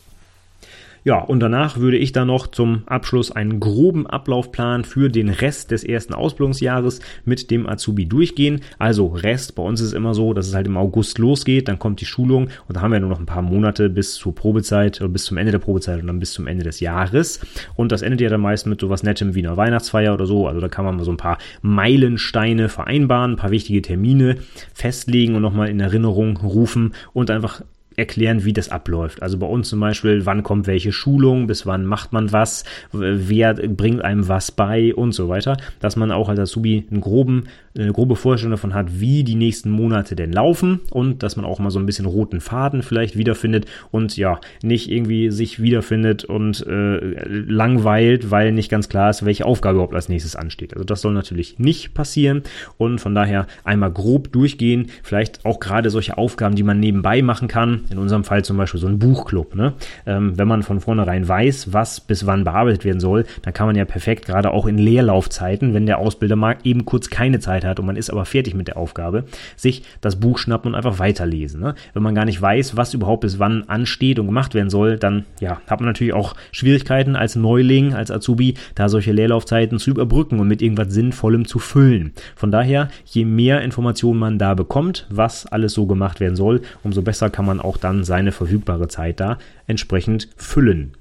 Ja, 1.03 1.17
und 1.19 1.39
danach 1.39 1.77
würde 1.77 1.97
ich 1.97 2.11
dann 2.11 2.27
noch 2.27 2.45
zum 2.45 2.83
Abschluss 2.85 3.31
einen 3.31 3.59
groben 3.59 4.05
Ablaufplan 4.05 4.83
für 4.83 5.09
den 5.09 5.29
Rest 5.29 5.71
des 5.71 5.83
ersten 5.83 6.13
Ausbildungsjahres 6.13 6.99
mit 7.25 7.49
dem 7.49 7.67
Azubi 7.67 8.05
durchgehen. 8.05 8.61
Also 8.77 9.07
Rest, 9.07 9.55
bei 9.55 9.63
uns 9.63 9.81
ist 9.81 9.87
es 9.87 9.93
immer 9.93 10.13
so, 10.13 10.33
dass 10.33 10.47
es 10.47 10.53
halt 10.53 10.67
im 10.67 10.77
August 10.77 11.17
losgeht, 11.17 11.67
dann 11.67 11.79
kommt 11.79 12.01
die 12.01 12.05
Schulung 12.05 12.49
und 12.67 12.77
da 12.77 12.81
haben 12.81 12.91
wir 12.91 12.99
nur 12.99 13.09
noch 13.09 13.19
ein 13.19 13.25
paar 13.25 13.41
Monate 13.41 13.89
bis 13.89 14.13
zur 14.13 14.35
Probezeit 14.35 15.01
oder 15.01 15.09
bis 15.09 15.25
zum 15.25 15.37
Ende 15.37 15.51
der 15.51 15.59
Probezeit 15.59 16.01
und 16.01 16.07
dann 16.07 16.19
bis 16.19 16.33
zum 16.33 16.45
Ende 16.45 16.63
des 16.63 16.79
Jahres. 16.79 17.39
Und 17.75 17.91
das 17.91 18.03
endet 18.03 18.21
ja 18.21 18.29
dann 18.29 18.41
meist 18.41 18.67
mit 18.67 18.79
sowas 18.79 19.01
Nettem 19.01 19.33
wie 19.33 19.45
einer 19.45 19.57
Weihnachtsfeier 19.57 20.13
oder 20.13 20.27
so. 20.27 20.47
Also 20.47 20.61
da 20.61 20.67
kann 20.67 20.85
man 20.85 20.97
mal 20.97 21.03
so 21.03 21.11
ein 21.11 21.17
paar 21.17 21.39
Meilensteine 21.63 22.69
vereinbaren, 22.69 23.31
ein 23.31 23.37
paar 23.37 23.51
wichtige 23.51 23.81
Termine 23.81 24.37
festlegen 24.71 25.33
und 25.33 25.41
nochmal 25.41 25.69
in 25.69 25.79
Erinnerung 25.79 26.37
rufen 26.37 26.93
und 27.13 27.31
einfach 27.31 27.63
erklären, 27.95 28.45
wie 28.45 28.53
das 28.53 28.69
abläuft. 28.69 29.21
Also 29.21 29.37
bei 29.37 29.45
uns 29.47 29.69
zum 29.69 29.79
Beispiel, 29.79 30.25
wann 30.25 30.43
kommt 30.43 30.67
welche 30.67 30.91
Schulung, 30.91 31.47
bis 31.47 31.65
wann 31.65 31.85
macht 31.85 32.13
man 32.13 32.31
was, 32.31 32.63
wer 32.91 33.53
bringt 33.53 34.01
einem 34.03 34.27
was 34.27 34.51
bei 34.51 34.93
und 34.95 35.11
so 35.13 35.29
weiter, 35.29 35.57
dass 35.79 35.95
man 35.95 36.11
auch 36.11 36.29
als 36.29 36.39
Azubi 36.39 36.85
einen 36.89 37.01
groben, 37.01 37.45
eine 37.77 37.93
grobe 37.93 38.15
Vorstellung 38.15 38.51
davon 38.51 38.73
hat, 38.73 38.99
wie 38.99 39.23
die 39.23 39.35
nächsten 39.35 39.69
Monate 39.69 40.15
denn 40.15 40.33
laufen 40.33 40.81
und 40.91 41.23
dass 41.23 41.35
man 41.35 41.45
auch 41.45 41.59
mal 41.59 41.71
so 41.71 41.79
ein 41.79 41.85
bisschen 41.85 42.05
roten 42.05 42.41
Faden 42.41 42.83
vielleicht 42.83 43.17
wiederfindet 43.17 43.65
und 43.91 44.17
ja, 44.17 44.39
nicht 44.61 44.91
irgendwie 44.91 45.31
sich 45.31 45.61
wiederfindet 45.61 46.25
und 46.25 46.65
äh, 46.67 46.97
langweilt, 47.27 48.29
weil 48.31 48.51
nicht 48.51 48.69
ganz 48.69 48.89
klar 48.89 49.09
ist, 49.09 49.25
welche 49.25 49.45
Aufgabe 49.45 49.75
überhaupt 49.75 49.95
als 49.95 50.09
nächstes 50.09 50.35
ansteht. 50.35 50.73
Also 50.73 50.83
das 50.83 51.01
soll 51.01 51.13
natürlich 51.13 51.59
nicht 51.59 51.93
passieren 51.93 52.43
und 52.77 52.99
von 52.99 53.15
daher 53.15 53.47
einmal 53.63 53.91
grob 53.91 54.31
durchgehen, 54.31 54.87
vielleicht 55.03 55.45
auch 55.45 55.59
gerade 55.59 55.89
solche 55.89 56.17
Aufgaben, 56.17 56.55
die 56.55 56.63
man 56.63 56.79
nebenbei 56.79 57.21
machen 57.21 57.47
kann, 57.47 57.81
in 57.89 57.97
unserem 57.97 58.23
Fall 58.23 58.43
zum 58.43 58.57
Beispiel 58.57 58.79
so 58.79 58.87
ein 58.87 58.99
Buchclub. 58.99 59.55
Ne? 59.55 59.73
Ähm, 60.05 60.37
wenn 60.37 60.47
man 60.47 60.63
von 60.63 60.81
vornherein 60.81 61.27
weiß, 61.27 61.73
was 61.73 62.01
bis 62.01 62.25
wann 62.25 62.43
bearbeitet 62.43 62.83
werden 62.83 62.99
soll, 62.99 63.25
dann 63.43 63.53
kann 63.53 63.67
man 63.67 63.75
ja 63.75 63.85
perfekt, 63.85 64.25
gerade 64.25 64.51
auch 64.51 64.65
in 64.65 64.77
Leerlaufzeiten, 64.77 65.73
wenn 65.73 65.85
der 65.85 65.99
Ausbilder 65.99 66.35
mal 66.35 66.57
eben 66.63 66.85
kurz 66.85 67.09
keine 67.09 67.39
Zeit 67.39 67.60
hat 67.63 67.79
und 67.79 67.85
man 67.85 67.95
ist 67.95 68.09
aber 68.09 68.25
fertig 68.25 68.53
mit 68.53 68.67
der 68.67 68.77
Aufgabe, 68.77 69.25
sich 69.55 69.83
das 70.01 70.19
Buch 70.19 70.37
schnappen 70.37 70.71
und 70.71 70.75
einfach 70.75 70.99
weiterlesen. 70.99 71.61
Ne? 71.61 71.75
Wenn 71.93 72.03
man 72.03 72.15
gar 72.15 72.25
nicht 72.25 72.41
weiß, 72.41 72.77
was 72.77 72.93
überhaupt 72.93 73.21
bis 73.21 73.39
wann 73.39 73.67
ansteht 73.69 74.19
und 74.19 74.27
gemacht 74.27 74.53
werden 74.53 74.69
soll, 74.69 74.97
dann 74.97 75.25
ja, 75.39 75.61
hat 75.67 75.79
man 75.79 75.87
natürlich 75.87 76.13
auch 76.13 76.35
Schwierigkeiten 76.51 77.15
als 77.15 77.35
Neuling, 77.35 77.93
als 77.93 78.11
Azubi, 78.11 78.55
da 78.75 78.89
solche 78.89 79.11
Leerlaufzeiten 79.11 79.79
zu 79.79 79.91
überbrücken 79.91 80.39
und 80.39 80.47
mit 80.47 80.61
irgendwas 80.61 80.93
Sinnvollem 80.93 81.47
zu 81.47 81.59
füllen. 81.59 82.13
Von 82.35 82.51
daher, 82.51 82.89
je 83.05 83.25
mehr 83.25 83.61
Informationen 83.61 84.19
man 84.19 84.39
da 84.39 84.53
bekommt, 84.53 85.07
was 85.09 85.45
alles 85.45 85.73
so 85.73 85.85
gemacht 85.85 86.19
werden 86.19 86.35
soll, 86.35 86.61
umso 86.83 87.01
besser 87.01 87.29
kann 87.29 87.45
man 87.45 87.59
auch 87.59 87.77
dann 87.77 88.03
seine 88.03 88.31
verfügbare 88.31 88.87
Zeit 88.87 89.19
da 89.19 89.37
entsprechend 89.67 90.29
füllen. 90.35 90.93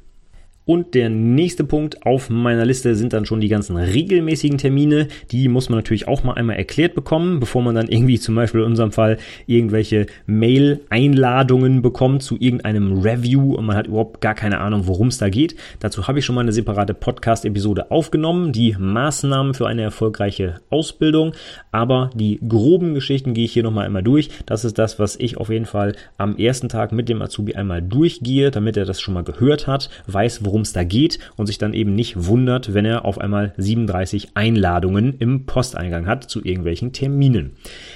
Und 0.71 0.95
der 0.95 1.11
nächste 1.11 1.65
Punkt 1.65 2.07
auf 2.07 2.31
meiner 2.31 2.65
Liste 2.65 2.95
sind 2.95 3.13
dann 3.13 3.27
schon 3.27 3.41
die 3.41 3.49
ganzen 3.49 3.77
regelmäßigen 3.77 4.57
Termine. 4.57 5.09
Die 5.33 5.49
muss 5.49 5.69
man 5.69 5.81
natürlich 5.81 6.07
auch 6.07 6.23
mal 6.23 6.35
einmal 6.35 6.55
erklärt 6.55 6.95
bekommen, 6.95 7.41
bevor 7.41 7.61
man 7.61 7.75
dann 7.75 7.89
irgendwie 7.89 8.21
zum 8.21 8.37
Beispiel 8.37 8.61
in 8.61 8.69
unserem 8.69 8.93
Fall 8.93 9.19
irgendwelche 9.49 10.07
Mail-Einladungen 10.27 11.83
bekommt 11.83 12.23
zu 12.23 12.37
irgendeinem 12.39 13.01
Review 13.01 13.55
und 13.57 13.67
man 13.67 13.75
hat 13.75 13.89
überhaupt 13.89 14.21
gar 14.21 14.37
keine 14.37 14.61
Ahnung, 14.61 14.87
worum 14.87 15.09
es 15.09 15.19
da 15.19 15.29
geht. 15.29 15.57
Dazu 15.81 16.07
habe 16.07 16.21
ich 16.21 16.25
schon 16.25 16.37
mal 16.37 16.43
eine 16.43 16.53
separate 16.53 16.95
Podcast-Episode 16.95 17.91
aufgenommen, 17.91 18.53
die 18.53 18.77
Maßnahmen 18.79 19.55
für 19.55 19.67
eine 19.67 19.83
erfolgreiche 19.83 20.61
Ausbildung. 20.71 21.33
Aber 21.73 22.11
die 22.15 22.39
groben 22.49 22.95
Geschichten 22.95 23.35
gehe 23.35 23.47
ich 23.47 23.53
hier 23.53 23.65
nochmal 23.65 23.87
einmal 23.87 24.05
durch. 24.05 24.29
Das 24.47 24.65
ist 24.65 24.79
das, 24.79 25.01
was 25.01 25.17
ich 25.17 25.37
auf 25.37 25.49
jeden 25.49 25.67
Fall 25.67 25.97
am 26.17 26.37
ersten 26.37 26.69
Tag 26.69 26.93
mit 26.93 27.09
dem 27.09 27.23
Azubi 27.23 27.55
einmal 27.55 27.83
durchgehe, 27.83 28.53
damit 28.53 28.77
er 28.77 28.85
das 28.85 29.01
schon 29.01 29.15
mal 29.15 29.25
gehört 29.25 29.67
hat, 29.67 29.91
weiß, 30.07 30.45
worum 30.45 30.60
worum 30.61 30.63
es 30.63 30.73
da 30.75 30.85
geht 30.85 31.19
und 31.37 31.47
sich 31.47 31.57
dann 31.57 31.73
eben 31.73 31.95
nicht 31.95 32.27
wundert, 32.27 32.75
wenn 32.75 32.85
er 32.85 33.07
auf 33.07 33.19
einmal 33.19 33.55
37 33.57 34.33
Einladungen 34.35 35.15
im 35.19 35.47
Posteingang 35.47 36.07
hat 36.07 36.25
zu 36.25 36.45
irgendwelchen 36.45 36.93
Terminen. 36.93 37.53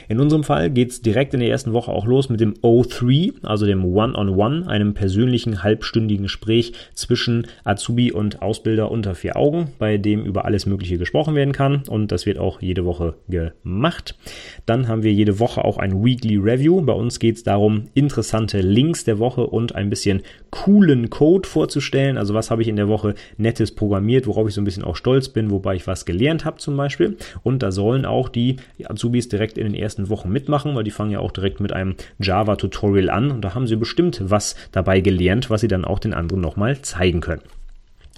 In 0.08 0.18
unserem 0.18 0.44
Fall 0.44 0.70
geht 0.70 0.90
es 0.90 1.02
direkt 1.02 1.34
in 1.34 1.40
der 1.40 1.50
ersten 1.50 1.74
Woche 1.74 1.92
auch 1.92 2.06
los 2.06 2.30
mit 2.30 2.40
dem 2.40 2.54
O3, 2.54 3.34
also 3.42 3.66
dem 3.66 3.84
One-on-One, 3.84 4.60
-on 4.60 4.62
-One, 4.62 4.66
einem 4.66 4.94
persönlichen 4.94 5.62
halbstündigen 5.62 6.24
Gespräch 6.24 6.72
zwischen 6.94 7.46
Azubi 7.64 8.12
und 8.12 8.40
Ausbilder 8.40 8.90
unter 8.90 9.14
vier 9.14 9.36
Augen, 9.36 9.68
bei 9.78 9.98
dem 9.98 10.24
über 10.24 10.46
alles 10.46 10.64
Mögliche 10.64 10.96
gesprochen 10.96 11.34
werden 11.34 11.52
kann 11.52 11.82
und 11.86 12.12
das 12.12 12.24
wird 12.24 12.38
auch 12.38 12.62
jede 12.62 12.86
Woche 12.86 13.14
gemacht. 13.28 14.16
Dann 14.64 14.88
haben 14.88 15.02
wir 15.02 15.12
jede 15.12 15.38
Woche 15.38 15.64
auch 15.64 15.76
ein 15.76 16.02
Weekly 16.02 16.38
Review. 16.38 16.80
Bei 16.80 16.94
uns 16.94 17.18
geht 17.18 17.36
es 17.36 17.42
darum, 17.42 17.88
interessante 17.92 18.62
Links 18.62 19.04
der 19.04 19.18
Woche 19.18 19.46
und 19.46 19.74
ein 19.74 19.90
bisschen 19.90 20.22
coolen 20.54 21.10
Code 21.10 21.48
vorzustellen. 21.48 22.16
Also 22.16 22.32
was 22.32 22.52
habe 22.52 22.62
ich 22.62 22.68
in 22.68 22.76
der 22.76 22.86
Woche 22.86 23.16
Nettes 23.38 23.74
programmiert, 23.74 24.28
worauf 24.28 24.46
ich 24.46 24.54
so 24.54 24.60
ein 24.60 24.64
bisschen 24.64 24.84
auch 24.84 24.94
stolz 24.94 25.28
bin, 25.28 25.50
wobei 25.50 25.74
ich 25.74 25.88
was 25.88 26.04
gelernt 26.04 26.44
habe 26.44 26.58
zum 26.58 26.76
Beispiel. 26.76 27.16
Und 27.42 27.64
da 27.64 27.72
sollen 27.72 28.06
auch 28.06 28.28
die 28.28 28.58
Azubis 28.84 29.28
direkt 29.28 29.58
in 29.58 29.64
den 29.64 29.74
ersten 29.74 30.08
Wochen 30.10 30.30
mitmachen, 30.30 30.76
weil 30.76 30.84
die 30.84 30.92
fangen 30.92 31.10
ja 31.10 31.18
auch 31.18 31.32
direkt 31.32 31.58
mit 31.58 31.72
einem 31.72 31.96
Java-Tutorial 32.20 33.10
an 33.10 33.32
und 33.32 33.40
da 33.40 33.56
haben 33.56 33.66
sie 33.66 33.74
bestimmt 33.74 34.22
was 34.22 34.54
dabei 34.70 35.00
gelernt, 35.00 35.50
was 35.50 35.60
sie 35.60 35.68
dann 35.68 35.84
auch 35.84 35.98
den 35.98 36.14
anderen 36.14 36.40
nochmal 36.40 36.80
zeigen 36.82 37.20
können. 37.20 37.42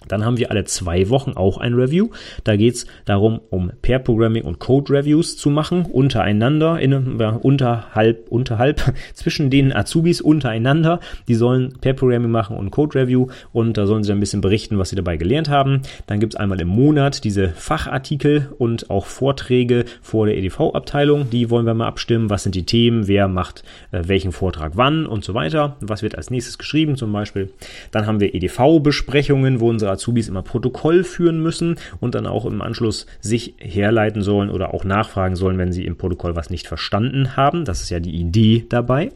Dann 0.09 0.25
haben 0.25 0.39
wir 0.39 0.51
alle 0.51 0.65
zwei 0.65 1.09
Wochen 1.09 1.33
auch 1.33 1.59
ein 1.59 1.75
Review. 1.75 2.11
Da 2.45 2.57
geht 2.57 2.75
es 2.75 2.87
darum, 3.05 3.41
um 3.51 3.73
Pair 3.83 3.99
Programming 3.99 4.45
und 4.45 4.59
Code 4.59 4.93
Reviews 4.93 5.37
zu 5.37 5.51
machen, 5.51 5.87
untereinander, 5.87 6.79
in, 6.79 7.19
ja, 7.19 7.31
unterhalb, 7.31 8.29
unterhalb, 8.29 8.95
zwischen 9.15 9.51
den 9.51 9.73
Azubis 9.73 10.21
untereinander. 10.21 11.01
Die 11.29 11.35
sollen 11.35 11.75
Pair 11.81 11.95
Programming 11.95 12.31
machen 12.31 12.57
und 12.57 12.71
Code 12.71 13.01
Review 13.01 13.29
und 13.53 13.77
da 13.77 13.87
sollen 13.87 14.05
sie 14.05 14.13
ein 14.13 14.21
bisschen 14.21 14.41
berichten, 14.41 14.79
was 14.79 14.91
sie 14.91 14.97
dabei 14.97 15.17
gelernt 15.17 15.49
haben. 15.49 15.83
Dann 16.07 16.21
gibt 16.21 16.35
es 16.35 16.41
einmal 16.41 16.61
im 16.61 16.69
Monat 16.69 17.25
diese 17.25 17.49
Fachartikel 17.49 18.49
und 18.59 18.91
auch 18.91 19.07
Vorträge 19.07 19.85
vor 20.03 20.27
der 20.27 20.37
EDV-Abteilung. 20.37 21.31
Die 21.31 21.51
wollen 21.51 21.67
wir 21.67 21.75
mal 21.75 21.87
abstimmen. 21.87 22.31
Was 22.31 22.43
sind 22.43 22.55
die 22.55 22.67
Themen? 22.67 23.09
Wer 23.09 23.29
macht 23.29 23.65
äh, 23.93 24.03
welchen 24.07 24.33
Vortrag 24.33 24.73
wann 24.77 25.07
und 25.07 25.25
so 25.25 25.35
weiter? 25.35 25.77
Was 25.81 26.03
wird 26.03 26.17
als 26.17 26.31
nächstes 26.31 26.59
geschrieben 26.59 26.97
zum 26.97 27.13
Beispiel? 27.13 27.51
Dann 27.91 28.07
haben 28.07 28.21
wir 28.21 28.35
EDV-Besprechungen, 28.35 29.61
wo 29.61 29.69
unsere 29.69 29.91
Azubis 29.97 30.29
immer 30.29 30.43
Protokoll 30.43 31.05
führen 31.05 31.43
müssen 31.43 31.77
und 32.01 32.15
dann 32.15 32.27
auch 32.27 32.47
im 32.47 32.63
Anschluss 32.63 33.07
sich 33.21 33.55
herleiten 33.59 34.23
sollen 34.23 34.51
oder 34.51 34.73
auch 34.73 34.85
nachfragen 34.85 35.37
sollen, 35.37 35.59
wenn 35.59 35.73
sie 35.73 35.85
im 35.85 35.97
Protokoll 35.97 36.37
was 36.37 36.51
nicht 36.51 36.67
verstanden 36.67 37.37
haben. 37.37 37.65
Das 37.65 37.83
ist 37.83 37.91
ja 37.91 38.01
die 38.01 38.15
Idee 38.15 38.67
dabei. 38.69 39.11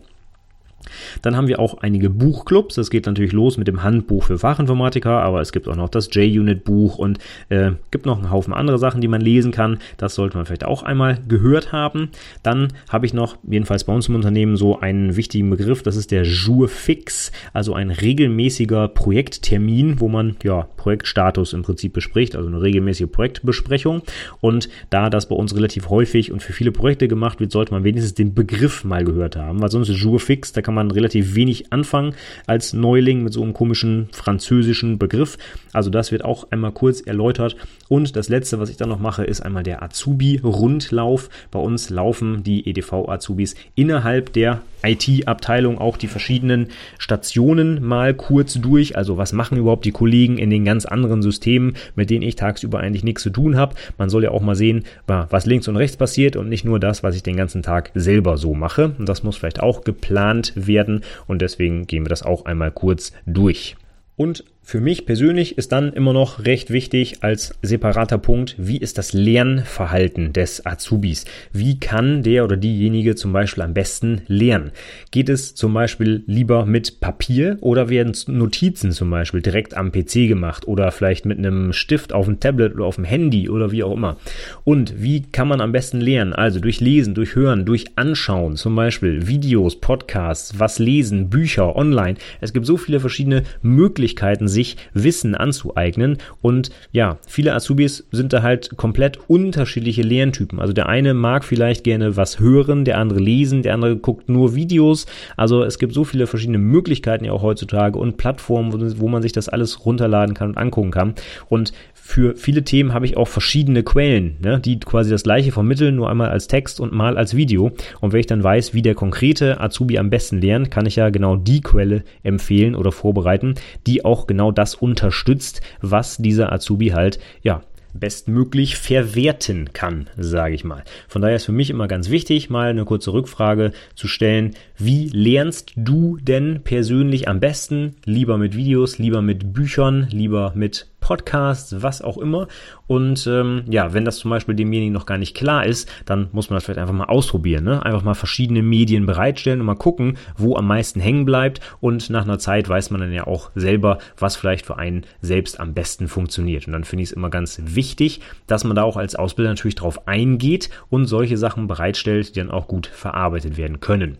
Dann 1.23 1.37
haben 1.37 1.49
wir 1.49 1.59
auch 1.59 1.79
einige 1.79 2.11
Buchclubs. 2.11 2.75
Das 2.75 2.91
geht 2.91 3.07
natürlich 3.07 3.33
los 3.33 3.57
mit 3.57 3.69
dem 3.69 3.83
Handbuch 3.83 4.25
für 4.25 4.39
Fachinformatiker, 4.39 5.23
aber 5.23 5.41
es 5.41 5.53
gibt 5.53 5.69
auch 5.69 5.77
noch 5.77 5.89
das 5.89 6.09
J-Unit-Buch 6.13 6.99
und 6.99 7.19
äh, 7.49 7.73
gibt 7.91 8.07
noch 8.07 8.19
einen 8.19 8.31
Haufen 8.31 8.53
andere 8.53 8.79
Sachen, 8.79 9.01
die 9.01 9.09
man 9.09 9.21
lesen 9.21 9.53
kann. 9.53 9.79
Das 9.97 10.15
sollte 10.15 10.37
man 10.37 10.47
vielleicht 10.47 10.65
auch 10.65 10.83
einmal 10.83 11.19
gehört 11.29 11.73
haben. 11.73 12.11
Dann 12.43 12.69
habe 12.89 13.07
ich 13.07 13.15
noch, 13.15 13.37
jedenfalls 13.49 13.85
bei 13.85 13.93
uns 13.93 14.09
im 14.09 14.15
Unternehmen, 14.15 14.57
so 14.57 14.81
einen 14.81 15.17
wichtigen 15.17 15.51
Begriff. 15.51 15.83
Das 15.83 15.97
ist 15.97 16.11
der 16.11 16.23
Jour 16.23 16.69
fix, 16.69 17.33
also 17.53 17.75
ein 17.75 17.91
regelmäßiger 17.91 18.89
Projekttermin, 18.89 20.01
wo 20.01 20.09
man 20.09 20.37
ja 20.43 20.69
Projektstatus 20.77 21.53
im 21.53 21.63
Prinzip 21.63 21.93
bespricht, 21.93 22.37
also 22.37 22.49
eine 22.49 22.61
regelmäßige 22.63 23.11
Projektbesprechung. 23.11 24.03
Und 24.41 24.69
da 24.91 25.11
das 25.11 25.29
bei 25.29 25.37
uns 25.37 25.55
relativ 25.55 25.91
häufig 25.91 26.33
und 26.33 26.43
für 26.43 26.53
viele 26.53 26.73
Projekte 26.73 27.09
gemacht 27.09 27.41
wird, 27.41 27.53
sollte 27.53 27.73
man 27.73 27.85
wenigstens 27.85 28.15
den 28.15 28.35
Begriff 28.35 28.85
mal 28.85 29.05
gehört 29.05 29.37
haben, 29.37 29.61
weil 29.61 29.71
sonst 29.71 29.89
ist 29.89 29.99
Jour 29.99 30.21
fix, 30.21 30.53
da 30.53 30.63
kann 30.63 30.70
man 30.75 30.81
man 30.81 30.91
relativ 30.91 31.35
wenig 31.35 31.73
anfangen 31.73 32.15
als 32.47 32.73
Neuling 32.73 33.23
mit 33.23 33.33
so 33.33 33.43
einem 33.43 33.53
komischen 33.53 34.09
französischen 34.13 34.99
Begriff. 34.99 35.39
Also 35.73 35.91
das 35.91 36.11
wird 36.11 36.25
auch 36.25 36.51
einmal 36.51 36.73
kurz 36.73 37.01
erläutert. 37.01 37.57
Und 37.89 38.17
das 38.17 38.29
letzte, 38.29 38.59
was 38.59 38.71
ich 38.71 38.77
dann 38.77 38.89
noch 38.89 39.01
mache, 39.01 39.25
ist 39.25 39.41
einmal 39.41 39.63
der 39.63 39.83
Azubi-Rundlauf. 39.83 41.29
Bei 41.51 41.59
uns 41.59 41.91
laufen 41.91 42.43
die 42.45 42.67
EDV-Azubis 42.69 43.57
innerhalb 43.75 44.33
der 44.33 44.63
IT-Abteilung 44.83 45.79
auch 45.79 45.97
die 45.97 46.07
verschiedenen 46.07 46.69
Stationen 46.99 47.85
mal 47.85 48.15
kurz 48.15 48.55
durch. 48.55 48.97
Also 48.97 49.17
was 49.17 49.33
machen 49.33 49.59
überhaupt 49.59 49.85
die 49.85 49.91
Kollegen 49.91 50.39
in 50.39 50.51
den 50.51 50.65
ganz 50.65 50.87
anderen 50.87 51.23
Systemen, 51.23 51.75
mit 51.95 52.11
denen 52.11 52.23
ich 52.23 52.37
tagsüber 52.37 52.81
eigentlich 52.81 53.05
nichts 53.05 53.23
zu 53.23 53.31
tun 53.31 53.57
habe. 53.57 53.75
Man 53.99 54.09
soll 54.09 54.25
ja 54.25 54.31
auch 54.31 54.41
mal 54.41 54.55
sehen, 54.55 54.85
was 55.07 55.47
links 55.47 55.69
und 55.69 55.77
rechts 55.77 55.97
passiert 55.97 56.37
und 56.37 56.49
nicht 56.49 56.65
nur 56.65 56.81
das, 56.81 57.03
was 57.03 57.17
ich 57.17 57.23
den 57.23 57.37
ganzen 57.37 57.63
Tag 57.63 57.91
selber 57.95 58.39
so 58.39 58.55
mache. 58.55 58.95
Und 58.99 59.09
das 59.09 59.23
muss 59.23 59.37
vielleicht 59.37 59.61
auch 59.61 59.85
geplant 59.85 60.53
werden 60.67 61.03
und 61.27 61.43
deswegen 61.43 61.87
gehen 61.87 62.05
wir 62.05 62.11
das 62.11 62.23
auch 62.23 62.45
einmal 62.45 62.71
kurz 62.71 63.13
durch. 63.27 63.77
Und 64.17 64.45
für 64.63 64.81
mich 64.81 65.05
persönlich 65.05 65.59
ist 65.59 65.73
dann 65.73 65.93
immer 65.95 66.13
noch 66.13 66.45
recht 66.45 66.71
wichtig 66.71 67.25
als 67.25 67.55
separater 67.61 68.19
Punkt, 68.19 68.55
wie 68.57 68.77
ist 68.77 68.99
das 68.99 69.13
Lernverhalten 69.13 70.33
des 70.33 70.65
Azubis? 70.65 71.25
Wie 71.53 71.81
kann 71.81 72.23
der 72.23 72.45
oder 72.45 72.57
diejenige 72.57 73.17
zum 73.17 73.33
Beispiel 73.33 73.65
am 73.65 73.75
besten 73.75 74.23
lernen? 74.29 74.71
Geht 75.11 75.29
es 75.29 75.57
zum 75.57 75.75
Beispiel 75.75 76.23
lieber 76.27 76.67
mit 76.67 77.01
Papier 77.01 77.59
oder 77.63 77.89
werden 77.89 78.15
Notizen 78.29 78.93
zum 78.93 79.11
Beispiel 79.11 79.43
direkt 79.43 79.75
am 79.77 79.91
PC 79.91 80.29
gemacht 80.29 80.69
oder 80.69 80.93
vielleicht 80.93 81.25
mit 81.27 81.39
einem 81.39 81.73
Stift 81.73 82.13
auf 82.13 82.27
dem 82.27 82.39
Tablet 82.39 82.75
oder 82.75 82.85
auf 82.85 82.95
dem 82.95 83.05
Handy 83.05 83.49
oder 83.49 83.73
wie 83.73 83.83
auch 83.83 83.95
immer? 83.95 84.19
Und 84.63 85.03
wie 85.03 85.23
kann 85.23 85.49
man 85.49 85.61
am 85.61 85.73
besten 85.73 86.01
lernen? 86.01 86.33
Also 86.33 86.61
durch 86.61 86.81
Lesen, 86.81 87.15
durch 87.15 87.35
Hören, 87.35 87.65
durch 87.65 87.87
Anschauen, 87.97 88.55
zum 88.55 88.77
Beispiel 88.77 89.27
Videos, 89.27 89.81
Podcasts, 89.81 90.61
was 90.61 90.79
lesen, 90.79 91.29
Bücher, 91.29 91.75
online. 91.75 92.19
Es 92.41 92.53
gibt 92.53 92.67
so 92.67 92.77
viele 92.77 93.01
verschiedene 93.01 93.43
Möglichkeiten, 93.63 94.47
sich 94.51 94.77
Wissen 94.93 95.35
anzueignen. 95.35 96.19
Und 96.43 96.71
ja, 96.93 97.19
viele 97.27 97.55
Azubis 97.55 98.07
sind 98.13 98.33
da 98.33 98.43
halt 98.43 98.77
komplett 98.77 99.19
unterschiedliche 99.29 100.03
Lerntypen. 100.03 100.61
Also 100.61 100.73
der 100.73 100.89
eine 100.89 101.15
mag 101.15 101.45
vielleicht 101.45 101.85
gerne 101.85 102.17
was 102.17 102.39
hören, 102.39 102.85
der 102.85 102.99
andere 102.99 103.21
lesen, 103.21 103.63
der 103.63 103.75
andere 103.75 103.97
guckt 103.97 104.29
nur 104.29 104.55
Videos. 104.55 105.07
Also 105.37 105.63
es 105.63 105.79
gibt 105.79 105.95
so 105.95 106.05
viele 106.05 106.27
verschiedene 106.27 106.59
Möglichkeiten 106.59 107.25
ja 107.25 107.33
auch 107.33 107.43
heutzutage 107.43 107.99
und 107.99 108.17
Plattformen, 108.17 108.99
wo, 109.01 109.09
man 109.09 109.23
sich 109.23 109.33
das 109.33 109.49
alles 109.49 109.87
runterladen 109.87 110.35
kann 110.35 110.51
und 110.51 110.59
angucken 110.59 110.91
kann. 110.91 111.15
Und 111.49 111.73
für 112.11 112.35
viele 112.35 112.65
Themen 112.65 112.93
habe 112.93 113.07
ich 113.07 113.17
auch 113.17 113.29
verschiedene 113.29 113.85
Quellen, 113.85 114.37
ne, 114.41 114.59
die 114.59 114.81
quasi 114.81 115.11
das 115.11 115.23
gleiche 115.23 115.53
vermitteln, 115.53 115.95
nur 115.95 116.11
einmal 116.11 116.31
als 116.31 116.49
Text 116.49 116.81
und 116.81 116.93
mal 116.93 117.17
als 117.17 117.37
Video. 117.37 117.71
Und 118.01 118.13
wenn 118.13 118.19
ich 118.19 118.27
dann 118.27 118.43
weiß, 118.43 118.75
wie 118.75 118.83
der 118.83 118.97
konkrete 118.97 119.61
Azubi 119.61 119.97
am 119.97 120.11
besten 120.11 120.41
lernt, 120.41 120.73
kann 120.73 120.87
ich 120.87 120.97
ja 120.97 121.11
genau 121.11 121.37
die 121.37 121.61
Quelle 121.61 122.03
empfehlen 122.25 122.75
oder 122.75 122.91
vorbereiten, 122.91 123.55
die 123.87 124.05
auch 124.05 124.27
genau 124.27 124.51
das 124.51 124.75
unterstützt, 124.75 125.61
was 125.83 126.17
dieser 126.17 126.53
Azubi 126.53 126.89
halt, 126.89 127.21
ja, 127.43 127.63
bestmöglich 127.95 128.77
verwerten 128.77 129.73
kann, 129.73 130.09
sage 130.17 130.55
ich 130.55 130.65
mal. 130.65 130.85
Von 131.09 131.23
daher 131.23 131.37
ist 131.37 131.45
für 131.45 131.53
mich 131.53 131.71
immer 131.71 131.89
ganz 131.89 132.11
wichtig, 132.11 132.51
mal 132.51 132.71
eine 132.71 132.85
kurze 132.85 133.13
Rückfrage 133.13 133.73
zu 133.95 134.09
stellen. 134.09 134.55
Wie 134.77 135.09
lernst 135.09 135.73
du 135.77 136.17
denn 136.21 136.61
persönlich 136.63 137.29
am 137.29 137.41
besten? 137.41 137.97
Lieber 138.05 138.39
mit 138.39 138.57
Videos, 138.57 138.99
lieber 138.99 139.23
mit 139.23 139.53
Büchern, 139.53 140.09
lieber 140.11 140.53
mit 140.55 140.89
Podcasts, 141.01 141.83
was 141.83 142.03
auch 142.03 142.19
immer. 142.19 142.47
Und 142.87 143.27
ähm, 143.27 143.65
ja, 143.69 143.93
wenn 143.93 144.05
das 144.05 144.19
zum 144.19 144.31
Beispiel 144.31 144.55
demjenigen 144.55 144.93
noch 144.93 145.07
gar 145.07 145.19
nicht 145.19 145.35
klar 145.35 145.67
ist, 145.67 145.91
dann 146.07 146.29
muss 146.33 146.51
man 146.51 146.57
das 146.57 146.65
vielleicht 146.65 146.79
einfach 146.79 146.95
mal 146.95 147.05
ausprobieren. 147.05 147.65
Ne? 147.65 147.85
Einfach 147.85 148.03
mal 148.03 148.15
verschiedene 148.15 148.63
Medien 148.63 149.07
bereitstellen 149.07 149.61
und 149.61 149.67
mal 149.67 149.75
gucken, 149.75 150.17
wo 150.37 150.57
am 150.57 150.67
meisten 150.67 151.01
hängen 151.01 151.25
bleibt. 151.25 151.61
Und 151.81 152.11
nach 152.11 152.25
einer 152.25 152.39
Zeit 152.39 152.69
weiß 152.69 152.91
man 152.91 153.01
dann 153.01 153.13
ja 153.13 153.27
auch 153.27 153.51
selber, 153.55 153.99
was 154.19 154.37
vielleicht 154.37 154.67
für 154.67 154.79
einen 154.79 155.05
selbst 155.21 155.59
am 155.59 155.75
besten 155.75 156.09
funktioniert. 156.09 156.67
Und 156.67 156.73
dann 156.73 156.85
finde 156.85 157.03
ich 157.03 157.11
es 157.11 157.17
immer 157.17 157.31
ganz 157.31 157.61
wichtig, 157.65 158.21
dass 158.47 158.65
man 158.65 158.77
da 158.77 158.83
auch 158.83 158.97
als 158.97 159.15
Ausbilder 159.15 159.51
natürlich 159.51 159.75
drauf 159.75 160.07
eingeht 160.07 160.71
und 160.89 161.07
solche 161.07 161.39
Sachen 161.39 161.67
bereitstellt, 161.67 162.35
die 162.35 162.41
dann 162.41 162.51
auch 162.51 162.69
gut 162.69 162.87
verarbeitet 162.87 163.57
werden 163.57 163.81
können. 163.81 164.19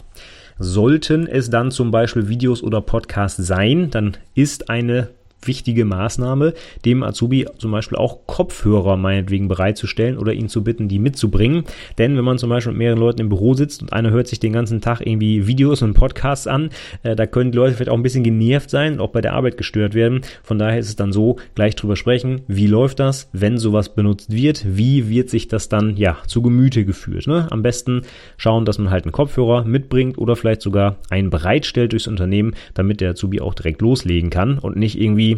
Sollten 0.59 1.27
es 1.27 1.49
dann 1.49 1.71
zum 1.71 1.91
Beispiel 1.91 2.29
Videos 2.29 2.63
oder 2.63 2.83
Podcasts 2.83 3.47
sein, 3.47 3.91
dann 3.91 4.19
ist 4.35 4.69
eine 4.69 5.09
wichtige 5.43 5.85
Maßnahme, 5.85 6.55
dem 6.85 7.03
Azubi 7.03 7.47
zum 7.59 7.71
Beispiel 7.71 7.99
auch 7.99 8.27
Kopfhörer 8.27 8.97
meinetwegen 8.97 9.49
bereitzustellen 9.49 10.19
oder 10.19 10.33
ihn 10.33 10.49
zu 10.49 10.63
bitten, 10.65 10.89
die 10.89 10.99
mitzubringen. 10.99 11.65
Denn 11.99 12.17
wenn 12.17 12.25
man 12.25 12.39
zum 12.39 12.51
Beispiel 12.51 12.73
mit 12.73 12.79
mehreren 12.79 12.99
Leuten 12.99 13.21
im 13.21 13.29
Büro 13.29 13.55
sitzt 13.55 13.83
und 13.83 13.93
einer 13.93 14.11
hört 14.11 14.29
sich 14.29 14.41
den 14.41 14.53
ganzen 14.53 14.81
Tag 14.81 15.01
irgendwie 15.01 15.47
Videos 15.47 15.83
und 15.83 15.95
Podcasts 15.95 16.47
an, 16.47 16.71
äh, 17.03 17.17
da 17.17 17.27
können 17.27 17.53
die 17.53 17.57
Leute 17.57 17.75
vielleicht 17.75 17.91
auch 17.91 17.97
ein 17.97 18.03
bisschen 18.03 18.25
genervt 18.25 18.71
sein 18.71 18.95
und 18.95 19.01
auch 19.01 19.11
bei 19.11 19.21
der 19.21 19.35
Arbeit 19.35 19.57
gestört 19.57 19.95
werden. 19.95 20.21
Von 20.43 20.59
daher 20.59 20.79
ist 20.79 20.89
es 20.89 20.97
dann 20.97 21.13
so, 21.13 21.37
gleich 21.55 21.75
drüber 21.77 21.97
sprechen, 21.97 22.43
wie 22.49 22.67
läuft 22.67 23.01
das, 23.01 23.29
wenn 23.33 23.59
sowas 23.59 23.95
benutzt 23.95 24.33
wird, 24.33 24.65
wie 24.67 25.09
wird 25.09 25.31
sich 25.31 25.49
das 25.49 25.69
dann 25.69 25.97
ja 25.97 26.19
zu 26.27 26.43
Gemüte 26.43 26.85
geführt. 26.85 27.27
Ne? 27.27 27.47
Am 27.51 27.63
besten 27.63 28.03
schauen, 28.37 28.65
dass 28.65 28.79
man 28.79 28.91
halt 28.91 29.05
einen 29.05 29.13
Kopfhörer 29.13 29.65
mitbringt 29.65 30.19
oder 30.19 30.37
vielleicht 30.37 30.63
sogar 30.63 30.97
einen 31.09 31.31
bereitstellt 31.31 31.93
durchs 31.93 32.07
Unternehmen, 32.07 32.55
damit 32.75 33.01
der 33.01 33.11
Azubi 33.11 33.41
auch 33.41 33.55
direkt 33.55 33.83
loslegen 33.83 34.31
kann 34.31 34.59
und 34.59 34.77
nicht 34.77 35.01
irgendwie 35.01 35.30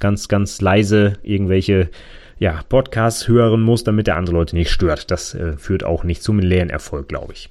ganz, 0.00 0.28
ganz 0.28 0.60
leise 0.60 1.14
irgendwelche 1.22 1.90
ja, 2.38 2.60
Podcasts 2.68 3.28
hören 3.28 3.62
muss, 3.62 3.84
damit 3.84 4.06
der 4.06 4.16
andere 4.16 4.36
Leute 4.36 4.56
nicht 4.56 4.70
stört. 4.70 5.10
Das 5.10 5.34
äh, 5.34 5.56
führt 5.56 5.84
auch 5.84 6.04
nicht 6.04 6.22
zum 6.22 6.40
Lernerfolg, 6.40 7.08
glaube 7.08 7.34
ich. 7.34 7.50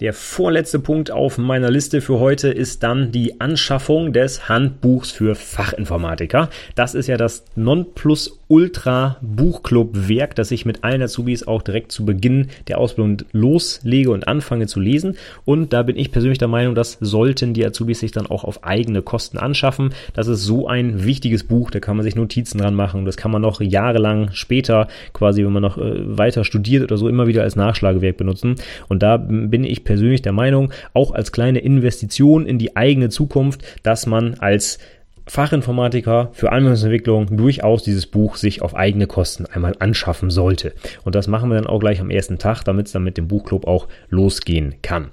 Der 0.00 0.12
vorletzte 0.12 0.78
Punkt 0.78 1.10
auf 1.10 1.38
meiner 1.38 1.72
Liste 1.72 2.00
für 2.00 2.20
heute 2.20 2.48
ist 2.48 2.84
dann 2.84 3.10
die 3.10 3.40
Anschaffung 3.40 4.12
des 4.12 4.48
Handbuchs 4.48 5.10
für 5.10 5.34
Fachinformatiker. 5.34 6.50
Das 6.76 6.94
ist 6.94 7.08
ja 7.08 7.16
das 7.16 7.44
Nonplusultra 7.56 8.37
Buchclub-Werk, 8.48 10.34
das 10.34 10.50
ich 10.50 10.64
mit 10.64 10.84
allen 10.84 11.02
Azubis 11.02 11.46
auch 11.46 11.62
direkt 11.62 11.92
zu 11.92 12.04
Beginn 12.04 12.48
der 12.66 12.78
Ausbildung 12.78 13.18
loslege 13.32 14.10
und 14.10 14.26
anfange 14.26 14.66
zu 14.66 14.80
lesen. 14.80 15.16
Und 15.44 15.72
da 15.72 15.82
bin 15.82 15.96
ich 15.96 16.10
persönlich 16.12 16.38
der 16.38 16.48
Meinung, 16.48 16.74
das 16.74 16.96
sollten 17.00 17.54
die 17.54 17.64
Azubis 17.64 18.00
sich 18.00 18.12
dann 18.12 18.26
auch 18.26 18.44
auf 18.44 18.64
eigene 18.64 19.02
Kosten 19.02 19.38
anschaffen. 19.38 19.90
Das 20.14 20.28
ist 20.28 20.44
so 20.44 20.66
ein 20.66 21.04
wichtiges 21.04 21.44
Buch, 21.44 21.70
da 21.70 21.80
kann 21.80 21.96
man 21.96 22.04
sich 22.04 22.16
Notizen 22.16 22.58
dran 22.58 22.74
machen. 22.74 23.04
Das 23.04 23.16
kann 23.16 23.30
man 23.30 23.42
noch 23.42 23.60
jahrelang 23.60 24.30
später, 24.32 24.88
quasi 25.12 25.44
wenn 25.44 25.52
man 25.52 25.62
noch 25.62 25.78
äh, 25.78 26.18
weiter 26.18 26.44
studiert 26.44 26.82
oder 26.82 26.96
so, 26.96 27.08
immer 27.08 27.26
wieder 27.26 27.42
als 27.42 27.56
Nachschlagewerk 27.56 28.16
benutzen. 28.16 28.56
Und 28.88 29.02
da 29.02 29.16
bin 29.18 29.64
ich 29.64 29.84
persönlich 29.84 30.22
der 30.22 30.32
Meinung, 30.32 30.72
auch 30.94 31.12
als 31.12 31.32
kleine 31.32 31.58
Investition 31.58 32.46
in 32.46 32.58
die 32.58 32.76
eigene 32.76 33.10
Zukunft, 33.10 33.62
dass 33.82 34.06
man 34.06 34.34
als 34.38 34.78
Fachinformatiker 35.28 36.30
für 36.32 36.52
Anwendungsentwicklung 36.52 37.36
durchaus 37.36 37.82
dieses 37.82 38.06
Buch 38.06 38.36
sich 38.36 38.62
auf 38.62 38.74
eigene 38.74 39.06
Kosten 39.06 39.46
einmal 39.46 39.74
anschaffen 39.78 40.30
sollte. 40.30 40.72
Und 41.04 41.14
das 41.14 41.28
machen 41.28 41.50
wir 41.50 41.56
dann 41.56 41.66
auch 41.66 41.78
gleich 41.78 42.00
am 42.00 42.10
ersten 42.10 42.38
Tag, 42.38 42.64
damit 42.64 42.86
es 42.86 42.92
dann 42.92 43.04
mit 43.04 43.18
dem 43.18 43.28
Buchclub 43.28 43.66
auch 43.66 43.88
losgehen 44.08 44.76
kann. 44.82 45.10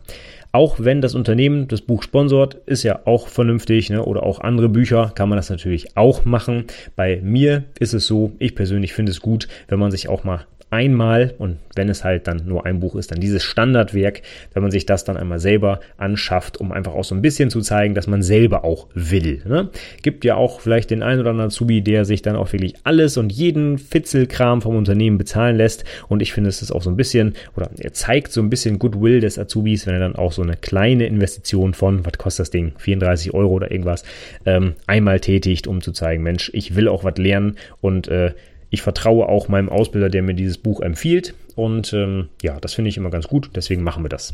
Auch 0.55 0.78
wenn 0.80 1.01
das 1.01 1.16
Unternehmen 1.16 1.68
das 1.68 1.82
Buch 1.82 2.01
sponsort, 2.01 2.55
ist 2.66 2.84
ja 2.84 3.01
auch 3.03 3.28
vernünftig, 3.28 3.89
ne? 3.89 4.05
oder 4.05 4.24
auch 4.24 4.39
andere 4.39 4.70
Bücher 4.70 5.11
kann 5.13 5.28
man 5.28 5.36
das 5.36 5.49
natürlich 5.49 5.97
auch 5.97 6.24
machen. 6.24 6.63
Bei 6.95 7.20
mir 7.22 7.66
ist 7.78 7.93
es 7.93 8.07
so, 8.07 8.32
ich 8.39 8.55
persönlich 8.55 8.93
finde 8.93 9.11
es 9.11 9.20
gut, 9.20 9.49
wenn 9.68 9.80
man 9.80 9.91
sich 9.91 10.07
auch 10.07 10.24
mal 10.24 10.45
einmal 10.70 11.34
und 11.38 11.57
wenn 11.76 11.89
es 11.89 12.03
halt 12.03 12.28
dann 12.28 12.43
nur 12.45 12.66
ein 12.66 12.80
Buch 12.80 12.95
ist, 12.95 13.11
dann 13.11 13.20
dieses 13.20 13.43
Standardwerk, 13.43 14.22
wenn 14.53 14.63
man 14.63 14.72
sich 14.72 14.86
das 14.86 15.03
dann 15.03 15.18
einmal 15.18 15.39
selber 15.39 15.80
anschafft, 15.97 16.57
um 16.57 16.72
einfach 16.72 16.93
auch 16.93 17.03
so 17.03 17.16
ein 17.16 17.22
bisschen 17.22 17.49
zu 17.49 17.61
zeigen, 17.61 17.93
dass 17.93 18.07
man 18.07 18.24
selber 18.24 18.63
auch 18.63 18.88
will. 18.93 19.41
Ne? 19.47 19.70
Gibt 20.01 20.26
ja 20.26 20.36
auch 20.36 20.61
vielleicht 20.61 20.91
den 20.91 21.03
einen 21.03 21.22
oder 21.22 21.32
anderen 21.32 21.49
Azubi, 21.49 21.82
der 21.82 22.05
sich 22.05 22.22
dann 22.22 22.36
auch 22.36 22.51
wirklich 22.51 22.76
alles 22.84 23.18
und 23.18 23.32
jeden 23.32 23.78
Fitzelkram 23.78 24.61
vom 24.61 24.76
Unternehmen 24.76 25.18
bezahlen 25.18 25.55
lässt 25.55 25.86
und 26.07 26.22
ich 26.22 26.34
finde, 26.34 26.49
es 26.49 26.61
ist 26.61 26.72
auch 26.72 26.82
so 26.82 26.89
ein 26.89 26.97
bisschen 26.97 27.36
oder 27.55 27.70
er 27.78 27.93
zeigt 27.93 28.32
so 28.32 28.41
ein 28.41 28.49
bisschen 28.49 28.80
Goodwill 28.80 29.20
des 29.20 29.38
Azubis, 29.38 29.86
wenn 29.86 29.93
er 29.93 29.99
dann 29.99 30.16
auch 30.16 30.32
so 30.32 30.41
eine 30.41 30.57
kleine 30.57 31.05
Investition 31.05 31.74
von, 31.74 32.05
was 32.05 32.13
kostet 32.18 32.45
das 32.45 32.49
Ding, 32.49 32.74
34 32.78 33.34
Euro 33.34 33.53
oder 33.53 33.72
irgendwas, 33.72 34.03
ähm, 34.45 34.74
einmal 34.88 35.20
tätigt, 35.20 35.68
um 35.68 35.82
zu 35.82 35.91
zeigen, 35.91 36.24
Mensch, 36.24 36.49
ich 36.53 36.76
will 36.76 36.88
auch 36.88 37.03
was 37.03 37.18
lernen 37.18 37.57
und 37.82 38.07
äh, 38.07 38.34
ich 38.70 38.82
vertraue 38.82 39.28
auch 39.28 39.47
meinem 39.47 39.70
Ausbilder, 39.70 40.09
der 40.09 40.24
mir 40.24 40.34
dieses 40.34 40.57
Buch 40.57 40.82
empfiehlt. 40.82 41.34
Und 41.55 41.93
ähm, 41.93 42.30
ja, 42.41 42.59
das 42.59 42.74
finde 42.74 42.89
ich 42.89 42.97
immer 42.97 43.09
ganz 43.09 43.28
gut. 43.28 43.49
Deswegen 43.55 43.84
machen 43.84 44.03
wir 44.03 44.09
das. 44.09 44.34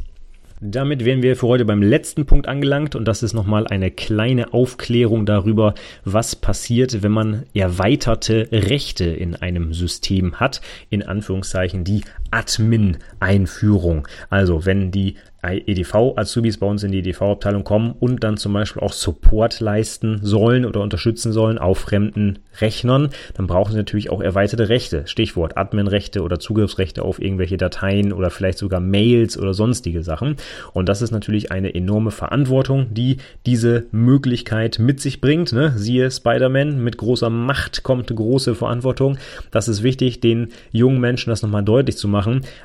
Damit 0.63 1.05
wären 1.05 1.23
wir 1.23 1.35
für 1.35 1.47
heute 1.47 1.65
beim 1.65 1.81
letzten 1.81 2.27
Punkt 2.27 2.47
angelangt 2.47 2.95
und 2.95 3.05
das 3.05 3.23
ist 3.23 3.33
nochmal 3.33 3.65
eine 3.65 3.89
kleine 3.89 4.53
Aufklärung 4.53 5.25
darüber, 5.25 5.73
was 6.05 6.35
passiert, 6.35 7.01
wenn 7.01 7.11
man 7.11 7.47
erweiterte 7.55 8.47
Rechte 8.51 9.05
in 9.05 9.35
einem 9.35 9.73
System 9.73 10.39
hat, 10.39 10.61
in 10.91 11.01
Anführungszeichen 11.01 11.83
die 11.83 12.03
Admin-Einführung. 12.31 14.07
Also 14.29 14.65
wenn 14.65 14.91
die 14.91 15.15
EDV-Azubis 15.43 16.57
bei 16.57 16.67
uns 16.67 16.83
in 16.83 16.91
die 16.91 16.99
EDV-Abteilung 16.99 17.63
kommen 17.63 17.95
und 17.99 18.23
dann 18.23 18.37
zum 18.37 18.53
Beispiel 18.53 18.81
auch 18.83 18.93
Support 18.93 19.59
leisten 19.59 20.19
sollen 20.21 20.65
oder 20.65 20.81
unterstützen 20.81 21.31
sollen 21.31 21.57
auf 21.57 21.79
fremden 21.79 22.39
Rechnern, 22.59 23.09
dann 23.33 23.47
brauchen 23.47 23.71
sie 23.71 23.77
natürlich 23.77 24.11
auch 24.11 24.21
erweiterte 24.21 24.69
Rechte. 24.69 25.07
Stichwort 25.07 25.57
Admin-Rechte 25.57 26.21
oder 26.21 26.39
Zugriffsrechte 26.39 27.01
auf 27.01 27.19
irgendwelche 27.19 27.57
Dateien 27.57 28.13
oder 28.13 28.29
vielleicht 28.29 28.59
sogar 28.59 28.79
Mails 28.79 29.37
oder 29.37 29.53
sonstige 29.53 30.03
Sachen. 30.03 30.35
Und 30.73 30.89
das 30.89 31.01
ist 31.01 31.11
natürlich 31.11 31.51
eine 31.51 31.73
enorme 31.73 32.11
Verantwortung, 32.11 32.93
die 32.93 33.17
diese 33.45 33.87
Möglichkeit 33.91 34.77
mit 34.77 34.99
sich 34.99 35.21
bringt. 35.21 35.53
Ne? 35.53 35.73
Siehe 35.75 36.11
Spider-Man, 36.11 36.83
mit 36.83 36.97
großer 36.97 37.31
Macht 37.31 37.81
kommt 37.81 38.15
große 38.15 38.53
Verantwortung. 38.53 39.17
Das 39.49 39.67
ist 39.67 39.81
wichtig, 39.81 40.19
den 40.19 40.49
jungen 40.71 40.99
Menschen 40.99 41.31
das 41.31 41.41
nochmal 41.41 41.63
deutlich 41.63 41.97
zu 41.97 42.07
machen. 42.07 42.20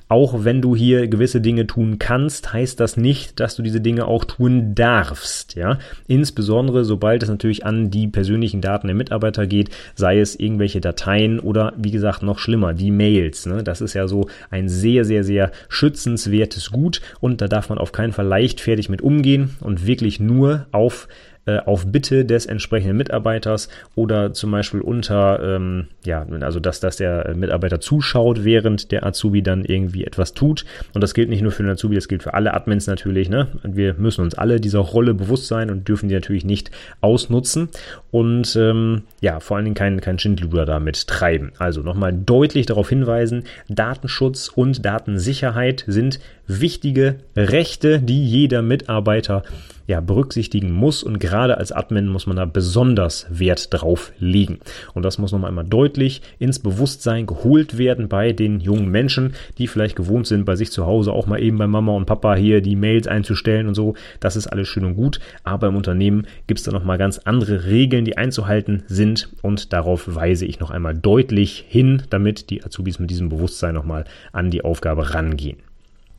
Auch 0.09 0.44
wenn 0.44 0.62
du 0.62 0.76
hier 0.76 1.09
gewisse 1.09 1.40
Dinge 1.40 1.66
tun 1.66 1.98
kannst, 1.98 2.52
heißt 2.52 2.66
heißt 2.66 2.80
das 2.80 2.96
nicht, 2.96 3.38
dass 3.38 3.54
du 3.57 3.62
diese 3.62 3.80
Dinge 3.80 4.07
auch 4.07 4.24
tun 4.24 4.74
darfst, 4.74 5.54
ja. 5.54 5.78
Insbesondere 6.09 6.84
sobald 6.84 7.22
es 7.22 7.28
natürlich 7.28 7.64
an 7.64 7.90
die 7.90 8.09
persönlichen 8.09 8.61
Daten 8.61 8.88
der 8.88 8.96
Mitarbeiter 8.96 9.46
geht, 9.46 9.70
sei 9.94 10.18
es 10.18 10.34
irgendwelche 10.38 10.80
Dateien 10.80 11.38
oder 11.38 11.72
wie 11.76 11.92
gesagt 11.92 12.22
noch 12.22 12.38
schlimmer, 12.38 12.74
die 12.74 12.90
Mails. 12.90 13.46
Ne? 13.46 13.62
Das 13.62 13.80
ist 13.80 13.94
ja 13.94 14.09
so 14.09 14.28
ein 14.50 14.68
sehr, 14.68 15.04
sehr, 15.04 15.24
sehr 15.24 15.52
schützenswertes 15.68 16.70
Gut 16.72 17.00
und 17.20 17.40
da 17.40 17.48
darf 17.48 17.68
man 17.68 17.78
auf 17.78 17.92
keinen 17.92 18.12
Fall 18.12 18.26
leichtfertig 18.26 18.88
mit 18.88 19.00
umgehen 19.00 19.57
und 19.61 19.86
wirklich 19.86 20.20
nur 20.20 20.66
auf 20.72 21.09
äh, 21.47 21.59
auf 21.59 21.86
Bitte 21.86 22.24
des 22.24 22.47
entsprechenden 22.47 22.97
Mitarbeiters 22.97 23.68
oder 23.94 24.32
zum 24.32 24.51
Beispiel 24.51 24.80
unter, 24.80 25.40
ähm, 25.42 25.86
ja, 26.05 26.26
also 26.40 26.59
dass, 26.59 26.80
dass 26.80 26.97
der 26.97 27.34
Mitarbeiter 27.36 27.80
zuschaut, 27.80 28.44
während 28.44 28.90
der 28.90 29.07
Azubi 29.07 29.42
dann 29.42 29.64
irgendwie 29.64 30.05
etwas 30.05 30.34
tut. 30.34 30.64
Und 30.92 31.03
das 31.03 31.14
gilt 31.14 31.28
nicht 31.28 31.42
nur 31.42 31.53
für 31.53 31.62
den 31.62 31.70
Azubi, 31.70 31.94
das 31.94 32.09
gilt 32.09 32.24
für 32.24 32.34
alle 32.34 32.53
Admins 32.53 32.88
natürlich. 32.88 33.28
Ne? 33.28 33.47
Wir 33.62 33.94
müssen 33.94 34.22
uns 34.22 34.34
alle 34.34 34.61
dieser 34.61 34.80
Rolle 34.80 35.14
bewusst 35.14 35.47
sein 35.47 35.70
und 35.70 35.86
dürfen 35.86 36.09
die 36.09 36.16
natürlich 36.16 36.44
nicht 36.44 36.72
ausnutzen 37.01 37.68
und 38.11 38.57
ähm, 38.57 39.03
ja, 39.20 39.38
vor 39.38 39.57
allen 39.57 39.66
Dingen 39.66 39.76
kein, 39.76 40.01
kein 40.01 40.18
Schindluder 40.18 40.66
damit 40.66 41.07
treiben. 41.07 41.53
Also 41.59 41.82
nochmal 41.82 42.12
deutlich 42.12 42.66
darauf 42.66 42.88
hinweisen, 42.88 43.44
Datenschutz 43.68 44.49
und 44.49 44.84
Datensicherheit 44.84 45.84
sind 45.86 46.18
wichtige 46.49 47.16
Rechte, 47.36 48.01
die 48.01 48.24
jeder 48.24 48.62
Mitarbeiter 48.62 49.44
ja, 49.86 50.01
berücksichtigen 50.01 50.72
muss 50.72 51.03
und 51.03 51.20
gerade 51.20 51.36
als 51.37 51.72
Admin 51.72 52.09
muss 52.09 52.26
man 52.26 52.37
da 52.37 52.45
besonders 52.45 53.26
Wert 53.30 53.68
drauf 53.70 54.12
legen. 54.18 54.59
Und 54.95 55.05
das 55.05 55.18
muss 55.18 55.32
nochmal 55.32 55.51
einmal 55.51 55.64
deutlich 55.64 56.22
ins 56.39 56.59
Bewusstsein 56.59 57.26
geholt 57.26 57.78
werden 57.78 58.09
bei 58.09 58.32
den 58.32 58.61
jungen 58.61 58.91
Menschen, 58.91 59.34
die 59.59 59.66
vielleicht 59.66 59.97
gewohnt 59.97 60.26
sind, 60.26 60.45
bei 60.45 60.57
sich 60.57 60.72
zu 60.72 60.87
Hause 60.87 61.12
auch 61.12 61.26
mal 61.26 61.43
eben 61.43 61.59
bei 61.59 61.66
Mama 61.66 61.93
und 61.93 62.07
Papa 62.07 62.34
hier 62.34 62.61
die 62.61 62.76
Mails 62.76 63.07
einzustellen 63.07 63.68
und 63.68 63.74
so. 63.74 63.95
Das 64.20 64.37
ist 64.37 64.47
alles 64.47 64.68
schön 64.68 64.84
und 64.84 64.97
gut, 64.97 65.20
aber 65.45 65.68
im 65.68 65.76
Unternehmen 65.76 66.26
gibt 66.47 66.61
es 66.61 66.64
da 66.64 66.72
nochmal 66.72 66.99
ganz 66.99 67.18
andere 67.18 67.66
Regeln, 67.66 68.05
die 68.05 68.16
einzuhalten 68.16 68.82
sind 68.87 69.28
und 69.43 69.72
darauf 69.72 70.14
weise 70.14 70.47
ich 70.47 70.61
noch 70.61 70.70
einmal 70.70 70.95
deutlich 70.95 71.64
hin, 71.68 72.03
damit 72.11 72.51
die 72.51 72.64
Azubis 72.64 72.99
mit 72.99 73.11
diesem 73.11 73.28
Bewusstsein 73.28 73.74
nochmal 73.74 74.05
an 74.32 74.51
die 74.51 74.64
Aufgabe 74.64 75.14
rangehen. 75.14 75.65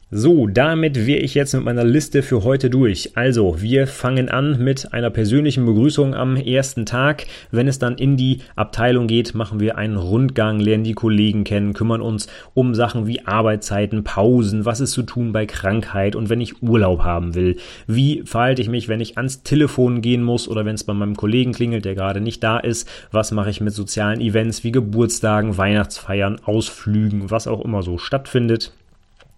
So, 0.10 0.48
damit 0.48 1.06
wäre 1.06 1.20
ich 1.20 1.34
jetzt 1.34 1.54
mit 1.54 1.66
meiner 1.66 1.84
Liste 1.84 2.24
für 2.24 2.46
heute 2.46 2.70
durch. 2.70 3.18
Also, 3.18 3.62
wir 3.62 3.88
fangen 3.88 4.30
an 4.30 4.58
mit 4.64 4.94
einer 4.94 5.10
persönlichen 5.10 5.66
Begrüßung 5.66 6.16
am 6.16 6.38
ersten 6.38 6.86
Tag. 6.86 7.26
Wenn 7.52 7.68
es 7.68 7.78
dann 7.78 7.98
in 7.98 8.16
die 8.16 8.40
Abteilung 8.56 9.08
geht, 9.08 9.36
machen 9.36 9.60
wir 9.60 9.78
einen 9.78 9.98
Rundgang, 9.98 10.62
lernen 10.62 10.86
die 10.86 10.94
Kollegen 10.94 11.44
kennen, 11.44 11.74
kümmern 11.74 12.00
uns 12.00 12.28
um 12.54 12.74
Sachen 12.74 13.06
wie 13.06 13.26
Arbeitszeiten, 13.26 14.06
Pausen, 14.06 14.64
was 14.64 14.80
ist 14.80 14.94
zu 14.94 15.04
tun 15.04 15.34
bei 15.34 15.46
Krankheit 15.46 16.16
und 16.16 16.30
wenn 16.30 16.40
ich 16.40 16.64
Urlaub 16.64 17.04
haben 17.04 17.36
will. 17.36 17.58
Wie 17.86 18.24
verhalte 18.24 18.62
ich 18.62 18.70
mich, 18.70 18.88
wenn 18.88 19.02
ich 19.02 19.18
ans 19.18 19.44
Telefon 19.44 20.02
gehen 20.02 20.24
muss 20.24 20.48
oder 20.48 20.64
wenn 20.64 20.76
es 20.76 20.86
bei 20.86 20.94
meinem 20.94 21.18
Kollegen 21.18 21.52
klingelt, 21.52 21.84
der 21.84 21.96
gerade 21.96 22.22
nicht 22.22 22.42
da 22.42 22.60
ist? 22.60 22.88
Was 23.12 23.34
mache 23.34 23.50
ich 23.50 23.60
mit 23.60 23.74
sozialen 23.74 24.22
Events 24.22 24.64
wie 24.64 24.72
Geburtstagen, 24.72 25.58
Weihnachtsfeiern, 25.58 26.40
Ausflügen, 26.46 27.30
was 27.30 27.46
auch 27.46 27.60
immer 27.60 27.84
so 27.84 27.98
stattfindet? 27.98 28.72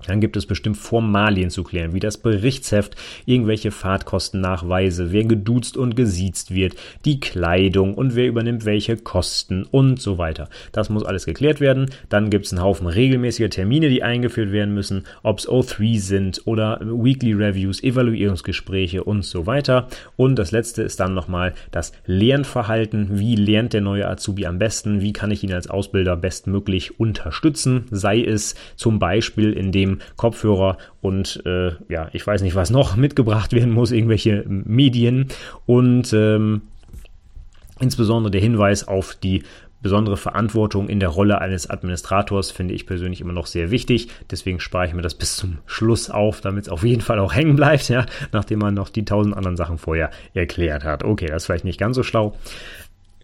Dann 0.07 0.21
gibt 0.21 0.37
es 0.37 0.45
bestimmt 0.45 0.77
Formalien 0.77 1.49
zu 1.49 1.63
klären, 1.63 1.93
wie 1.93 1.99
das 1.99 2.17
Berichtsheft, 2.17 2.95
irgendwelche 3.25 3.71
Fahrtkostennachweise, 3.71 5.11
wer 5.11 5.25
geduzt 5.25 5.77
und 5.77 5.95
gesiezt 5.95 6.53
wird, 6.53 6.75
die 7.05 7.19
Kleidung 7.19 7.93
und 7.93 8.15
wer 8.15 8.27
übernimmt 8.27 8.65
welche 8.65 8.97
Kosten 8.97 9.63
und 9.63 10.01
so 10.01 10.17
weiter. 10.17 10.49
Das 10.71 10.89
muss 10.89 11.03
alles 11.03 11.25
geklärt 11.25 11.59
werden. 11.59 11.89
Dann 12.09 12.29
gibt 12.29 12.45
es 12.45 12.53
einen 12.53 12.61
Haufen 12.61 12.87
regelmäßiger 12.87 13.49
Termine, 13.49 13.89
die 13.89 14.03
eingeführt 14.03 14.51
werden 14.51 14.73
müssen, 14.73 15.05
ob 15.23 15.39
es 15.39 15.49
O3 15.49 15.99
sind 15.99 16.41
oder 16.45 16.79
Weekly 16.81 17.33
Reviews, 17.33 17.83
Evaluierungsgespräche 17.83 19.03
und 19.03 19.23
so 19.23 19.45
weiter. 19.45 19.87
Und 20.15 20.37
das 20.37 20.51
letzte 20.51 20.83
ist 20.83 20.99
dann 20.99 21.13
nochmal 21.13 21.53
das 21.71 21.91
Lernverhalten. 22.05 23.19
Wie 23.19 23.35
lernt 23.35 23.73
der 23.73 23.81
neue 23.81 24.07
Azubi 24.07 24.45
am 24.45 24.59
besten? 24.59 25.01
Wie 25.01 25.13
kann 25.13 25.31
ich 25.31 25.43
ihn 25.43 25.53
als 25.53 25.69
Ausbilder 25.69 26.15
bestmöglich 26.15 26.99
unterstützen? 26.99 27.85
Sei 27.91 28.21
es 28.21 28.55
zum 28.75 28.99
Beispiel, 28.99 29.53
indem 29.53 29.88
dem 29.89 29.99
Kopfhörer 30.15 30.77
und 31.01 31.41
äh, 31.45 31.71
ja, 31.89 32.09
ich 32.13 32.25
weiß 32.25 32.41
nicht, 32.41 32.55
was 32.55 32.69
noch 32.69 32.95
mitgebracht 32.97 33.53
werden 33.53 33.71
muss, 33.71 33.91
irgendwelche 33.91 34.43
Medien 34.47 35.27
und 35.65 36.13
ähm, 36.13 36.61
insbesondere 37.79 38.31
der 38.31 38.41
Hinweis 38.41 38.87
auf 38.87 39.15
die 39.15 39.43
besondere 39.81 40.17
Verantwortung 40.17 40.89
in 40.89 40.99
der 40.99 41.09
Rolle 41.09 41.39
eines 41.39 41.69
Administrators 41.69 42.51
finde 42.51 42.73
ich 42.73 42.85
persönlich 42.85 43.21
immer 43.21 43.33
noch 43.33 43.45
sehr 43.45 43.71
wichtig. 43.71 44.09
Deswegen 44.29 44.59
spare 44.59 44.87
ich 44.87 44.93
mir 44.93 45.01
das 45.01 45.15
bis 45.17 45.37
zum 45.37 45.59
Schluss 45.65 46.09
auf, 46.09 46.41
damit 46.41 46.65
es 46.65 46.69
auf 46.69 46.83
jeden 46.83 47.01
Fall 47.01 47.19
auch 47.19 47.33
hängen 47.33 47.55
bleibt, 47.55 47.89
ja, 47.89 48.05
nachdem 48.31 48.59
man 48.59 48.73
noch 48.73 48.89
die 48.89 49.05
tausend 49.05 49.35
anderen 49.35 49.57
Sachen 49.57 49.77
vorher 49.77 50.09
erklärt 50.33 50.83
hat. 50.83 51.03
Okay, 51.03 51.27
das 51.27 51.43
ist 51.43 51.45
vielleicht 51.45 51.65
nicht 51.65 51.79
ganz 51.79 51.95
so 51.95 52.03
schlau 52.03 52.35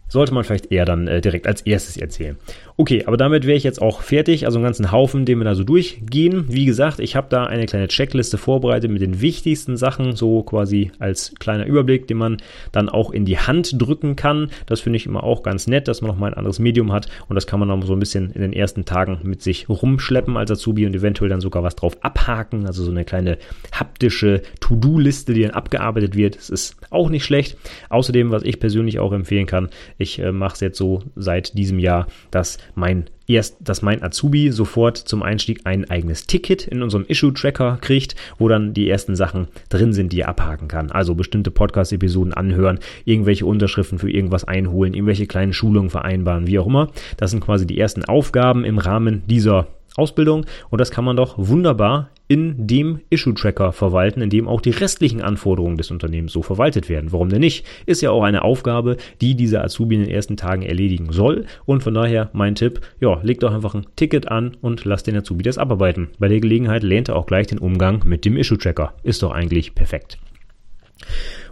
sollte 0.07 0.33
man 0.33 0.43
vielleicht 0.43 0.71
eher 0.71 0.85
dann 0.85 1.07
äh, 1.07 1.21
direkt 1.21 1.47
als 1.47 1.61
erstes 1.61 1.97
erzählen. 1.97 2.37
Okay, 2.77 3.05
aber 3.05 3.15
damit 3.15 3.45
wäre 3.45 3.55
ich 3.55 3.63
jetzt 3.63 3.81
auch 3.81 4.01
fertig. 4.01 4.45
Also 4.45 4.57
einen 4.57 4.65
ganzen 4.65 4.91
Haufen, 4.91 5.25
den 5.25 5.39
wir 5.39 5.45
da 5.45 5.55
so 5.55 5.63
durchgehen. 5.63 6.45
Wie 6.49 6.65
gesagt, 6.65 6.99
ich 6.99 7.15
habe 7.15 7.27
da 7.29 7.45
eine 7.45 7.65
kleine 7.65 7.87
Checkliste 7.87 8.37
vorbereitet 8.37 8.91
mit 8.91 9.01
den 9.01 9.21
wichtigsten 9.21 9.77
Sachen, 9.77 10.15
so 10.15 10.43
quasi 10.43 10.91
als 10.99 11.33
kleiner 11.39 11.65
Überblick, 11.65 12.07
den 12.07 12.17
man 12.17 12.37
dann 12.73 12.89
auch 12.89 13.11
in 13.11 13.23
die 13.23 13.39
Hand 13.39 13.81
drücken 13.81 14.15
kann. 14.15 14.49
Das 14.65 14.81
finde 14.81 14.97
ich 14.97 15.05
immer 15.05 15.23
auch 15.23 15.41
ganz 15.41 15.67
nett, 15.67 15.87
dass 15.87 16.01
man 16.01 16.11
noch 16.11 16.17
mal 16.17 16.27
ein 16.27 16.33
anderes 16.33 16.59
Medium 16.59 16.91
hat 16.91 17.07
und 17.29 17.35
das 17.35 17.47
kann 17.47 17.59
man 17.59 17.69
dann 17.69 17.81
so 17.81 17.93
ein 17.93 17.99
bisschen 17.99 18.31
in 18.31 18.41
den 18.41 18.53
ersten 18.53 18.83
Tagen 18.83 19.19
mit 19.23 19.41
sich 19.41 19.69
rumschleppen 19.69 20.35
als 20.35 20.51
Azubi 20.51 20.85
und 20.85 20.93
eventuell 20.93 21.29
dann 21.29 21.41
sogar 21.41 21.63
was 21.63 21.75
drauf 21.75 21.97
abhaken. 22.01 22.67
Also 22.67 22.83
so 22.83 22.91
eine 22.91 23.05
kleine 23.05 23.37
haptische 23.71 24.41
To-Do-Liste, 24.59 25.33
die 25.33 25.43
dann 25.43 25.51
abgearbeitet 25.51 26.15
wird. 26.15 26.35
Das 26.35 26.49
ist 26.49 26.75
auch 26.89 27.09
nicht 27.09 27.23
schlecht. 27.23 27.57
Außerdem, 27.89 28.31
was 28.31 28.43
ich 28.43 28.59
persönlich 28.59 28.99
auch 28.99 29.13
empfehlen 29.13 29.45
kann, 29.45 29.69
ich 29.97 30.19
äh, 30.19 30.31
mache 30.31 30.55
es 30.55 30.59
jetzt 30.59 30.77
so 30.77 31.03
seit 31.15 31.57
diesem 31.57 31.79
Jahr, 31.79 32.07
dass 32.31 32.57
mein 32.75 33.05
erst, 33.27 33.57
dass 33.59 33.81
mein 33.81 34.03
Azubi 34.03 34.51
sofort 34.51 34.97
zum 34.97 35.23
Einstieg 35.23 35.61
ein 35.63 35.89
eigenes 35.89 36.27
Ticket 36.27 36.67
in 36.67 36.83
unserem 36.83 37.05
Issue-Tracker 37.07 37.79
kriegt, 37.81 38.15
wo 38.37 38.47
dann 38.47 38.73
die 38.73 38.89
ersten 38.89 39.15
Sachen 39.15 39.47
drin 39.69 39.93
sind, 39.93 40.13
die 40.13 40.21
er 40.21 40.29
abhaken 40.29 40.67
kann. 40.67 40.91
Also 40.91 41.15
bestimmte 41.15 41.51
Podcast-Episoden 41.51 42.33
anhören, 42.33 42.79
irgendwelche 43.05 43.45
Unterschriften 43.45 43.99
für 43.99 44.11
irgendwas 44.11 44.43
einholen, 44.43 44.93
irgendwelche 44.93 45.27
kleinen 45.27 45.53
Schulungen 45.53 45.89
vereinbaren, 45.89 46.47
wie 46.47 46.59
auch 46.59 46.67
immer. 46.67 46.91
Das 47.17 47.31
sind 47.31 47.39
quasi 47.39 47.65
die 47.65 47.79
ersten 47.79 48.05
Aufgaben 48.05 48.63
im 48.63 48.77
Rahmen 48.77 49.23
dieser 49.27 49.67
Ausbildung 49.97 50.45
und 50.69 50.81
das 50.81 50.91
kann 50.91 51.05
man 51.05 51.15
doch 51.15 51.35
wunderbar 51.37 52.09
in 52.27 52.67
dem 52.67 53.01
Issue-Tracker 53.09 53.71
verwalten, 53.71 54.21
in 54.21 54.29
dem 54.29 54.47
auch 54.47 54.61
die 54.61 54.71
restlichen 54.71 55.21
Anforderungen 55.21 55.77
des 55.77 55.91
Unternehmens 55.91 56.33
so 56.33 56.41
verwaltet 56.41 56.89
werden. 56.89 57.11
Warum 57.11 57.29
denn 57.29 57.41
nicht? 57.41 57.65
Ist 57.85 58.01
ja 58.01 58.11
auch 58.11 58.23
eine 58.23 58.43
Aufgabe, 58.43 58.97
die 59.21 59.35
dieser 59.35 59.63
Azubi 59.63 59.95
in 59.95 60.01
den 60.01 60.09
ersten 60.09 60.37
Tagen 60.37 60.63
erledigen 60.63 61.11
soll. 61.11 61.45
Und 61.65 61.83
von 61.83 61.93
daher 61.93 62.29
mein 62.33 62.55
Tipp, 62.55 62.81
ja, 62.99 63.19
leg 63.21 63.39
doch 63.39 63.53
einfach 63.53 63.75
ein 63.75 63.85
Ticket 63.95 64.27
an 64.27 64.57
und 64.61 64.85
lass 64.85 65.03
den 65.03 65.17
Azubi 65.17 65.43
das 65.43 65.57
abarbeiten. 65.57 66.09
Bei 66.17 66.27
der 66.27 66.39
Gelegenheit 66.39 66.83
lernt 66.83 67.09
er 67.09 67.15
auch 67.15 67.27
gleich 67.27 67.47
den 67.47 67.59
Umgang 67.59 68.01
mit 68.05 68.25
dem 68.25 68.37
Issue-Tracker. 68.37 68.93
Ist 69.03 69.21
doch 69.21 69.31
eigentlich 69.31 69.75
perfekt. 69.75 70.17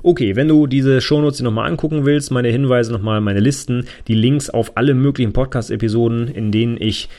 Okay, 0.02 0.36
wenn 0.36 0.48
du 0.48 0.68
diese 0.68 1.00
Shownotes 1.00 1.38
dir 1.38 1.44
nochmal 1.44 1.70
angucken 1.70 2.06
willst, 2.06 2.32
meine 2.32 2.50
Hinweise 2.50 2.92
nochmal, 2.92 3.22
meine 3.22 3.40
Listen, 3.40 3.86
die 4.08 4.16
Links 4.16 4.50
auf 4.50 4.76
alle 4.76 4.94
möglichen 4.94 5.34
Podcast-Episoden, 5.34 6.28
in 6.28 6.52
denen 6.52 6.78
ich 6.80 7.10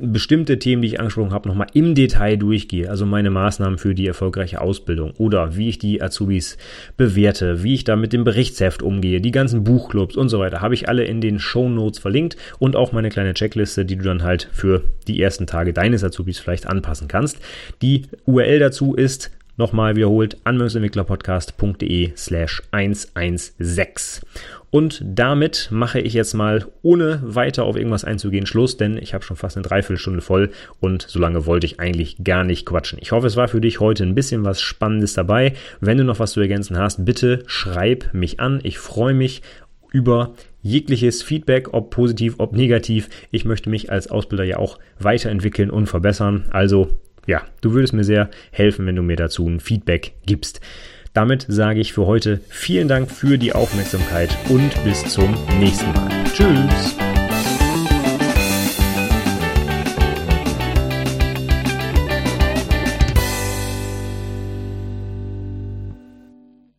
bestimmte 0.00 0.58
Themen, 0.58 0.82
die 0.82 0.88
ich 0.88 1.00
angesprochen 1.00 1.32
habe, 1.32 1.48
nochmal 1.48 1.68
im 1.74 1.94
Detail 1.94 2.36
durchgehe, 2.36 2.90
also 2.90 3.06
meine 3.06 3.30
Maßnahmen 3.30 3.78
für 3.78 3.94
die 3.94 4.06
erfolgreiche 4.06 4.60
Ausbildung 4.60 5.12
oder 5.18 5.56
wie 5.56 5.68
ich 5.68 5.78
die 5.78 6.02
Azubis 6.02 6.58
bewerte, 6.96 7.62
wie 7.62 7.74
ich 7.74 7.84
da 7.84 7.96
mit 7.96 8.12
dem 8.12 8.24
Berichtsheft 8.24 8.82
umgehe, 8.82 9.20
die 9.20 9.30
ganzen 9.30 9.64
Buchclubs 9.64 10.16
und 10.16 10.28
so 10.28 10.38
weiter, 10.38 10.60
habe 10.60 10.74
ich 10.74 10.88
alle 10.88 11.04
in 11.04 11.20
den 11.20 11.38
Show 11.38 11.68
Notes 11.68 11.98
verlinkt 11.98 12.36
und 12.58 12.76
auch 12.76 12.92
meine 12.92 13.08
kleine 13.08 13.34
Checkliste, 13.34 13.84
die 13.84 13.96
du 13.96 14.04
dann 14.04 14.22
halt 14.22 14.48
für 14.52 14.82
die 15.06 15.20
ersten 15.20 15.46
Tage 15.46 15.72
deines 15.72 16.04
Azubis 16.04 16.38
vielleicht 16.38 16.66
anpassen 16.66 17.08
kannst. 17.08 17.38
Die 17.82 18.06
URL 18.26 18.58
dazu 18.58 18.94
ist 18.94 19.30
Nochmal 19.58 19.96
wiederholt, 19.96 20.36
anwendungsentwicklerpodcast.de 20.44 22.12
slash 22.14 22.62
116. 22.72 24.22
Und 24.70 25.00
damit 25.04 25.68
mache 25.70 26.00
ich 26.00 26.12
jetzt 26.12 26.34
mal, 26.34 26.66
ohne 26.82 27.20
weiter 27.22 27.64
auf 27.64 27.76
irgendwas 27.76 28.04
einzugehen, 28.04 28.46
Schluss, 28.46 28.76
denn 28.76 28.98
ich 28.98 29.14
habe 29.14 29.24
schon 29.24 29.36
fast 29.36 29.56
eine 29.56 29.66
Dreiviertelstunde 29.66 30.20
voll 30.20 30.50
und 30.80 31.02
so 31.02 31.18
lange 31.18 31.46
wollte 31.46 31.66
ich 31.66 31.80
eigentlich 31.80 32.16
gar 32.24 32.44
nicht 32.44 32.66
quatschen. 32.66 32.98
Ich 33.00 33.12
hoffe, 33.12 33.26
es 33.26 33.36
war 33.36 33.48
für 33.48 33.60
dich 33.60 33.80
heute 33.80 34.04
ein 34.04 34.14
bisschen 34.14 34.44
was 34.44 34.60
Spannendes 34.60 35.14
dabei. 35.14 35.54
Wenn 35.80 35.98
du 35.98 36.04
noch 36.04 36.18
was 36.18 36.32
zu 36.32 36.40
ergänzen 36.40 36.78
hast, 36.78 37.04
bitte 37.04 37.42
schreib 37.46 38.12
mich 38.12 38.40
an. 38.40 38.60
Ich 38.64 38.78
freue 38.78 39.14
mich 39.14 39.42
über 39.92 40.34
jegliches 40.62 41.22
Feedback, 41.22 41.72
ob 41.72 41.90
positiv, 41.90 42.34
ob 42.38 42.54
negativ. 42.54 43.08
Ich 43.30 43.44
möchte 43.44 43.70
mich 43.70 43.90
als 43.90 44.10
Ausbilder 44.10 44.44
ja 44.44 44.58
auch 44.58 44.78
weiterentwickeln 44.98 45.70
und 45.70 45.86
verbessern. 45.86 46.46
Also 46.50 46.88
ja, 47.26 47.42
du 47.60 47.72
würdest 47.72 47.92
mir 47.92 48.04
sehr 48.04 48.30
helfen, 48.50 48.86
wenn 48.86 48.96
du 48.96 49.02
mir 49.02 49.16
dazu 49.16 49.46
ein 49.48 49.60
Feedback 49.60 50.14
gibst. 50.26 50.60
Damit 51.16 51.46
sage 51.48 51.80
ich 51.80 51.94
für 51.94 52.04
heute 52.04 52.40
vielen 52.50 52.88
Dank 52.88 53.10
für 53.10 53.38
die 53.38 53.54
Aufmerksamkeit 53.54 54.36
und 54.50 54.84
bis 54.84 55.02
zum 55.02 55.34
nächsten 55.58 55.90
Mal. 55.94 56.10
Tschüss! 56.34 57.05